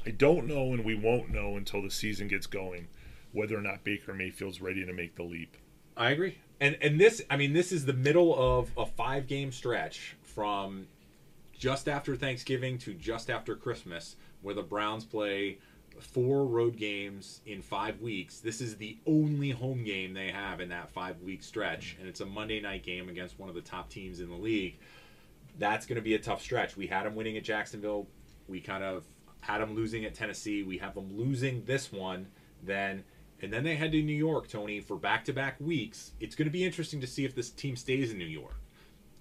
I 0.06 0.10
don't 0.10 0.46
know 0.46 0.72
and 0.72 0.84
we 0.84 0.94
won't 0.94 1.30
know 1.30 1.56
until 1.56 1.82
the 1.82 1.90
season 1.90 2.28
gets 2.28 2.46
going 2.46 2.86
whether 3.32 3.58
or 3.58 3.60
not 3.60 3.82
Baker 3.82 4.14
Mayfield's 4.14 4.60
ready 4.60 4.84
to 4.86 4.92
make 4.92 5.16
the 5.16 5.22
leap. 5.22 5.56
I 5.96 6.10
agree. 6.10 6.38
And 6.60 6.78
and 6.80 7.00
this 7.00 7.20
I 7.28 7.36
mean 7.36 7.52
this 7.52 7.72
is 7.72 7.84
the 7.84 7.92
middle 7.92 8.34
of 8.38 8.70
a 8.76 8.86
5 8.86 9.26
game 9.26 9.50
stretch 9.50 10.16
from 10.38 10.86
just 11.52 11.88
after 11.88 12.14
Thanksgiving 12.14 12.78
to 12.78 12.94
just 12.94 13.28
after 13.28 13.56
Christmas 13.56 14.14
where 14.40 14.54
the 14.54 14.62
Browns 14.62 15.04
play 15.04 15.58
four 15.98 16.46
road 16.46 16.76
games 16.76 17.40
in 17.44 17.60
5 17.60 18.00
weeks. 18.00 18.38
This 18.38 18.60
is 18.60 18.76
the 18.76 18.96
only 19.04 19.50
home 19.50 19.82
game 19.82 20.14
they 20.14 20.30
have 20.30 20.60
in 20.60 20.68
that 20.68 20.90
5 20.90 21.22
week 21.22 21.42
stretch 21.42 21.96
and 21.98 22.08
it's 22.08 22.20
a 22.20 22.26
Monday 22.26 22.60
night 22.60 22.84
game 22.84 23.08
against 23.08 23.40
one 23.40 23.48
of 23.48 23.56
the 23.56 23.60
top 23.60 23.90
teams 23.90 24.20
in 24.20 24.28
the 24.28 24.36
league 24.36 24.78
that's 25.58 25.86
going 25.86 25.96
to 25.96 26.02
be 26.02 26.14
a 26.14 26.20
tough 26.20 26.40
stretch. 26.40 26.76
We 26.76 26.86
had 26.86 27.04
them 27.04 27.16
winning 27.16 27.36
at 27.36 27.42
Jacksonville. 27.42 28.06
We 28.46 28.60
kind 28.60 28.84
of 28.84 29.02
had 29.40 29.58
them 29.58 29.74
losing 29.74 30.04
at 30.04 30.14
Tennessee. 30.14 30.62
We 30.62 30.78
have 30.78 30.94
them 30.94 31.16
losing 31.16 31.64
this 31.64 31.90
one. 31.90 32.28
Then 32.62 33.02
and 33.42 33.52
then 33.52 33.64
they 33.64 33.74
head 33.74 33.90
to 33.90 34.00
New 34.00 34.12
York, 34.12 34.46
Tony, 34.46 34.78
for 34.78 34.96
back-to-back 34.96 35.56
weeks. 35.58 36.12
It's 36.20 36.36
going 36.36 36.46
to 36.46 36.52
be 36.52 36.64
interesting 36.64 37.00
to 37.00 37.08
see 37.08 37.24
if 37.24 37.34
this 37.34 37.50
team 37.50 37.74
stays 37.74 38.12
in 38.12 38.18
New 38.18 38.24
York. 38.24 38.54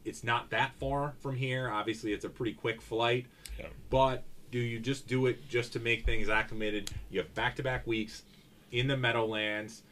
It's 0.08 0.24
not 0.24 0.50
that 0.52 0.74
far 0.80 1.14
from 1.20 1.36
here. 1.36 1.70
Obviously, 1.70 2.14
it's 2.14 2.26
a 2.26 2.30
pretty 2.30 2.54
quick 2.54 2.82
flight. 2.82 3.26
Yeah. 3.60 3.68
But 3.90 4.24
do 4.52 4.60
you 4.60 4.80
just 4.80 5.08
do 5.08 5.26
it 5.26 5.50
just 5.50 5.74
to 5.74 5.80
make 5.80 6.06
things 6.06 6.30
acclimated? 6.30 6.90
You 7.10 7.20
have 7.20 7.34
back-to-back 7.36 7.86
weeks 7.86 8.24
in 8.72 8.88
the 8.88 8.96
Meadowlands. 8.96 9.84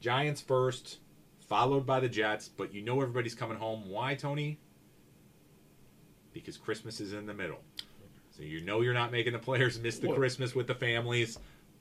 Giants 0.00 0.40
first, 0.40 0.98
followed 1.48 1.86
by 1.86 2.00
the 2.00 2.08
Jets, 2.08 2.48
but 2.48 2.74
you 2.74 2.82
know 2.82 3.00
everybody's 3.00 3.34
coming 3.34 3.56
home. 3.56 3.88
Why, 3.88 4.14
Tony? 4.14 4.58
Because 6.32 6.56
Christmas 6.56 7.00
is 7.00 7.12
in 7.12 7.26
the 7.26 7.34
middle. 7.34 7.60
So 8.36 8.42
you 8.42 8.60
know 8.60 8.82
you're 8.82 8.92
not 8.92 9.12
making 9.12 9.32
the 9.32 9.38
players 9.38 9.80
miss 9.80 9.98
the 9.98 10.08
what? 10.08 10.16
Christmas 10.18 10.54
with 10.54 10.66
the 10.66 10.74
families. 10.74 11.38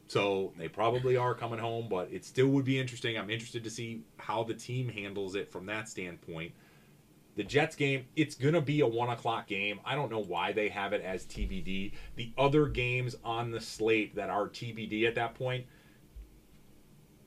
So 0.08 0.54
they 0.58 0.68
probably 0.68 1.18
are 1.18 1.34
coming 1.34 1.60
home, 1.60 1.88
but 1.90 2.10
it 2.12 2.26
still 2.26 2.48
would 2.48 2.66
be 2.66 2.80
interesting. 2.80 3.18
I'm 3.18 3.30
interested 3.30 3.64
to 3.64 3.70
see 3.70 4.04
how 4.18 4.44
the 4.44 4.54
team 4.54 4.88
handles 4.88 5.36
it 5.36 5.52
from 5.52 5.66
that 5.66 5.90
standpoint. 5.90 6.52
The 7.36 7.44
Jets 7.44 7.76
game, 7.76 8.06
it's 8.16 8.36
going 8.36 8.54
to 8.54 8.62
be 8.62 8.80
a 8.80 8.88
one 8.88 9.10
o'clock 9.10 9.48
game. 9.48 9.80
I 9.84 9.96
don't 9.96 10.12
know 10.12 10.24
why 10.24 10.54
they 10.54 10.70
have 10.70 10.94
it 10.94 11.02
as 11.02 11.26
TBD. 11.26 11.94
The 12.16 12.32
other 12.38 12.68
games 12.68 13.16
on 13.26 13.52
the 13.52 13.60
slate 13.60 14.16
that 14.16 14.30
are 14.30 14.48
TBD 14.48 15.06
at 15.06 15.16
that 15.16 15.34
point, 15.34 15.66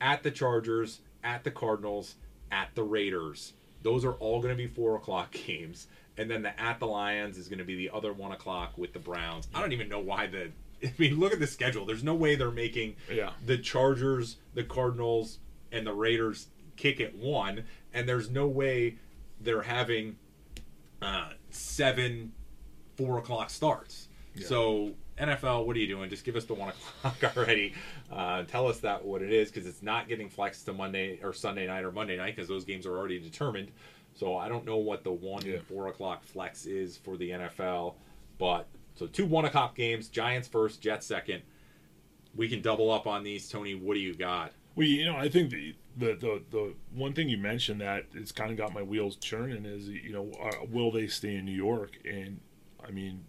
at 0.01 0.23
the 0.23 0.31
Chargers, 0.31 1.01
at 1.23 1.43
the 1.43 1.51
Cardinals, 1.51 2.15
at 2.51 2.69
the 2.73 2.83
Raiders. 2.83 3.53
Those 3.83 4.03
are 4.03 4.13
all 4.13 4.41
going 4.41 4.53
to 4.53 4.57
be 4.57 4.67
four 4.67 4.95
o'clock 4.95 5.31
games, 5.45 5.87
and 6.17 6.29
then 6.29 6.41
the 6.41 6.59
at 6.59 6.79
the 6.79 6.87
Lions 6.87 7.37
is 7.37 7.47
going 7.47 7.59
to 7.59 7.65
be 7.65 7.75
the 7.75 7.91
other 7.93 8.13
one 8.13 8.31
o'clock 8.31 8.77
with 8.77 8.93
the 8.93 8.99
Browns. 8.99 9.47
I 9.53 9.61
don't 9.61 9.73
even 9.73 9.89
know 9.89 9.99
why 9.99 10.27
the. 10.27 10.51
I 10.83 10.93
mean, 10.97 11.19
look 11.19 11.33
at 11.33 11.39
the 11.39 11.47
schedule. 11.47 11.85
There's 11.85 12.03
no 12.03 12.15
way 12.15 12.35
they're 12.35 12.51
making 12.51 12.95
Yeah. 13.11 13.31
the 13.45 13.57
Chargers, 13.57 14.37
the 14.53 14.63
Cardinals, 14.63 15.39
and 15.71 15.85
the 15.85 15.93
Raiders 15.93 16.47
kick 16.77 16.99
at 17.01 17.15
one, 17.15 17.65
and 17.93 18.07
there's 18.07 18.29
no 18.29 18.47
way 18.47 18.95
they're 19.41 19.61
having 19.63 20.17
uh, 21.01 21.29
seven 21.49 22.31
four 22.95 23.17
o'clock 23.19 23.49
starts. 23.49 24.07
So 24.41 24.91
NFL, 25.17 25.65
what 25.65 25.75
are 25.75 25.79
you 25.79 25.87
doing? 25.87 26.09
Just 26.09 26.23
give 26.23 26.35
us 26.37 26.45
the 26.45 26.53
one 26.53 26.69
o'clock 27.03 27.35
already. 27.37 27.73
Uh, 28.11 28.43
tell 28.43 28.67
us 28.67 28.79
that 28.79 29.03
what 29.03 29.21
it 29.21 29.33
is 29.33 29.51
because 29.51 29.67
it's 29.67 29.81
not 29.83 30.07
getting 30.07 30.29
flexed 30.29 30.65
to 30.67 30.73
Monday 30.73 31.19
or 31.21 31.33
Sunday 31.33 31.67
night 31.67 31.83
or 31.83 31.91
Monday 31.91 32.15
night 32.15 32.35
because 32.35 32.47
those 32.47 32.63
games 32.63 32.85
are 32.85 32.97
already 32.97 33.19
determined. 33.19 33.71
So 34.15 34.37
I 34.37 34.47
don't 34.47 34.65
know 34.65 34.77
what 34.77 35.03
the 35.03 35.11
one 35.11 35.45
Yeah. 35.45 35.59
four 35.67 35.87
o'clock 35.87 36.23
flex 36.23 36.65
is 36.65 36.95
for 36.97 37.17
the 37.17 37.31
NFL, 37.31 37.95
but 38.37 38.67
so 38.99 39.07
two 39.07 39.25
one 39.25 39.45
o'clock 39.45 39.75
games: 39.75 40.09
Giants 40.09 40.47
first, 40.47 40.81
Jets 40.81 41.07
second. 41.07 41.41
We 42.35 42.49
can 42.49 42.61
double 42.61 42.91
up 42.91 43.07
on 43.07 43.23
these, 43.23 43.49
Tony. 43.49 43.73
What 43.73 43.93
do 43.93 44.01
you 44.01 44.13
got? 44.13 44.51
Well, 44.75 44.85
you 44.85 45.05
know, 45.05 45.15
I 45.15 45.29
think 45.29 45.49
the 45.49 45.73
the 45.95 46.15
the, 46.15 46.43
the 46.51 46.73
one 46.93 47.13
thing 47.13 47.29
you 47.29 47.37
mentioned 47.37 47.79
that 47.79 48.05
it's 48.13 48.33
kind 48.33 48.51
of 48.51 48.57
got 48.57 48.73
my 48.73 48.83
wheels 48.83 49.15
churning 49.15 49.65
is 49.65 49.87
you 49.87 50.11
know 50.11 50.31
uh, 50.41 50.65
will 50.69 50.91
they 50.91 51.07
stay 51.07 51.35
in 51.35 51.45
New 51.45 51.53
York? 51.53 51.97
And 52.03 52.41
I 52.85 52.91
mean, 52.91 53.23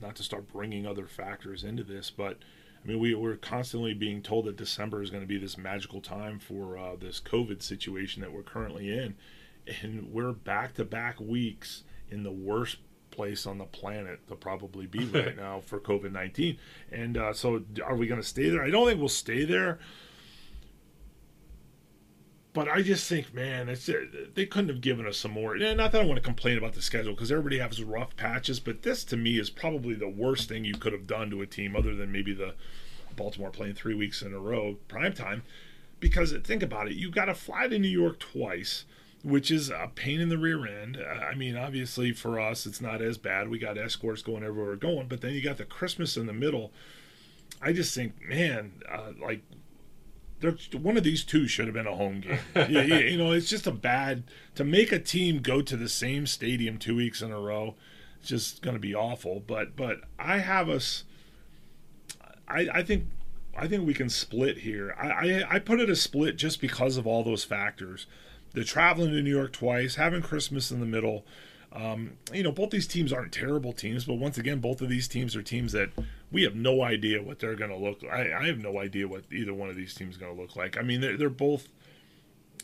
not 0.00 0.16
to 0.16 0.22
start 0.22 0.50
bringing 0.50 0.86
other 0.86 1.06
factors 1.06 1.64
into 1.64 1.84
this, 1.84 2.10
but 2.10 2.38
I 2.82 2.88
mean 2.88 2.98
we 2.98 3.14
we're 3.14 3.36
constantly 3.36 3.92
being 3.92 4.22
told 4.22 4.46
that 4.46 4.56
December 4.56 5.02
is 5.02 5.10
going 5.10 5.22
to 5.22 5.28
be 5.28 5.38
this 5.38 5.58
magical 5.58 6.00
time 6.00 6.38
for 6.38 6.78
uh, 6.78 6.96
this 6.96 7.20
COVID 7.20 7.62
situation 7.62 8.22
that 8.22 8.32
we're 8.32 8.42
currently 8.42 8.90
in, 8.90 9.16
and 9.82 10.10
we're 10.10 10.32
back 10.32 10.74
to 10.74 10.84
back 10.86 11.20
weeks 11.20 11.84
in 12.10 12.22
the 12.22 12.32
worst 12.32 12.78
place 13.20 13.46
on 13.46 13.58
the 13.58 13.64
planet 13.64 14.26
to 14.28 14.34
probably 14.34 14.86
be 14.86 15.04
right 15.04 15.36
now 15.46 15.60
for 15.60 15.78
COVID 15.78 16.12
nineteen. 16.12 16.58
And 16.90 17.16
uh, 17.16 17.32
so, 17.32 17.62
are 17.84 17.96
we 17.96 18.06
going 18.06 18.20
to 18.20 18.26
stay 18.26 18.48
there? 18.48 18.62
I 18.62 18.70
don't 18.70 18.86
think 18.86 18.98
we'll 18.98 19.08
stay 19.08 19.44
there 19.44 19.78
but 22.52 22.68
I 22.68 22.82
just 22.82 23.08
think, 23.08 23.32
man, 23.32 23.68
it's 23.68 23.88
uh, 23.88 24.04
they 24.34 24.46
couldn't 24.46 24.70
have 24.70 24.80
given 24.80 25.06
us 25.06 25.18
some 25.18 25.30
more. 25.30 25.56
Yeah, 25.56 25.74
Not 25.74 25.92
that 25.92 26.02
I 26.02 26.04
want 26.04 26.16
to 26.16 26.22
complain 26.22 26.58
about 26.58 26.72
the 26.72 26.82
schedule 26.82 27.14
because 27.14 27.30
everybody 27.30 27.58
has 27.58 27.82
rough 27.82 28.16
patches, 28.16 28.58
but 28.58 28.82
this 28.82 29.04
to 29.04 29.16
me 29.16 29.38
is 29.38 29.50
probably 29.50 29.94
the 29.94 30.08
worst 30.08 30.48
thing 30.48 30.64
you 30.64 30.74
could 30.74 30.92
have 30.92 31.06
done 31.06 31.30
to 31.30 31.42
a 31.42 31.46
team, 31.46 31.76
other 31.76 31.94
than 31.94 32.10
maybe 32.10 32.32
the 32.32 32.54
Baltimore 33.14 33.50
playing 33.50 33.74
three 33.74 33.94
weeks 33.94 34.22
in 34.22 34.34
a 34.34 34.38
row 34.38 34.76
prime 34.88 35.12
time. 35.12 35.42
Because 36.00 36.32
think 36.44 36.62
about 36.62 36.88
it, 36.88 36.94
you 36.94 37.10
got 37.10 37.26
to 37.26 37.34
fly 37.34 37.68
to 37.68 37.78
New 37.78 37.88
York 37.88 38.18
twice, 38.18 38.84
which 39.22 39.50
is 39.50 39.68
a 39.70 39.90
pain 39.94 40.20
in 40.20 40.28
the 40.28 40.38
rear 40.38 40.66
end. 40.66 40.96
I 40.96 41.34
mean, 41.34 41.56
obviously 41.56 42.12
for 42.12 42.40
us, 42.40 42.66
it's 42.66 42.80
not 42.80 43.02
as 43.02 43.18
bad. 43.18 43.48
We 43.48 43.58
got 43.58 43.76
escorts 43.76 44.22
going 44.22 44.42
everywhere 44.42 44.70
we're 44.70 44.76
going, 44.76 45.08
but 45.08 45.20
then 45.20 45.34
you 45.34 45.42
got 45.42 45.58
the 45.58 45.64
Christmas 45.64 46.16
in 46.16 46.26
the 46.26 46.32
middle. 46.32 46.72
I 47.60 47.72
just 47.72 47.94
think, 47.94 48.14
man, 48.26 48.72
uh, 48.90 49.12
like 49.20 49.42
one 50.72 50.96
of 50.96 51.04
these 51.04 51.24
two 51.24 51.46
should 51.46 51.66
have 51.66 51.74
been 51.74 51.86
a 51.86 51.94
home 51.94 52.20
game. 52.20 52.38
yeah, 52.56 52.82
yeah, 52.82 52.98
you 52.98 53.18
know, 53.18 53.32
it's 53.32 53.48
just 53.48 53.66
a 53.66 53.72
bad 53.72 54.24
to 54.54 54.64
make 54.64 54.92
a 54.92 54.98
team 54.98 55.40
go 55.40 55.60
to 55.60 55.76
the 55.76 55.88
same 55.88 56.26
stadium 56.26 56.78
two 56.78 56.96
weeks 56.96 57.20
in 57.20 57.30
a 57.30 57.38
row. 57.38 57.74
It's 58.20 58.28
just 58.28 58.62
going 58.62 58.74
to 58.74 58.80
be 58.80 58.94
awful. 58.94 59.42
But 59.46 59.76
but 59.76 60.00
I 60.18 60.38
have 60.38 60.68
us. 60.68 61.04
I 62.48 62.68
I 62.72 62.82
think 62.82 63.04
I 63.56 63.66
think 63.68 63.86
we 63.86 63.94
can 63.94 64.08
split 64.08 64.58
here. 64.58 64.94
I, 64.98 65.08
I 65.08 65.44
I 65.56 65.58
put 65.58 65.80
it 65.80 65.90
a 65.90 65.96
split 65.96 66.36
just 66.36 66.60
because 66.60 66.96
of 66.96 67.06
all 67.06 67.22
those 67.22 67.44
factors. 67.44 68.06
The 68.52 68.64
traveling 68.64 69.12
to 69.12 69.22
New 69.22 69.30
York 69.30 69.52
twice, 69.52 69.94
having 69.94 70.22
Christmas 70.22 70.70
in 70.70 70.80
the 70.80 70.86
middle. 70.86 71.24
Um, 71.72 72.14
you 72.32 72.42
know, 72.42 72.50
both 72.50 72.70
these 72.70 72.88
teams 72.88 73.12
aren't 73.12 73.32
terrible 73.32 73.72
teams, 73.72 74.04
but 74.04 74.14
once 74.14 74.38
again, 74.38 74.58
both 74.58 74.80
of 74.80 74.88
these 74.88 75.06
teams 75.06 75.36
are 75.36 75.42
teams 75.42 75.70
that 75.72 75.90
we 76.32 76.42
have 76.42 76.56
no 76.56 76.82
idea 76.82 77.22
what 77.22 77.38
they're 77.38 77.54
going 77.54 77.70
to 77.70 77.76
look. 77.76 78.02
I, 78.10 78.32
I 78.32 78.46
have 78.46 78.58
no 78.58 78.80
idea 78.80 79.06
what 79.06 79.22
either 79.32 79.54
one 79.54 79.68
of 79.68 79.76
these 79.76 79.94
teams 79.94 80.16
going 80.16 80.34
to 80.34 80.40
look 80.40 80.56
like. 80.56 80.76
I 80.76 80.82
mean, 80.82 81.00
they're, 81.00 81.16
they're 81.16 81.30
both, 81.30 81.68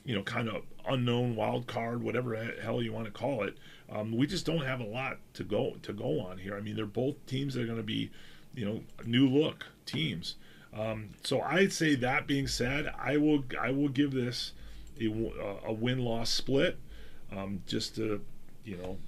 you 0.05 0.14
know, 0.14 0.22
kind 0.22 0.49
of 0.49 0.62
unknown 0.89 1.37
wild 1.37 1.68
card, 1.68 2.03
whatever 2.03 2.34
hell 2.61 2.82
you 2.82 2.93
want 2.93 3.07
to 3.07 3.12
call 3.12 3.45
it. 3.45 3.57
Um, 3.89 4.16
we 4.16 4.26
just 4.26 4.45
don't 4.45 4.64
have 4.64 4.80
a 4.80 4.84
lot 4.84 5.18
to 5.34 5.45
go 5.45 5.76
to 5.82 5.93
go 5.93 6.20
on 6.20 6.39
here. 6.39 6.57
I 6.57 6.61
mean, 6.61 6.74
they're 6.74 6.87
both 6.87 7.14
teams 7.26 7.55
that 7.55 7.62
are 7.62 7.66
going 7.66 7.78
to 7.78 7.84
be, 7.84 8.11
you 8.57 8.64
know, 8.64 8.80
new 9.05 9.28
look 9.28 9.66
teams. 9.84 10.34
Um, 10.76 11.11
so 11.22 11.41
I'd 11.41 11.72
say 11.72 11.95
that 11.95 12.26
being 12.26 12.49
said, 12.49 12.93
I 12.99 13.16
will 13.16 13.45
I 13.61 13.70
will 13.70 13.89
give 13.89 14.12
this 14.12 14.53
a, 15.01 15.68
a 15.68 15.72
win 15.72 16.05
loss 16.05 16.30
split, 16.30 16.78
um, 17.32 17.62
just 17.66 17.97
to 17.97 18.24
you 18.64 18.76
know 18.76 18.99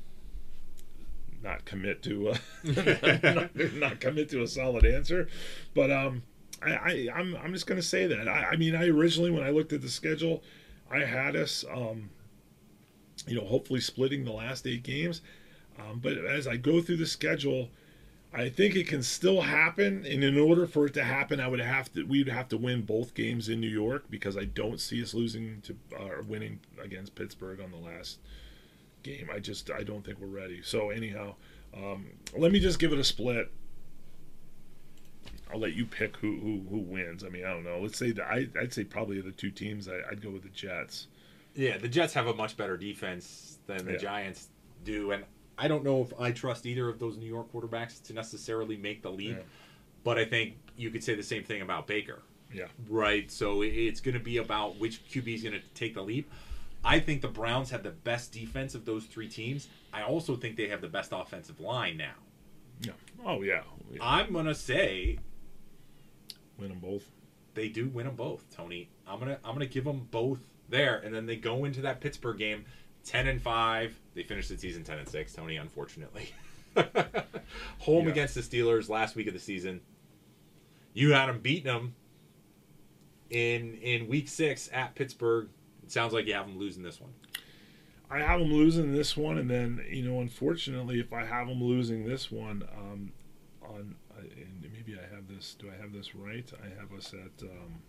not 1.43 1.65
commit 1.65 2.03
to 2.03 2.31
a, 2.31 2.39
not, 3.35 3.57
not 3.75 4.01
commit 4.01 4.29
to 4.31 4.43
a 4.43 4.47
solid 4.47 4.85
answer, 4.85 5.29
but 5.75 5.91
um, 5.91 6.23
I, 6.63 6.73
I 6.73 7.09
I'm 7.15 7.37
I'm 7.37 7.53
just 7.53 7.67
gonna 7.67 7.83
say 7.83 8.07
that 8.07 8.29
I, 8.29 8.51
I 8.53 8.57
mean 8.57 8.75
I 8.75 8.89
originally 8.89 9.31
when 9.31 9.43
I 9.43 9.51
looked 9.51 9.73
at 9.73 9.83
the 9.83 9.89
schedule, 9.89 10.43
I 10.91 11.01
had 11.01 11.37
us 11.37 11.65
um, 11.73 12.11
you 13.27 13.37
know 13.37 13.47
hopefully 13.47 13.81
splitting 13.81 14.25
the 14.25 14.33
last 14.33 14.67
eight 14.67 14.83
games, 14.83 15.21
um, 15.79 16.01
but 16.01 16.19
as 16.19 16.47
I 16.47 16.57
go 16.57 16.81
through 16.81 16.99
the 16.99 17.07
schedule. 17.07 17.69
I 18.33 18.51
think 18.51 18.77
it 18.77 18.87
can 18.87 19.03
still 19.03 19.41
happen, 19.41 20.05
and 20.05 20.23
in 20.23 20.39
order 20.39 20.67
for 20.67 20.87
it 20.87 20.95
to 20.95 21.05
happen, 21.05 21.41
I 21.41 21.49
would 21.49 21.61
have 21.61 21.91
to 21.95 22.05
we'd 22.05 22.29
have 22.29 22.49
to 22.51 22.59
win 22.59 22.83
both 22.83 23.15
games 23.15 23.49
in 23.49 23.61
New 23.61 23.69
York 23.69 24.05
because 24.11 24.37
I 24.37 24.45
don't 24.45 24.79
see 24.81 25.03
us 25.03 25.15
losing 25.15 25.63
to 25.63 25.77
uh, 25.99 26.05
or 26.09 26.23
winning 26.23 26.61
against 26.83 27.15
Pittsburgh 27.15 27.61
on 27.61 27.71
the 27.71 27.79
last 27.79 28.19
game. 29.03 29.31
I 29.33 29.39
just 29.39 29.71
I 29.71 29.83
don't 29.83 30.05
think 30.05 30.19
we're 30.21 30.27
ready. 30.27 30.61
So 30.63 30.91
anyhow, 30.91 31.37
um, 31.75 32.07
let 32.37 32.53
me 32.53 32.61
just 32.61 32.79
give 32.79 32.93
it 32.93 32.99
a 32.99 33.05
split. 33.05 33.51
I'll 35.51 35.59
let 35.61 35.73
you 35.73 35.87
pick 35.87 36.19
who 36.19 36.39
who, 36.39 36.63
who 36.69 36.79
wins. 36.81 37.25
I 37.25 37.31
mean 37.31 37.47
I 37.47 37.51
don't 37.51 37.65
know. 37.65 37.81
Let's 37.81 37.99
say 37.99 38.11
that 38.13 38.27
I 38.27 38.47
I'd 38.61 38.75
say 38.75 38.85
probably 38.85 39.21
the 39.23 39.33
two 39.33 39.51
teams. 39.51 39.89
I, 39.89 40.01
I'd 40.11 40.21
go 40.23 40.31
with 40.31 40.43
the 40.43 40.51
Jets. 40.51 41.07
Yeah, 41.55 41.79
the 41.79 41.89
Jets 41.89 42.13
have 42.13 42.27
a 42.27 42.35
much 42.35 42.57
better 42.59 42.77
defense 42.77 43.59
than 43.67 43.87
the 43.87 43.93
Yeah. 43.93 43.99
Giants 43.99 44.49
do, 44.85 45.13
and 45.13 45.25
I 45.59 45.69
don't 45.69 45.85
know 45.85 46.03
if 46.03 46.13
I 46.21 46.31
trust 46.33 46.67
either 46.67 46.89
of 46.89 46.99
those 46.99 47.17
New 47.17 47.27
York 47.27 47.53
quarterbacks 47.53 48.03
to 48.07 48.13
necessarily 48.13 48.77
make 48.77 49.03
the 49.03 49.11
leap. 49.11 49.37
Yeah. 49.37 49.43
But 50.05 50.19
I 50.19 50.25
think 50.25 50.57
you 50.77 50.91
could 50.91 51.03
say 51.03 51.15
the 51.15 51.23
same 51.23 51.43
thing 51.45 51.61
about 51.63 51.87
Baker, 51.87 52.21
Yeah. 52.55 52.67
right? 52.89 53.31
So 53.31 53.63
it's 53.63 54.01
going 54.01 54.15
to 54.17 54.21
be 54.23 54.37
about 54.39 54.79
which 54.79 55.07
QB 55.09 55.35
is 55.35 55.43
going 55.43 55.55
to 55.55 55.67
take 55.75 55.95
the 55.95 56.03
leap. 56.03 56.31
I 56.85 57.01
think 57.01 57.21
the 57.23 57.29
Browns 57.29 57.71
have 57.71 57.83
the 57.83 57.91
best 57.91 58.33
defense 58.33 58.75
of 58.77 58.85
those 58.85 59.05
three 59.05 59.29
teams. 59.29 59.69
I 59.93 60.03
also 60.03 60.37
think 60.37 60.57
they 60.57 60.69
have 60.69 60.81
the 60.81 60.89
best 60.89 61.11
offensive 61.13 61.59
line 61.61 61.97
now. 61.97 62.15
Yeah. 62.81 62.93
Oh 63.27 63.43
yeah. 63.43 63.63
yeah. 63.93 63.99
I'm 64.01 64.33
going 64.33 64.47
to 64.47 64.55
say 64.55 65.19
Win 66.59 66.69
them 66.71 66.79
both. 66.79 67.09
they 67.55 67.69
do 67.69 67.89
win 67.89 68.07
them 68.07 68.15
both, 68.17 68.45
Tony. 68.55 68.89
I'm 69.07 69.19
gonna 69.19 69.39
I'm 69.45 69.53
gonna 69.55 69.67
give 69.67 69.85
them 69.85 70.07
both 70.11 70.39
there, 70.69 70.99
and 70.99 71.15
then 71.15 71.27
they 71.27 71.37
go 71.37 71.65
into 71.65 71.81
that 71.83 72.01
Pittsburgh 72.01 72.39
game, 72.39 72.65
ten 73.09 73.27
and 73.27 73.41
five. 73.41 73.99
They 74.15 74.23
finished 74.23 74.49
the 74.51 74.59
season 74.59 74.85
ten 74.85 74.99
and 74.99 75.09
six. 75.09 75.33
Tony, 75.33 75.57
unfortunately, 75.57 76.31
home 77.79 78.05
Yeah. 78.05 78.11
against 78.11 78.35
the 78.35 78.41
Steelers 78.43 78.89
last 78.89 79.17
week 79.17 79.27
of 79.27 79.33
the 79.35 79.41
season. 79.41 79.81
You 80.95 81.13
had 81.13 81.27
them 81.29 81.41
beating 81.41 81.65
them 81.73 81.95
in 83.31 83.75
in 83.75 84.09
week 84.09 84.29
six 84.29 84.69
at 84.73 84.95
Pittsburgh. 84.95 85.49
It 85.83 85.91
sounds 85.93 86.13
like 86.13 86.27
you 86.27 86.35
have 86.35 86.47
them 86.47 86.59
losing 86.59 86.83
this 86.83 87.01
one. 87.01 87.13
I 88.11 88.21
have 88.21 88.41
them 88.41 88.53
losing 88.53 88.93
this 88.93 89.17
one, 89.17 89.39
and 89.39 89.51
then 89.51 89.85
you 89.89 90.03
know, 90.03 90.21
unfortunately, 90.21 90.99
if 91.01 91.13
I 91.13 91.25
have 91.25 91.49
them 91.49 91.63
losing 91.63 92.07
this 92.07 92.31
one, 92.31 92.63
um, 92.77 93.13
on 93.63 93.95
I- 94.17 94.21
and 94.23 94.67
maybe 94.73 94.99
I 94.99 95.15
have 95.15 95.29
this. 95.29 95.55
Do 95.59 95.71
I 95.71 95.81
have 95.81 95.93
this 95.93 96.15
right? 96.15 96.51
I 96.63 96.81
have 96.81 96.93
us 96.93 97.13
at. 97.15 97.43
Um, 97.47 97.81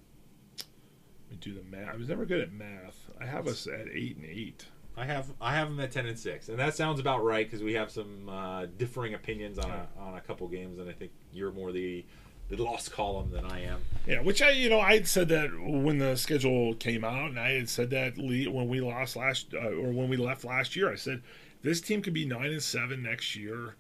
let 0.60 1.32
me 1.32 1.38
do 1.40 1.54
the 1.54 1.64
math. 1.64 1.94
I 1.94 1.98
was 1.98 2.10
never 2.10 2.26
good 2.26 2.42
at 2.42 2.52
math. 2.52 3.10
I 3.22 3.26
have 3.26 3.48
us 3.48 3.68
at 3.68 3.88
eight 3.94 4.18
and 4.18 4.26
eight. 4.26 4.66
I 5.00 5.06
have 5.06 5.32
I 5.40 5.56
have 5.56 5.70
them 5.70 5.80
at 5.80 5.92
ten 5.92 6.06
and 6.08 6.20
six, 6.20 6.50
and 6.50 6.60
that 6.60 6.76
sounds 6.76 7.00
about 7.00 7.24
right 7.24 7.46
because 7.50 7.64
we 7.64 7.74
have 7.74 7.90
some 7.90 8.28
uh, 8.28 8.66
differing 8.78 9.14
opinions 9.14 9.58
on 9.58 9.70
a, 9.70 9.88
on 9.98 10.16
a 10.16 10.22
couple 10.22 10.48
games, 10.48 10.78
and 10.80 10.90
I 10.90 10.94
think 10.94 11.12
you're 11.32 11.52
more 11.52 11.72
the 11.72 12.06
the 12.50 12.62
lost 12.62 12.92
column 12.92 13.32
than 13.32 13.46
I 13.46 13.64
am. 13.64 13.82
Yeah, 14.08 14.22
which 14.22 14.42
I, 14.42 14.50
you 14.50 14.70
know, 14.70 14.80
I 14.80 14.96
had 14.96 15.08
said 15.08 15.30
that 15.30 15.52
when 15.58 16.00
the 16.00 16.18
schedule 16.18 16.74
came 16.74 17.04
out, 17.04 17.30
and 17.30 17.40
I 17.40 17.52
had 17.52 17.70
said 17.70 17.92
that 17.92 18.18
when 18.18 18.68
we 18.68 18.82
lost 18.82 19.16
last, 19.16 19.54
uh, 19.54 19.70
or 19.70 19.92
when 19.92 20.10
we 20.10 20.18
left 20.18 20.44
last 20.44 20.76
year. 20.76 20.92
I 20.92 20.96
said 20.96 21.22
this 21.62 21.80
team 21.80 22.02
could 22.02 22.14
be 22.14 22.26
nine 22.26 22.52
and 22.52 22.62
seven 22.62 23.04
next 23.04 23.36
year. 23.36 23.76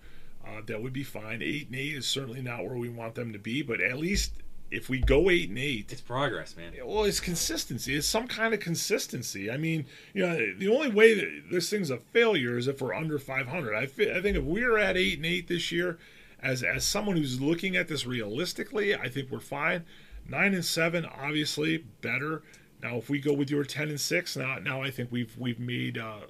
Uh, 0.45 0.61
that 0.67 0.82
would 0.82 0.93
be 0.93 1.03
fine. 1.03 1.41
Eight 1.41 1.67
and 1.67 1.76
eight 1.76 1.95
is 1.95 2.07
certainly 2.07 2.41
not 2.41 2.63
where 2.63 2.78
we 2.78 2.89
want 2.89 3.15
them 3.15 3.34
to 3.34 3.39
be, 3.39 3.61
but 3.61 3.82
at 3.82 3.97
least 3.97 4.34
if 4.72 4.88
we 4.89 4.99
go 4.99 5.30
eight 5.30 5.49
and 5.49 5.57
eight, 5.57 5.91
It's 5.91 6.01
progress, 6.01 6.55
man. 6.55 6.74
well, 6.86 7.03
it's 7.03 7.20
consistency. 7.20 7.95
It's 7.95 8.07
some 8.07 8.28
kind 8.28 8.53
of 8.53 8.59
consistency. 8.59 9.49
I 9.49 9.57
mean, 9.57 9.86
you 10.13 10.26
know, 10.26 10.53
the 10.57 10.67
only 10.67 10.89
way 10.89 11.13
that 11.15 11.43
this 11.51 11.70
thing's 11.70 11.89
a 11.89 11.97
failure 11.97 12.57
is 12.57 12.67
if 12.67 12.82
we're 12.82 12.93
under 12.93 13.17
500. 13.20 13.76
I, 13.76 13.86
fi- 13.88 14.13
I 14.15 14.22
think 14.22 14.38
if 14.38 14.43
we're 14.43 14.78
at 14.78 14.95
eight 14.97 15.17
and 15.17 15.26
eight 15.26 15.47
this 15.47 15.72
year, 15.72 15.97
as 16.41 16.63
as 16.63 16.86
someone 16.86 17.17
who's 17.17 17.41
looking 17.41 17.76
at 17.76 17.88
this 17.88 18.05
realistically, 18.05 18.95
I 18.95 19.09
think 19.09 19.30
we're 19.32 19.39
fine. 19.39 19.86
Nine 20.28 20.53
and 20.53 20.63
seven, 20.65 21.05
obviously 21.05 21.78
better. 22.01 22.43
now 22.84 22.97
if 22.97 23.09
we 23.09 23.20
go 23.20 23.34
with 23.34 23.49
your 23.49 23.63
10 23.65 23.89
and 23.89 23.99
6 23.99 24.38
now 24.38 24.57
now 24.59 24.82
I 24.82 24.89
think 24.91 25.11
we've 25.11 25.36
we've 25.38 25.59
made 25.59 25.97
uh, 25.97 26.28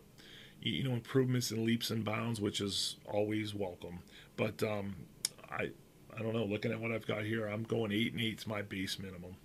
you 0.61 0.83
know 0.83 0.93
improvements 0.93 1.51
and 1.51 1.63
leaps 1.63 1.91
and 1.91 2.03
bounds 2.03 2.39
which 2.41 2.59
is 2.61 2.95
always 3.05 3.53
welcome 3.53 3.99
but 4.35 4.63
um, 4.63 4.95
I 5.51 5.69
I 6.20 6.24
don't 6.24 6.34
know 6.34 6.43
looking 6.43 6.72
at 6.72 6.80
what 6.80 6.91
I've 6.91 7.07
got 7.07 7.24
here 7.24 7.47
I'm 7.47 7.63
going 7.63 7.91
8 7.91 8.13
and 8.13 8.22
8 8.22 8.39
is 8.39 8.47
my 8.47 8.61
base 8.61 8.99
minimum 8.99 9.36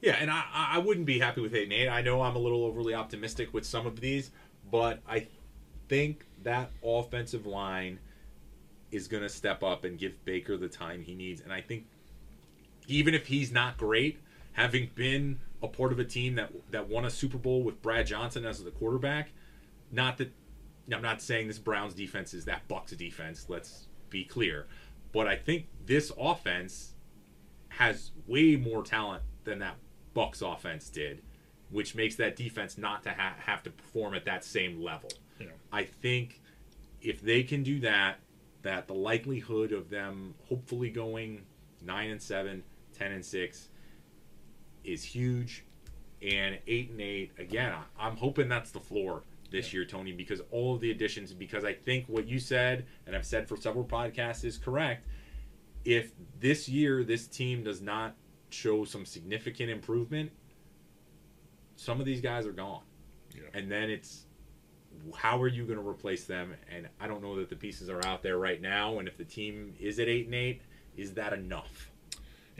Yeah, 0.00 0.16
and 0.20 0.30
I, 0.30 0.44
I 0.52 0.78
wouldn't 0.78 1.06
be 1.06 1.18
happy 1.18 1.40
with 1.40 1.54
eight 1.54 1.64
and 1.64 1.72
eight. 1.72 1.88
I 1.88 2.02
know 2.02 2.22
I'm 2.22 2.36
a 2.36 2.38
little 2.38 2.64
overly 2.64 2.94
optimistic 2.94 3.54
with 3.54 3.64
some 3.64 3.86
of 3.86 4.00
these, 4.00 4.30
but 4.70 5.00
I 5.08 5.28
think 5.88 6.26
that 6.42 6.70
offensive 6.84 7.46
line 7.46 7.98
is 8.90 9.08
going 9.08 9.22
to 9.22 9.28
step 9.28 9.62
up 9.62 9.84
and 9.84 9.98
give 9.98 10.22
Baker 10.24 10.56
the 10.56 10.68
time 10.68 11.02
he 11.02 11.14
needs. 11.14 11.40
And 11.40 11.52
I 11.52 11.60
think 11.60 11.86
even 12.86 13.14
if 13.14 13.26
he's 13.26 13.50
not 13.50 13.78
great, 13.78 14.20
having 14.52 14.90
been 14.94 15.40
a 15.62 15.68
part 15.68 15.90
of 15.90 15.98
a 15.98 16.04
team 16.04 16.34
that 16.34 16.52
that 16.70 16.88
won 16.88 17.04
a 17.06 17.10
Super 17.10 17.38
Bowl 17.38 17.62
with 17.62 17.80
Brad 17.82 18.06
Johnson 18.06 18.44
as 18.44 18.62
the 18.62 18.70
quarterback, 18.70 19.30
not 19.90 20.18
that 20.18 20.30
I'm 20.92 21.02
not 21.02 21.22
saying 21.22 21.48
this 21.48 21.58
Browns 21.58 21.94
defense 21.94 22.34
is 22.34 22.44
that 22.44 22.68
Bucks 22.68 22.92
defense. 22.92 23.46
Let's 23.48 23.86
be 24.10 24.24
clear, 24.24 24.66
but 25.14 25.28
I 25.28 25.36
think 25.36 25.68
this 25.86 26.12
offense 26.18 26.94
has 27.68 28.10
way 28.26 28.56
more 28.56 28.82
talent 28.82 29.22
than 29.44 29.60
that 29.60 29.76
Bucks 30.12 30.42
offense 30.42 30.90
did, 30.90 31.22
which 31.70 31.94
makes 31.94 32.16
that 32.16 32.36
defense 32.36 32.76
not 32.76 33.04
to 33.04 33.10
ha- 33.10 33.36
have 33.38 33.62
to 33.62 33.70
perform 33.70 34.14
at 34.14 34.24
that 34.24 34.44
same 34.44 34.82
level. 34.82 35.10
Yeah. 35.38 35.46
I 35.72 35.84
think 35.84 36.42
if 37.00 37.22
they 37.22 37.44
can 37.44 37.62
do 37.62 37.80
that, 37.80 38.16
that 38.62 38.88
the 38.88 38.94
likelihood 38.94 39.72
of 39.72 39.88
them 39.88 40.34
hopefully 40.48 40.90
going 40.90 41.42
9 41.80 42.10
and 42.10 42.20
7, 42.20 42.62
10 42.98 43.12
and 43.12 43.24
6 43.24 43.68
is 44.82 45.04
huge 45.04 45.64
and 46.22 46.58
8 46.66 46.90
and 46.90 47.00
8 47.00 47.32
again, 47.38 47.72
I'm 47.98 48.16
hoping 48.16 48.48
that's 48.48 48.72
the 48.72 48.80
floor 48.80 49.22
this 49.54 49.72
year, 49.72 49.84
Tony, 49.84 50.12
because 50.12 50.42
all 50.50 50.74
of 50.74 50.80
the 50.80 50.90
additions 50.90 51.32
because 51.32 51.64
I 51.64 51.72
think 51.72 52.06
what 52.08 52.26
you 52.26 52.40
said 52.40 52.86
and 53.06 53.14
I've 53.14 53.24
said 53.24 53.48
for 53.48 53.56
several 53.56 53.84
podcasts 53.84 54.44
is 54.44 54.58
correct. 54.58 55.06
If 55.84 56.12
this 56.40 56.68
year 56.68 57.04
this 57.04 57.28
team 57.28 57.62
does 57.62 57.80
not 57.80 58.16
show 58.50 58.84
some 58.84 59.06
significant 59.06 59.70
improvement, 59.70 60.32
some 61.76 62.00
of 62.00 62.06
these 62.06 62.20
guys 62.20 62.46
are 62.46 62.52
gone. 62.52 62.82
Yeah. 63.34 63.42
And 63.54 63.70
then 63.70 63.90
it's 63.90 64.26
how 65.16 65.40
are 65.40 65.48
you 65.48 65.64
going 65.64 65.78
to 65.78 65.86
replace 65.86 66.24
them? 66.24 66.54
And 66.74 66.88
I 67.00 67.06
don't 67.06 67.22
know 67.22 67.36
that 67.36 67.48
the 67.48 67.56
pieces 67.56 67.88
are 67.88 68.04
out 68.04 68.22
there 68.22 68.38
right 68.38 68.60
now. 68.60 68.98
And 68.98 69.06
if 69.06 69.16
the 69.16 69.24
team 69.24 69.74
is 69.78 70.00
at 70.00 70.08
eight 70.08 70.26
and 70.26 70.34
eight, 70.34 70.62
is 70.96 71.12
that 71.14 71.32
enough? 71.32 71.90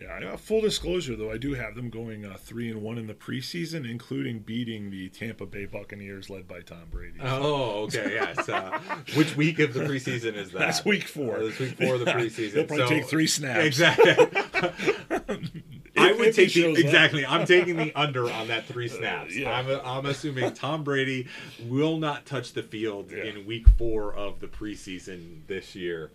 Yeah, 0.00 0.32
uh, 0.32 0.36
full 0.36 0.60
disclosure 0.60 1.14
though, 1.14 1.30
I 1.30 1.38
do 1.38 1.54
have 1.54 1.76
them 1.76 1.88
going 1.88 2.24
uh, 2.24 2.36
three 2.36 2.68
and 2.70 2.82
one 2.82 2.98
in 2.98 3.06
the 3.06 3.14
preseason, 3.14 3.88
including 3.88 4.40
beating 4.40 4.90
the 4.90 5.08
Tampa 5.08 5.46
Bay 5.46 5.66
Buccaneers, 5.66 6.28
led 6.28 6.48
by 6.48 6.60
Tom 6.62 6.86
Brady. 6.90 7.18
Oh, 7.22 7.84
okay, 7.84 8.14
yes. 8.14 8.48
Uh, 8.48 8.78
which 9.14 9.36
week 9.36 9.60
of 9.60 9.72
the 9.72 9.80
preseason 9.80 10.34
is 10.34 10.50
that? 10.50 10.58
That's 10.58 10.84
week 10.84 11.04
four. 11.04 11.36
Uh, 11.36 11.44
that's 11.44 11.58
week 11.60 11.76
four 11.78 11.94
of 11.94 12.00
the 12.00 12.06
preseason. 12.12 12.52
He'll 12.54 12.64
probably 12.66 12.86
So- 12.86 12.88
take 12.88 13.06
three 13.06 13.26
snaps. 13.28 13.64
Exactly. 13.64 14.12
I 15.96 16.12
would 16.12 16.34
take 16.34 16.52
the, 16.52 16.72
exactly. 16.74 17.24
I'm 17.24 17.46
taking 17.46 17.76
the 17.76 17.92
under 17.94 18.28
on 18.30 18.48
that 18.48 18.66
three 18.66 18.88
snaps. 18.88 19.36
yeah. 19.36 19.52
I'm, 19.52 19.68
I'm 19.84 20.06
assuming 20.06 20.52
Tom 20.54 20.82
Brady 20.82 21.28
will 21.66 21.98
not 21.98 22.26
touch 22.26 22.52
the 22.52 22.62
field 22.64 23.12
Yeah. 23.12 23.24
in 23.24 23.46
week 23.46 23.68
four 23.78 24.12
of 24.12 24.40
the 24.40 24.48
preseason 24.48 25.46
this 25.46 25.74
year. 25.76 26.10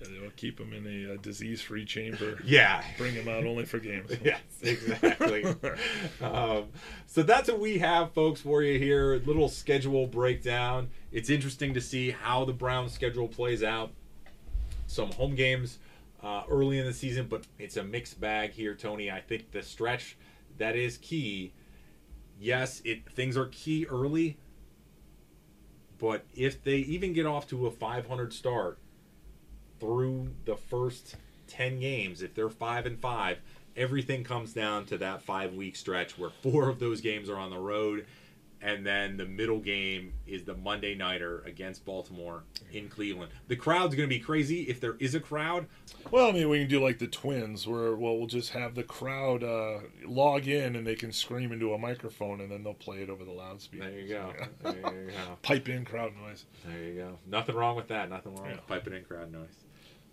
Yeah, 0.00 0.08
they'll 0.20 0.30
keep 0.30 0.60
him 0.60 0.72
in 0.72 0.86
a 0.86 1.14
uh, 1.14 1.16
disease-free 1.20 1.84
chamber. 1.84 2.38
Yeah, 2.44 2.82
Bring 2.98 3.14
him 3.14 3.28
out 3.28 3.44
only 3.44 3.64
for 3.64 3.78
games. 3.78 4.10
yes, 4.24 4.40
exactly. 4.62 5.44
um, 6.20 6.66
so 7.06 7.22
that's 7.22 7.48
what 7.48 7.60
we 7.60 7.78
have, 7.78 8.12
folks, 8.12 8.40
for 8.40 8.62
you 8.62 8.78
here. 8.78 9.20
Little 9.24 9.48
schedule 9.48 10.06
breakdown. 10.06 10.90
It's 11.12 11.30
interesting 11.30 11.74
to 11.74 11.80
see 11.80 12.10
how 12.10 12.44
the 12.44 12.52
Browns' 12.52 12.92
schedule 12.92 13.28
plays 13.28 13.62
out. 13.62 13.90
Some 14.86 15.10
home 15.12 15.34
games 15.34 15.78
uh, 16.22 16.42
early 16.48 16.78
in 16.78 16.86
the 16.86 16.92
season, 16.92 17.26
but 17.28 17.44
it's 17.58 17.76
a 17.76 17.84
mixed 17.84 18.20
bag 18.20 18.50
here, 18.52 18.74
Tony. 18.74 19.10
I 19.10 19.20
think 19.20 19.50
the 19.50 19.62
stretch 19.62 20.16
that 20.58 20.76
is 20.76 20.98
key. 20.98 21.52
Yes, 22.38 22.82
it 22.84 23.10
things 23.10 23.36
are 23.36 23.46
key 23.46 23.86
early, 23.86 24.36
but 25.98 26.24
if 26.34 26.62
they 26.62 26.76
even 26.76 27.12
get 27.12 27.26
off 27.26 27.46
to 27.48 27.66
a 27.66 27.70
500 27.70 28.32
start 28.32 28.78
through 29.80 30.28
the 30.44 30.56
first 30.56 31.16
10 31.48 31.80
games, 31.80 32.22
if 32.22 32.34
they're 32.34 32.48
5 32.48 32.86
and 32.86 32.98
5, 32.98 33.38
everything 33.76 34.24
comes 34.24 34.52
down 34.52 34.86
to 34.86 34.98
that 34.98 35.22
5 35.22 35.54
week 35.54 35.76
stretch 35.76 36.18
where 36.18 36.30
four 36.42 36.68
of 36.68 36.78
those 36.78 37.00
games 37.00 37.28
are 37.28 37.36
on 37.36 37.50
the 37.50 37.58
road 37.58 38.06
and 38.62 38.86
then 38.86 39.18
the 39.18 39.26
middle 39.26 39.58
game 39.60 40.14
is 40.26 40.44
the 40.44 40.54
Monday 40.54 40.94
nighter 40.94 41.42
against 41.44 41.84
Baltimore 41.84 42.42
in 42.72 42.88
Cleveland. 42.88 43.30
The 43.48 43.54
crowd's 43.56 43.94
going 43.94 44.08
to 44.08 44.14
be 44.14 44.18
crazy 44.18 44.62
if 44.62 44.80
there 44.80 44.96
is 44.98 45.14
a 45.14 45.20
crowd. 45.20 45.66
Well, 46.10 46.30
I 46.30 46.32
mean, 46.32 46.48
we 46.48 46.60
can 46.60 46.68
do 46.68 46.82
like 46.82 46.98
the 46.98 47.06
Twins, 47.06 47.66
where 47.66 47.94
well, 47.94 48.16
we'll 48.16 48.26
just 48.26 48.50
have 48.52 48.74
the 48.74 48.82
crowd 48.82 49.44
uh, 49.44 49.80
log 50.06 50.48
in 50.48 50.74
and 50.74 50.86
they 50.86 50.94
can 50.94 51.12
scream 51.12 51.52
into 51.52 51.74
a 51.74 51.78
microphone, 51.78 52.40
and 52.40 52.50
then 52.50 52.64
they'll 52.64 52.72
play 52.72 53.02
it 53.02 53.10
over 53.10 53.24
the 53.26 53.30
loudspeaker. 53.30 53.90
There 53.90 54.00
you 54.00 54.08
go. 54.08 54.32
There 54.62 54.74
you 55.04 55.10
go. 55.10 55.36
Pipe 55.42 55.68
in 55.68 55.84
crowd 55.84 56.12
noise. 56.16 56.46
There 56.64 56.82
you 56.82 56.94
go. 56.94 57.18
Nothing 57.26 57.56
wrong 57.56 57.76
with 57.76 57.88
that. 57.88 58.08
Nothing 58.08 58.36
wrong 58.36 58.46
Yeah. 58.46 58.52
with 58.56 58.66
piping 58.66 58.94
in 58.94 59.04
crowd 59.04 59.30
noise. 59.30 59.54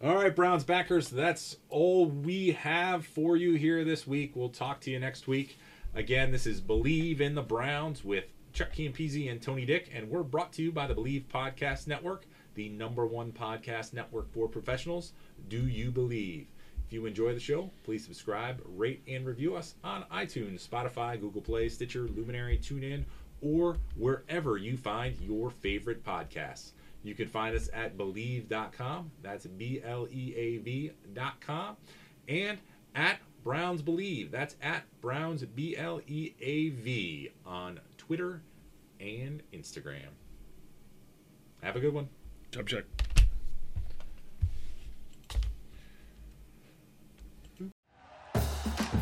All 0.03 0.15
right, 0.15 0.35
Browns 0.35 0.65
backers, 0.65 1.07
that's 1.07 1.55
all 1.69 2.07
we 2.07 2.51
have 2.51 3.05
for 3.05 3.37
you 3.37 3.53
here 3.53 3.85
this 3.85 4.05
week. 4.05 4.35
We'll 4.35 4.49
talk 4.49 4.81
to 4.81 4.91
you 4.91 4.99
next 4.99 5.29
week. 5.29 5.57
Again, 5.95 6.29
this 6.29 6.45
is 6.45 6.59
Bleav 6.59 7.21
in 7.21 7.35
the 7.35 7.41
Browns 7.41 8.03
with 8.03 8.25
Chuck 8.51 8.73
Campese 8.73 9.31
and 9.31 9.41
Tony 9.41 9.65
Dick, 9.65 9.89
and 9.95 10.09
we're 10.09 10.23
brought 10.23 10.51
to 10.53 10.61
you 10.61 10.73
by 10.73 10.87
the 10.87 10.93
Bleav 10.93 11.27
Podcast 11.27 11.87
Network, 11.87 12.25
the 12.55 12.67
number 12.67 13.05
one 13.05 13.31
podcast 13.31 13.93
network 13.93 14.29
for 14.33 14.49
professionals. 14.49 15.13
Do 15.47 15.65
you 15.67 15.89
believe? 15.89 16.47
If 16.85 16.91
you 16.91 17.05
enjoy 17.05 17.33
the 17.33 17.39
show, 17.39 17.71
please 17.85 18.03
subscribe, 18.03 18.61
rate, 18.75 19.03
and 19.07 19.25
review 19.25 19.55
us 19.55 19.75
on 19.85 20.03
iTunes, 20.11 20.67
Spotify, 20.67 21.17
Google 21.17 21.41
Play, 21.41 21.69
Stitcher, 21.69 22.09
Luminary, 22.09 22.57
TuneIn, 22.57 23.05
or 23.41 23.77
wherever 23.95 24.57
you 24.57 24.75
find 24.75 25.15
your 25.21 25.49
favorite 25.49 26.03
podcasts. 26.03 26.71
You 27.03 27.15
can 27.15 27.27
find 27.27 27.55
us 27.55 27.69
at 27.73 27.97
Bleav.com. 27.97 29.11
That's 29.21 29.45
B 29.45 29.81
L 29.83 30.07
E 30.09 30.33
A 30.35 30.57
V.com. 30.57 31.77
And 32.27 32.57
at 32.95 33.19
Browns 33.43 33.81
Bleav. 33.81 34.31
That's 34.31 34.55
at 34.61 34.83
Browns 35.01 35.43
B 35.43 35.75
L 35.77 36.01
E 36.07 36.33
A 36.39 36.69
V 36.69 37.31
on 37.45 37.79
Twitter 37.97 38.41
and 38.99 39.43
Instagram. 39.53 40.13
Have 41.61 41.75
a 41.75 41.79
good 41.79 41.93
one. 41.93 42.09
Job 42.51 42.67
check. 42.67 42.85